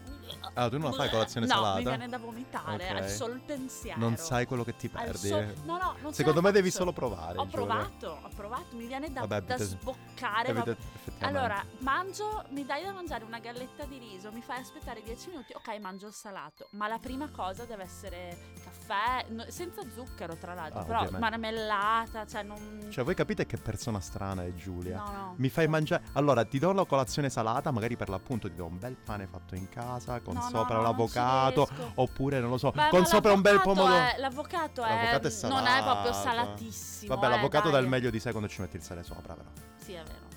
Ah, 0.54 0.68
tu 0.68 0.78
non 0.78 0.90
la 0.90 0.96
fai 0.96 1.08
colazione 1.10 1.46
no, 1.46 1.54
salata? 1.54 1.78
mi 1.78 1.84
viene 1.84 2.08
da 2.08 2.18
vomitare, 2.18 2.90
Ok. 2.90 2.96
al 2.96 3.08
solo 3.08 3.34
il 3.34 3.40
pensiero. 3.40 3.98
Non 3.98 4.16
sai 4.16 4.46
quello 4.46 4.64
che 4.64 4.76
ti 4.76 4.88
perdi. 4.88 5.28
sol- 5.28 5.40
eh. 5.42 5.54
No, 5.64 5.78
no, 5.78 5.94
non 6.02 6.12
Secondo 6.12 6.40
me 6.42 6.50
devi 6.52 6.68
faccio. 6.68 6.80
solo 6.80 6.92
provare. 6.92 7.38
Ho 7.38 7.46
provato, 7.46 8.18
ho 8.22 8.28
provato, 8.34 8.76
mi 8.76 8.86
viene 8.86 9.10
da, 9.12 9.20
Vabbè, 9.24 9.42
da 9.42 9.56
sboccare. 9.58 10.52
Vabbè. 10.52 10.76
Allora, 11.20 11.64
mangio, 11.78 12.44
mi 12.50 12.64
dai 12.64 12.82
da 12.84 12.92
mangiare 12.92 13.24
una 13.24 13.38
galletta 13.38 13.84
di 13.84 13.98
riso, 13.98 14.32
mi 14.32 14.42
fai 14.42 14.60
aspettare 14.60 15.02
10 15.02 15.28
minuti, 15.30 15.52
ok, 15.54 15.78
mangio 15.80 16.06
il 16.08 16.12
salato, 16.12 16.66
ma 16.72 16.88
la 16.88 16.98
prima 16.98 17.30
cosa 17.30 17.64
deve 17.64 17.84
essere 17.84 18.50
caffè, 18.64 19.26
no- 19.30 19.44
senza 19.48 19.82
zucchero 19.94 20.36
tra 20.36 20.54
l'altro, 20.54 20.71
Ah, 20.80 20.84
però 20.84 20.98
ovviamente. 21.00 21.18
marmellata, 21.18 22.26
cioè 22.26 22.42
non... 22.42 22.86
Cioè, 22.90 23.04
voi 23.04 23.14
capite 23.14 23.46
che 23.46 23.56
persona 23.56 24.00
strana 24.00 24.44
è 24.44 24.52
Giulia? 24.54 24.96
no, 24.96 25.10
no. 25.12 25.34
Mi 25.36 25.48
fai 25.48 25.68
mangiare. 25.68 26.02
Allora, 26.12 26.44
ti 26.44 26.58
do 26.58 26.72
la 26.72 26.84
colazione 26.84 27.28
salata, 27.30 27.70
magari 27.70 27.96
per 27.96 28.08
l'appunto 28.08 28.48
ti 28.48 28.54
do 28.54 28.66
un 28.66 28.78
bel 28.78 28.96
pane 28.96 29.26
fatto 29.26 29.54
in 29.54 29.68
casa, 29.68 30.20
con 30.20 30.34
No, 30.34 30.42
sopra 30.42 30.76
no, 30.76 30.82
l'avvocato, 30.82 31.68
oppure 31.96 32.40
non 32.40 32.50
lo 32.50 32.58
so, 32.58 32.70
Beh, 32.70 32.88
con 32.90 33.04
sopra 33.06 33.32
un 33.32 33.40
bel 33.40 33.60
pomodoro. 33.60 33.92
è- 33.94 34.14
l'avvocato, 34.18 34.82
è, 34.82 34.88
L'avvocato 34.88 35.28
è 35.28 35.48
non 35.48 35.66
è 35.66 35.82
proprio 35.82 36.12
salato. 36.12 36.46
salatissimo. 36.46 37.14
Vabbè, 37.14 37.26
eh, 37.26 37.30
l'avvocato 37.30 37.64
dai. 37.64 37.72
dà 37.72 37.78
il 37.78 37.88
meglio 37.88 38.10
di 38.10 38.20
sé 38.20 38.30
quando 38.30 38.48
ci 38.48 38.60
metti 38.60 38.76
il 38.76 38.82
sale 38.82 39.02
sopra, 39.02 39.34
però. 39.34 39.48
Sì, 39.76 39.92
è 39.92 40.02
vero. 40.02 40.30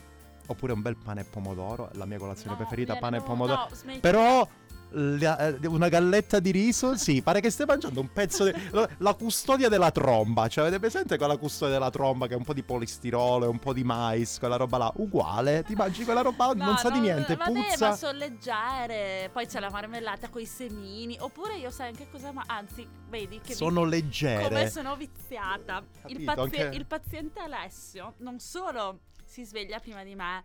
Oppure 0.47 0.73
un 0.73 0.81
bel 0.81 0.95
pane 0.97 1.21
e 1.21 1.23
pomodoro, 1.23 1.89
la 1.93 2.05
mia 2.05 2.17
colazione 2.19 2.51
No, 2.51 2.57
preferita, 2.57 2.97
pane 2.97 3.17
e 3.17 3.21
pomodoro. 3.21 3.61
no, 3.69 3.75
smetti. 3.75 3.99
Però 3.99 4.47
la- 4.91 5.37
eh, 5.59 5.67
una 5.67 5.89
galletta 5.89 6.39
di 6.39 6.51
riso, 6.51 6.95
sì, 6.95 7.21
pare 7.21 7.41
che 7.41 7.49
stai 7.49 7.65
mangiando 7.65 7.99
un 7.99 8.11
pezzo 8.11 8.45
di... 8.45 8.53
la 8.99 9.13
custodia 9.13 9.67
della 9.69 9.91
tromba, 9.91 10.47
cioè 10.47 10.65
avete 10.65 10.79
presente 10.79 11.17
quella 11.17 11.37
custodia 11.37 11.73
della 11.75 11.89
tromba 11.89 12.27
che 12.27 12.33
è 12.33 12.37
un 12.37 12.43
po' 12.43 12.53
di 12.53 12.63
polistirolo 12.63 13.45
e 13.45 13.47
un 13.47 13.59
po' 13.59 13.73
di 13.73 13.83
mais, 13.83 14.37
quella 14.39 14.55
roba 14.55 14.77
là, 14.77 14.91
uguale, 14.97 15.63
ti 15.63 15.73
mangi 15.75 16.03
quella 16.03 16.21
roba, 16.21 16.53
No, 16.53 16.63
non 16.65 16.77
sa 16.77 16.89
di 16.89 16.99
niente, 16.99 17.35
vabbè, 17.35 17.51
puzza. 17.51 17.89
ma 17.89 17.95
sono 17.95 18.17
leggere. 18.17 19.29
Poi 19.33 19.45
c'è 19.47 19.59
la 19.59 19.69
marmellata 19.69 20.29
con 20.29 20.41
i 20.41 20.45
semini. 20.45 21.17
Oppure 21.19 21.55
io 21.57 21.69
sai 21.69 21.89
anche 21.89 22.07
cosa. 22.11 22.31
Ma 22.31 22.43
anzi, 22.47 22.87
vedi 23.09 23.37
che 23.39 23.49
vi- 23.49 23.53
Sono 23.53 23.83
leggere. 23.83 24.43
come 24.43 24.69
sono 24.69 24.95
viziata. 24.95 25.83
Il, 26.07 26.13
Capito, 26.25 26.33
pazi- 26.33 26.61
anche- 26.61 26.77
il 26.77 26.85
paziente 26.85 27.39
Alessio 27.39 28.13
non 28.19 28.39
solo 28.39 28.99
si 29.25 29.43
sveglia 29.43 29.79
prima 29.79 30.03
di 30.03 30.15
me. 30.15 30.43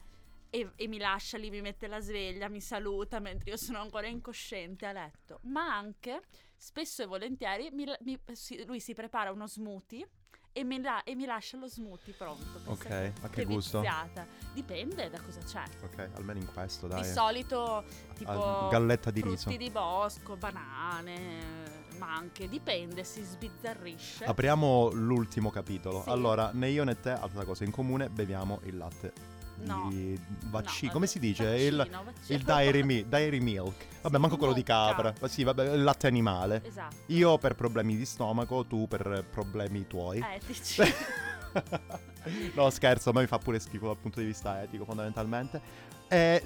E, 0.53 0.69
e 0.75 0.89
mi 0.89 0.99
lascia 0.99 1.39
lì, 1.39 1.49
mi 1.49 1.61
mette 1.61 1.87
la 1.87 2.01
sveglia, 2.01 2.49
mi 2.49 2.61
saluta 2.61 3.21
mentre 3.21 3.51
io 3.51 3.57
sono 3.57 3.79
ancora 3.81 4.09
incosciente 4.09 4.85
a 4.85 4.93
letto. 4.93 5.39
Ma 5.45 5.77
anche, 5.77 6.23
spesso 6.57 7.03
e 7.03 7.07
volentieri, 7.07 7.71
mi- 7.71 7.87
mi- 8.01 8.19
lui 8.67 8.81
si 8.81 8.93
prepara 8.95 9.31
uno 9.31 9.47
smoothie 9.47 10.09
e 10.53 10.65
mi, 10.65 10.81
la- 10.83 11.05
e 11.05 11.15
mi 11.15 11.25
lascia 11.25 11.57
lo 11.57 11.69
smoothie 11.69 12.15
pronto. 12.15 12.61
Ok, 12.65 12.79
che- 12.89 13.13
a 13.21 13.29
che 13.29 13.45
gusto? 13.45 13.79
viziata. 13.81 14.27
Dipende 14.53 15.09
da 15.09 15.21
cosa 15.21 15.39
c'è. 15.41 15.63
Ok, 15.85 16.11
almeno 16.15 16.41
in 16.41 16.53
questo, 16.53 16.89
dai. 16.89 17.03
Di 17.03 17.07
solito 17.09 17.85
tipo 18.17 18.31
Ah, 18.33 18.69
galletta 18.71 19.13
di 19.13 19.21
frutti 19.21 19.37
riso. 19.51 19.57
di 19.57 19.71
bosco, 19.71 20.37
banane, 20.37 21.89
ma 21.99 22.13
anche 22.17 22.49
dipende, 22.49 23.05
si 23.05 23.23
sbizzarrisce. 23.23 24.25
Apriamo 24.25 24.91
l'ultimo 24.95 25.51
capitolo. 25.51 26.03
Sì. 26.03 26.09
Allora, 26.09 26.51
né 26.53 26.71
io 26.71 26.83
né 26.83 26.99
te, 26.99 27.11
altra 27.11 27.45
cosa 27.45 27.63
in 27.63 27.71
comune, 27.71 28.11
beviamo 28.11 28.59
il 28.65 28.77
latte 28.77 29.39
No. 29.65 29.89
di 29.91 30.19
vaccino. 30.47 30.87
No, 30.89 30.93
come 30.93 31.07
si 31.07 31.19
dice? 31.19 31.45
il, 31.57 31.77
vaccino, 31.77 32.03
vaccino. 32.05 32.39
il 32.39 32.45
dairy, 32.45 32.83
mi- 32.83 33.09
dairy 33.09 33.41
milk. 33.41 33.87
Vabbè, 34.03 34.15
Sì, 34.15 34.21
manco 34.21 34.37
quello 34.37 34.53
di 34.53 34.63
capra. 34.63 35.13
Ma 35.21 35.29
Sì, 35.29 35.45
vabbè, 35.45 35.75
il 35.75 35.83
latte 35.83 36.07
animale. 36.07 36.63
Esatto. 36.65 36.97
Io 37.07 37.39
per 37.39 37.55
problemi 37.55 37.97
di 37.97 38.05
stomaco, 38.05 38.65
tu 38.67 38.87
per 38.89 39.25
problemi 39.31 39.87
tuoi. 39.87 40.21
Etici. 40.21 40.83
no, 42.55 42.71
scherzo, 42.71 43.11
a 43.11 43.13
me 43.13 43.21
mi 43.21 43.27
fa 43.27 43.39
pure 43.39 43.59
schifo 43.59 43.87
dal 43.87 43.97
punto 43.97 44.21
di 44.21 44.27
vista 44.27 44.63
etico, 44.63 44.85
fondamentalmente. 44.85 45.61
E 46.09 46.43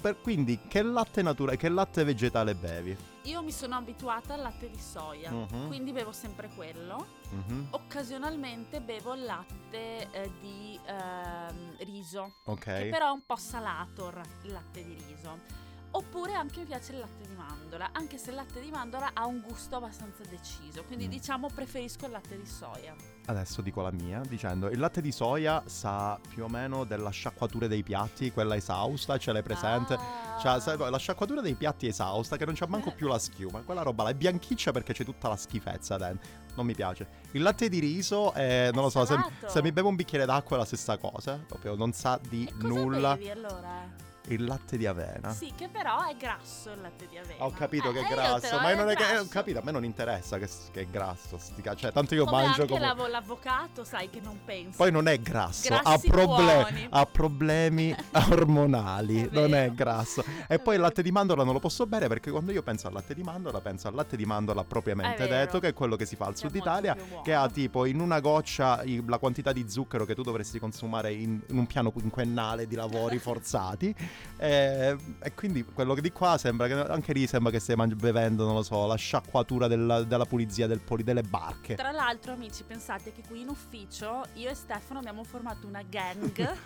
per- 0.00 0.20
quindi 0.20 0.58
che 0.68 0.82
latte 0.82 1.22
naturale, 1.22 1.56
che 1.56 1.68
latte 1.68 2.04
vegetale 2.04 2.54
bevi? 2.54 2.96
Io 3.24 3.42
mi 3.42 3.52
sono 3.52 3.76
abituata 3.76 4.34
al 4.34 4.40
latte 4.40 4.70
di 4.70 4.78
soia, 4.78 5.30
Mhm. 5.30 5.66
quindi 5.66 5.92
bevo 5.92 6.12
sempre 6.12 6.48
quello. 6.54 7.04
Mhm, 7.30 7.66
Occasionalmente 7.70 8.80
bevo 8.80 9.14
il 9.14 9.24
latte 9.24 10.08
eh, 10.10 10.30
di 10.40 10.78
ehm, 10.86 11.76
riso, 11.84 12.32
Ok. 12.44 12.64
che 12.64 12.88
però 12.90 13.08
è 13.08 13.12
un 13.12 13.22
po' 13.26 13.36
salato 13.36 14.08
il 14.44 14.52
latte 14.52 14.82
di 14.84 14.94
riso. 15.06 15.66
Oppure 15.90 16.34
anche 16.34 16.60
mi 16.60 16.66
piace 16.66 16.92
il 16.92 16.98
latte 16.98 17.26
di 17.26 17.34
mandorla, 17.34 17.90
anche 17.92 18.18
se 18.18 18.30
il 18.30 18.36
latte 18.36 18.60
di 18.60 18.70
mandorla 18.70 19.10
ha 19.14 19.26
un 19.26 19.40
gusto 19.40 19.76
abbastanza 19.76 20.22
deciso, 20.28 20.84
quindi 20.84 21.06
Mm. 21.06 21.10
diciamo 21.10 21.48
preferisco 21.52 22.04
il 22.04 22.12
latte 22.12 22.36
di 22.36 22.46
soia. 22.46 22.94
Adesso 23.26 23.62
dico 23.62 23.80
la 23.82 23.90
mia, 23.90 24.20
dicendo 24.20 24.68
il 24.68 24.78
latte 24.78 25.00
di 25.00 25.10
soia 25.12 25.62
sa 25.66 26.18
più 26.28 26.44
o 26.44 26.48
meno 26.48 26.84
della 26.84 27.10
sciacquatura 27.10 27.66
dei 27.66 27.82
piatti, 27.82 28.30
quella 28.30 28.54
esausta, 28.54 29.16
ce 29.18 29.32
l'hai 29.32 29.42
presente? 29.42 29.94
Ah. 29.94 30.38
Cioè, 30.38 30.60
sai, 30.60 30.78
la 30.78 30.98
sciacquatura 30.98 31.40
dei 31.40 31.54
piatti 31.54 31.86
è 31.86 31.88
esausta, 31.90 32.36
che 32.36 32.44
non 32.44 32.54
c'è 32.54 32.66
manco 32.66 32.92
più 32.92 33.06
la 33.08 33.18
schiuma. 33.18 33.60
Quella 33.62 33.82
roba 33.82 34.04
là 34.04 34.10
è 34.10 34.14
bianchiccia 34.14 34.72
perché 34.72 34.92
c'è 34.92 35.04
tutta 35.04 35.28
la 35.28 35.36
schifezza 35.36 35.96
dentro. 35.96 36.28
Non 36.54 36.64
mi 36.66 36.74
piace. 36.74 37.06
Il 37.32 37.42
latte 37.42 37.68
di 37.68 37.78
riso, 37.80 38.32
è, 38.32 38.70
non 38.72 38.80
È 38.80 38.84
lo 38.84 38.90
so, 38.90 39.04
se, 39.04 39.16
se 39.46 39.62
mi 39.62 39.72
bevo 39.72 39.88
un 39.88 39.96
bicchiere 39.96 40.24
d'acqua 40.26 40.56
è 40.56 40.58
la 40.60 40.64
stessa 40.66 40.96
cosa. 40.98 41.38
Proprio 41.46 41.74
non 41.74 41.92
sa 41.92 42.18
di 42.28 42.50
nulla. 42.60 43.14
bevi 43.16 43.30
allora? 43.30 44.06
Il 44.28 44.44
latte 44.44 44.76
di 44.76 44.86
avena. 44.86 45.32
Sì, 45.32 45.52
che 45.56 45.68
però 45.68 46.04
è 46.06 46.14
grasso 46.16 46.70
il 46.72 46.80
latte 46.80 47.06
di 47.08 47.16
avena. 47.18 47.44
Ho 47.44 47.50
capito 47.50 47.90
Eh, 47.90 47.92
che 47.92 47.98
è 48.00 48.02
eh, 48.02 48.14
grasso, 48.14 48.56
ma 48.60 48.70
è 48.70 48.74
non 48.74 48.88
è 48.90 48.94
che. 48.94 49.04
grasso. 49.04 49.22
Ho 49.22 49.28
capito, 49.28 49.58
a 49.58 49.62
me 49.64 49.70
non 49.72 49.84
interessa 49.84 50.38
che, 50.38 50.48
che 50.72 50.80
è 50.82 50.86
grasso. 50.86 51.38
sti 51.38 51.62
ca- 51.62 51.74
Cioè, 51.74 51.92
tanto 51.92 52.14
io 52.14 52.24
Come 52.24 52.42
mangio 52.42 52.60
anche 52.62 52.72
come. 52.74 52.84
l'avo- 52.86 53.06
l'avvocato, 53.06 53.84
sai 53.84 54.10
che 54.10 54.20
non 54.20 54.38
pensa. 54.44 54.76
Poi 54.76 54.90
non 54.92 55.06
è 55.08 55.18
grasso, 55.18 55.72
ha, 55.74 55.98
proble- 55.98 56.86
ha 56.90 57.06
problemi 57.06 57.94
ormonali, 58.30 59.24
È 59.24 59.28
non 59.32 59.54
è 59.54 59.70
grasso. 59.72 60.22
È 60.46 60.54
E 60.54 60.58
poi 60.58 60.74
il 60.74 60.80
latte 60.80 61.02
di 61.02 61.12
mandorla 61.12 61.44
non 61.44 61.52
lo 61.52 61.60
posso 61.60 61.86
bere 61.86 62.08
perché 62.08 62.30
quando 62.30 62.50
io 62.52 62.62
penso 62.62 62.86
al 62.88 62.92
latte 62.92 63.14
di 63.14 63.22
mandorla 63.22 63.60
penso 63.60 63.86
al 63.88 63.94
latte 63.94 64.16
di 64.16 64.24
mandorla 64.24 64.64
propriamente 64.64 65.26
detto, 65.28 65.60
che 65.60 65.68
è 65.68 65.72
quello 65.72 65.94
che 65.96 66.04
si 66.04 66.16
fa 66.16 66.26
al 66.26 66.34
è 66.34 66.36
sud 66.36 66.54
Italia, 66.54 66.96
che 67.22 67.32
ha 67.34 67.48
tipo 67.48 67.84
in 67.84 68.00
una 68.00 68.20
goccia 68.20 68.82
la 69.06 69.18
quantità 69.18 69.52
di 69.52 69.64
zucchero 69.68 70.04
che 70.04 70.14
tu 70.14 70.22
dovresti 70.22 70.58
consumare 70.58 71.12
in, 71.12 71.40
in 71.48 71.58
un 71.58 71.66
piano 71.66 71.90
quinquennale 71.90 72.66
di 72.66 72.74
lavori 72.74 73.18
forzati. 73.20 73.94
E, 74.40 74.96
e 75.20 75.34
quindi 75.34 75.64
quello 75.64 75.94
che 75.94 76.00
di 76.00 76.12
qua 76.12 76.38
sembra 76.38 76.66
che 76.68 76.74
anche 76.74 77.12
lì 77.12 77.26
sembra 77.26 77.50
che 77.50 77.58
stai 77.58 77.74
mangi- 77.76 77.96
bevendo, 77.96 78.44
non 78.46 78.54
lo 78.54 78.62
so, 78.62 78.86
la 78.86 78.94
sciacquatura 78.94 79.66
della, 79.66 80.04
della 80.04 80.26
pulizia 80.26 80.66
del 80.66 80.78
poli- 80.80 81.02
delle 81.02 81.22
barche. 81.22 81.74
Tra 81.74 81.90
l'altro, 81.90 82.32
amici, 82.32 82.62
pensate 82.62 83.12
che 83.12 83.22
qui 83.26 83.40
in 83.40 83.48
ufficio 83.48 84.24
io 84.34 84.48
e 84.50 84.54
Stefano 84.54 85.00
abbiamo 85.00 85.24
formato 85.24 85.66
una 85.66 85.82
gang 85.82 86.32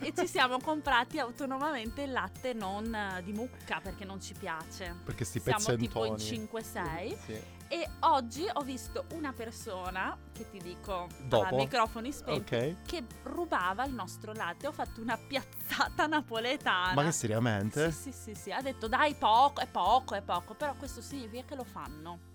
e 0.00 0.12
ci 0.16 0.26
siamo 0.26 0.58
comprati 0.58 1.18
autonomamente 1.18 2.02
il 2.02 2.12
latte 2.12 2.52
non 2.52 2.92
eh, 2.94 3.22
di 3.22 3.32
mucca 3.32 3.80
perché 3.82 4.04
non 4.04 4.20
ci 4.20 4.34
piace. 4.38 4.94
Perché 5.04 5.24
sti 5.24 5.40
Siamo 5.40 5.58
pezzentoni. 5.58 5.86
tipo 5.86 6.04
in 6.04 6.14
5-6 6.14 7.16
Sì. 7.24 7.40
e 7.68 7.88
oggi 8.00 8.44
ho 8.52 8.60
visto 8.62 9.04
una 9.14 9.32
persona, 9.32 10.16
che 10.32 10.48
ti 10.50 10.58
dico 10.58 11.06
Dopo? 11.26 11.54
a 11.54 11.58
microfoni 11.58 12.12
spenti, 12.12 12.54
Ok. 12.54 12.74
che 12.86 13.04
rubava 13.24 13.84
il 13.84 13.92
nostro 13.94 14.32
latte. 14.32 14.66
Ho 14.66 14.72
fatto 14.72 15.00
una 15.00 15.16
piazzata 15.16 16.06
napoletana. 16.08 16.43
Ma 16.94 17.04
che 17.04 17.12
seriamente? 17.12 17.90
Sì, 17.90 18.12
sì, 18.12 18.12
sì, 18.12 18.34
sì, 18.34 18.52
ha 18.52 18.60
detto 18.60 18.86
dai 18.88 19.14
poco, 19.14 19.60
è 19.60 19.66
poco, 19.66 20.14
è 20.14 20.22
poco, 20.22 20.54
però 20.54 20.74
questo 20.74 21.00
significa 21.00 21.44
che 21.48 21.54
lo 21.54 21.64
fanno. 21.64 22.32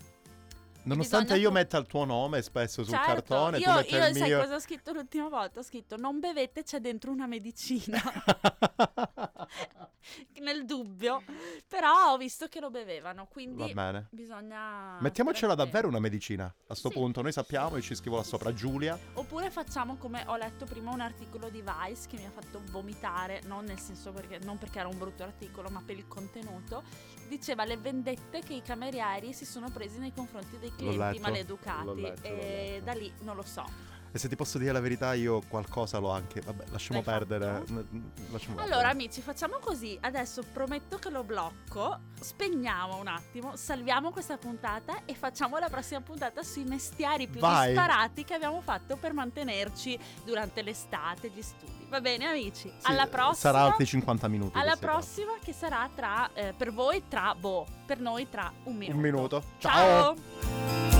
Nonostante 0.84 1.36
io 1.38 1.52
metta 1.52 1.78
il 1.78 1.86
tuo 1.86 2.06
nome 2.06 2.42
spesso 2.42 2.84
sul 2.84 2.94
Certo, 2.94 3.12
cartone, 3.12 3.58
io, 3.60 3.70
tu 3.70 3.76
metti 3.78 3.94
io 3.96 4.08
il 4.08 4.16
sai 4.16 4.30
mio. 4.30 4.40
cosa 4.40 4.56
ho 4.56 4.60
scritto 4.60 4.92
l'ultima 4.92 5.28
volta? 5.30 5.60
Ho 5.60 5.64
scritto 5.64 5.98
non 5.98 6.20
bevete, 6.20 6.64
c'è 6.64 6.80
dentro 6.80 7.12
una 7.12 7.28
medicina. 7.28 8.02
Nel 10.42 10.66
dubbio, 10.66 11.24
però 11.68 12.14
ho 12.14 12.18
visto 12.18 12.48
che 12.48 12.60
lo 12.60 12.70
bevevano, 12.70 13.28
quindi 13.28 13.74
Va 13.74 13.92
bene. 13.92 14.08
bisogna... 14.12 14.98
Mettiamocela 15.00 15.56
davvero 15.56 15.88
una 15.88 16.00
medicina. 16.00 16.54
A 16.68 16.76
sto 16.76 16.90
Sì. 16.90 16.96
punto 16.96 17.22
noi 17.22 17.32
sappiamo 17.32 17.76
e 17.76 17.82
ci 17.82 17.96
scrivo 17.96 18.18
là 18.18 18.24
sopra 18.24 18.54
Giulia. 18.54 18.98
Oppure 19.14 19.50
facciamo 19.50 19.96
come 19.98 20.24
ho 20.28 20.36
letto 20.38 20.66
prima 20.66 20.92
un 20.92 21.02
articolo 21.02 21.50
di 21.50 21.62
Vice 21.62 22.08
che 22.08 22.18
mi 22.18 22.26
ha 22.26 22.32
fatto 22.32 22.62
vomitare, 22.72 23.42
non 23.46 23.66
nel 23.66 23.80
senso 23.80 24.12
perché, 24.12 24.40
non 24.40 24.58
perché 24.58 24.80
era 24.80 24.88
un 24.88 24.98
brutto 24.98 25.24
articolo, 25.24 25.70
ma 25.70 25.82
per 25.86 25.98
il 25.98 26.08
contenuto. 26.08 26.84
Diceva 27.28 27.64
le 27.66 27.78
vendette 27.78 28.42
che 28.42 28.54
i 28.54 28.62
camerieri 28.62 29.34
si 29.34 29.46
sono 29.46 29.70
presi 29.70 30.00
nei 30.00 30.14
confronti 30.14 30.58
dei 30.60 30.74
clienti 30.74 30.98
letto, 30.98 31.20
maleducati. 31.22 31.86
l'ho 31.86 31.94
letto, 31.94 32.22
l'ho 32.22 32.28
e 32.36 32.70
letto. 32.72 32.86
da 32.86 32.94
lì 32.94 33.12
non 33.22 33.36
lo 33.36 33.44
so. 33.44 33.98
E 34.12 34.18
se 34.18 34.28
ti 34.28 34.36
posso 34.36 34.58
dire 34.58 34.72
la 34.72 34.80
verità, 34.80 35.14
io 35.14 35.42
qualcosa 35.48 36.00
l'ho 36.00 36.10
anche. 36.10 36.42
Vabbè, 36.42 36.66
lasciamo 36.72 37.02
L'hai 37.04 37.18
perdere. 37.18 37.64
Lasciamo 38.32 38.56
Allora, 38.58 38.68
perdere. 38.68 38.88
amici, 38.92 39.22
facciamo 39.22 39.58
così. 39.60 39.98
Adesso 40.02 40.44
prometto 40.52 40.98
che 40.98 41.10
lo 41.10 41.24
blocco. 41.24 42.00
Spegniamo 42.20 42.98
un 42.98 43.08
attimo, 43.08 43.56
salviamo 43.56 44.12
questa 44.12 44.38
puntata 44.38 45.06
e 45.06 45.14
facciamo 45.16 45.58
la 45.58 45.70
prossima 45.70 46.02
puntata 46.02 46.44
sui 46.44 46.64
mestieri 46.64 47.28
più 47.28 47.40
Vai. 47.40 47.68
disparati 47.68 48.24
che 48.24 48.34
abbiamo 48.34 48.62
fatto 48.62 48.98
per 48.98 49.14
mantenerci 49.14 49.98
durante 50.26 50.62
l'estate, 50.62 51.30
gli 51.30 51.42
studi. 51.42 51.88
Va 51.90 52.02
bene, 52.02 52.26
amici? 52.28 52.72
Sì, 52.78 52.92
alla 52.92 53.08
prossima. 53.08 53.34
Sarà 53.36 53.62
altri 53.62 53.86
50 53.86 54.28
minuti. 54.28 54.58
Alla 54.58 54.76
prossima 54.76 55.34
che 55.42 55.54
sarà 55.54 55.90
tra 55.96 56.30
eh, 56.34 56.54
per 56.56 56.72
voi 56.74 57.04
tra 57.08 57.34
boh, 57.36 57.66
per 57.86 58.00
noi 58.00 58.28
tra 58.30 58.52
un 58.64 58.76
minuto. 58.76 58.96
Un 58.96 59.02
minuto. 59.02 59.44
Ciao. 59.60 60.99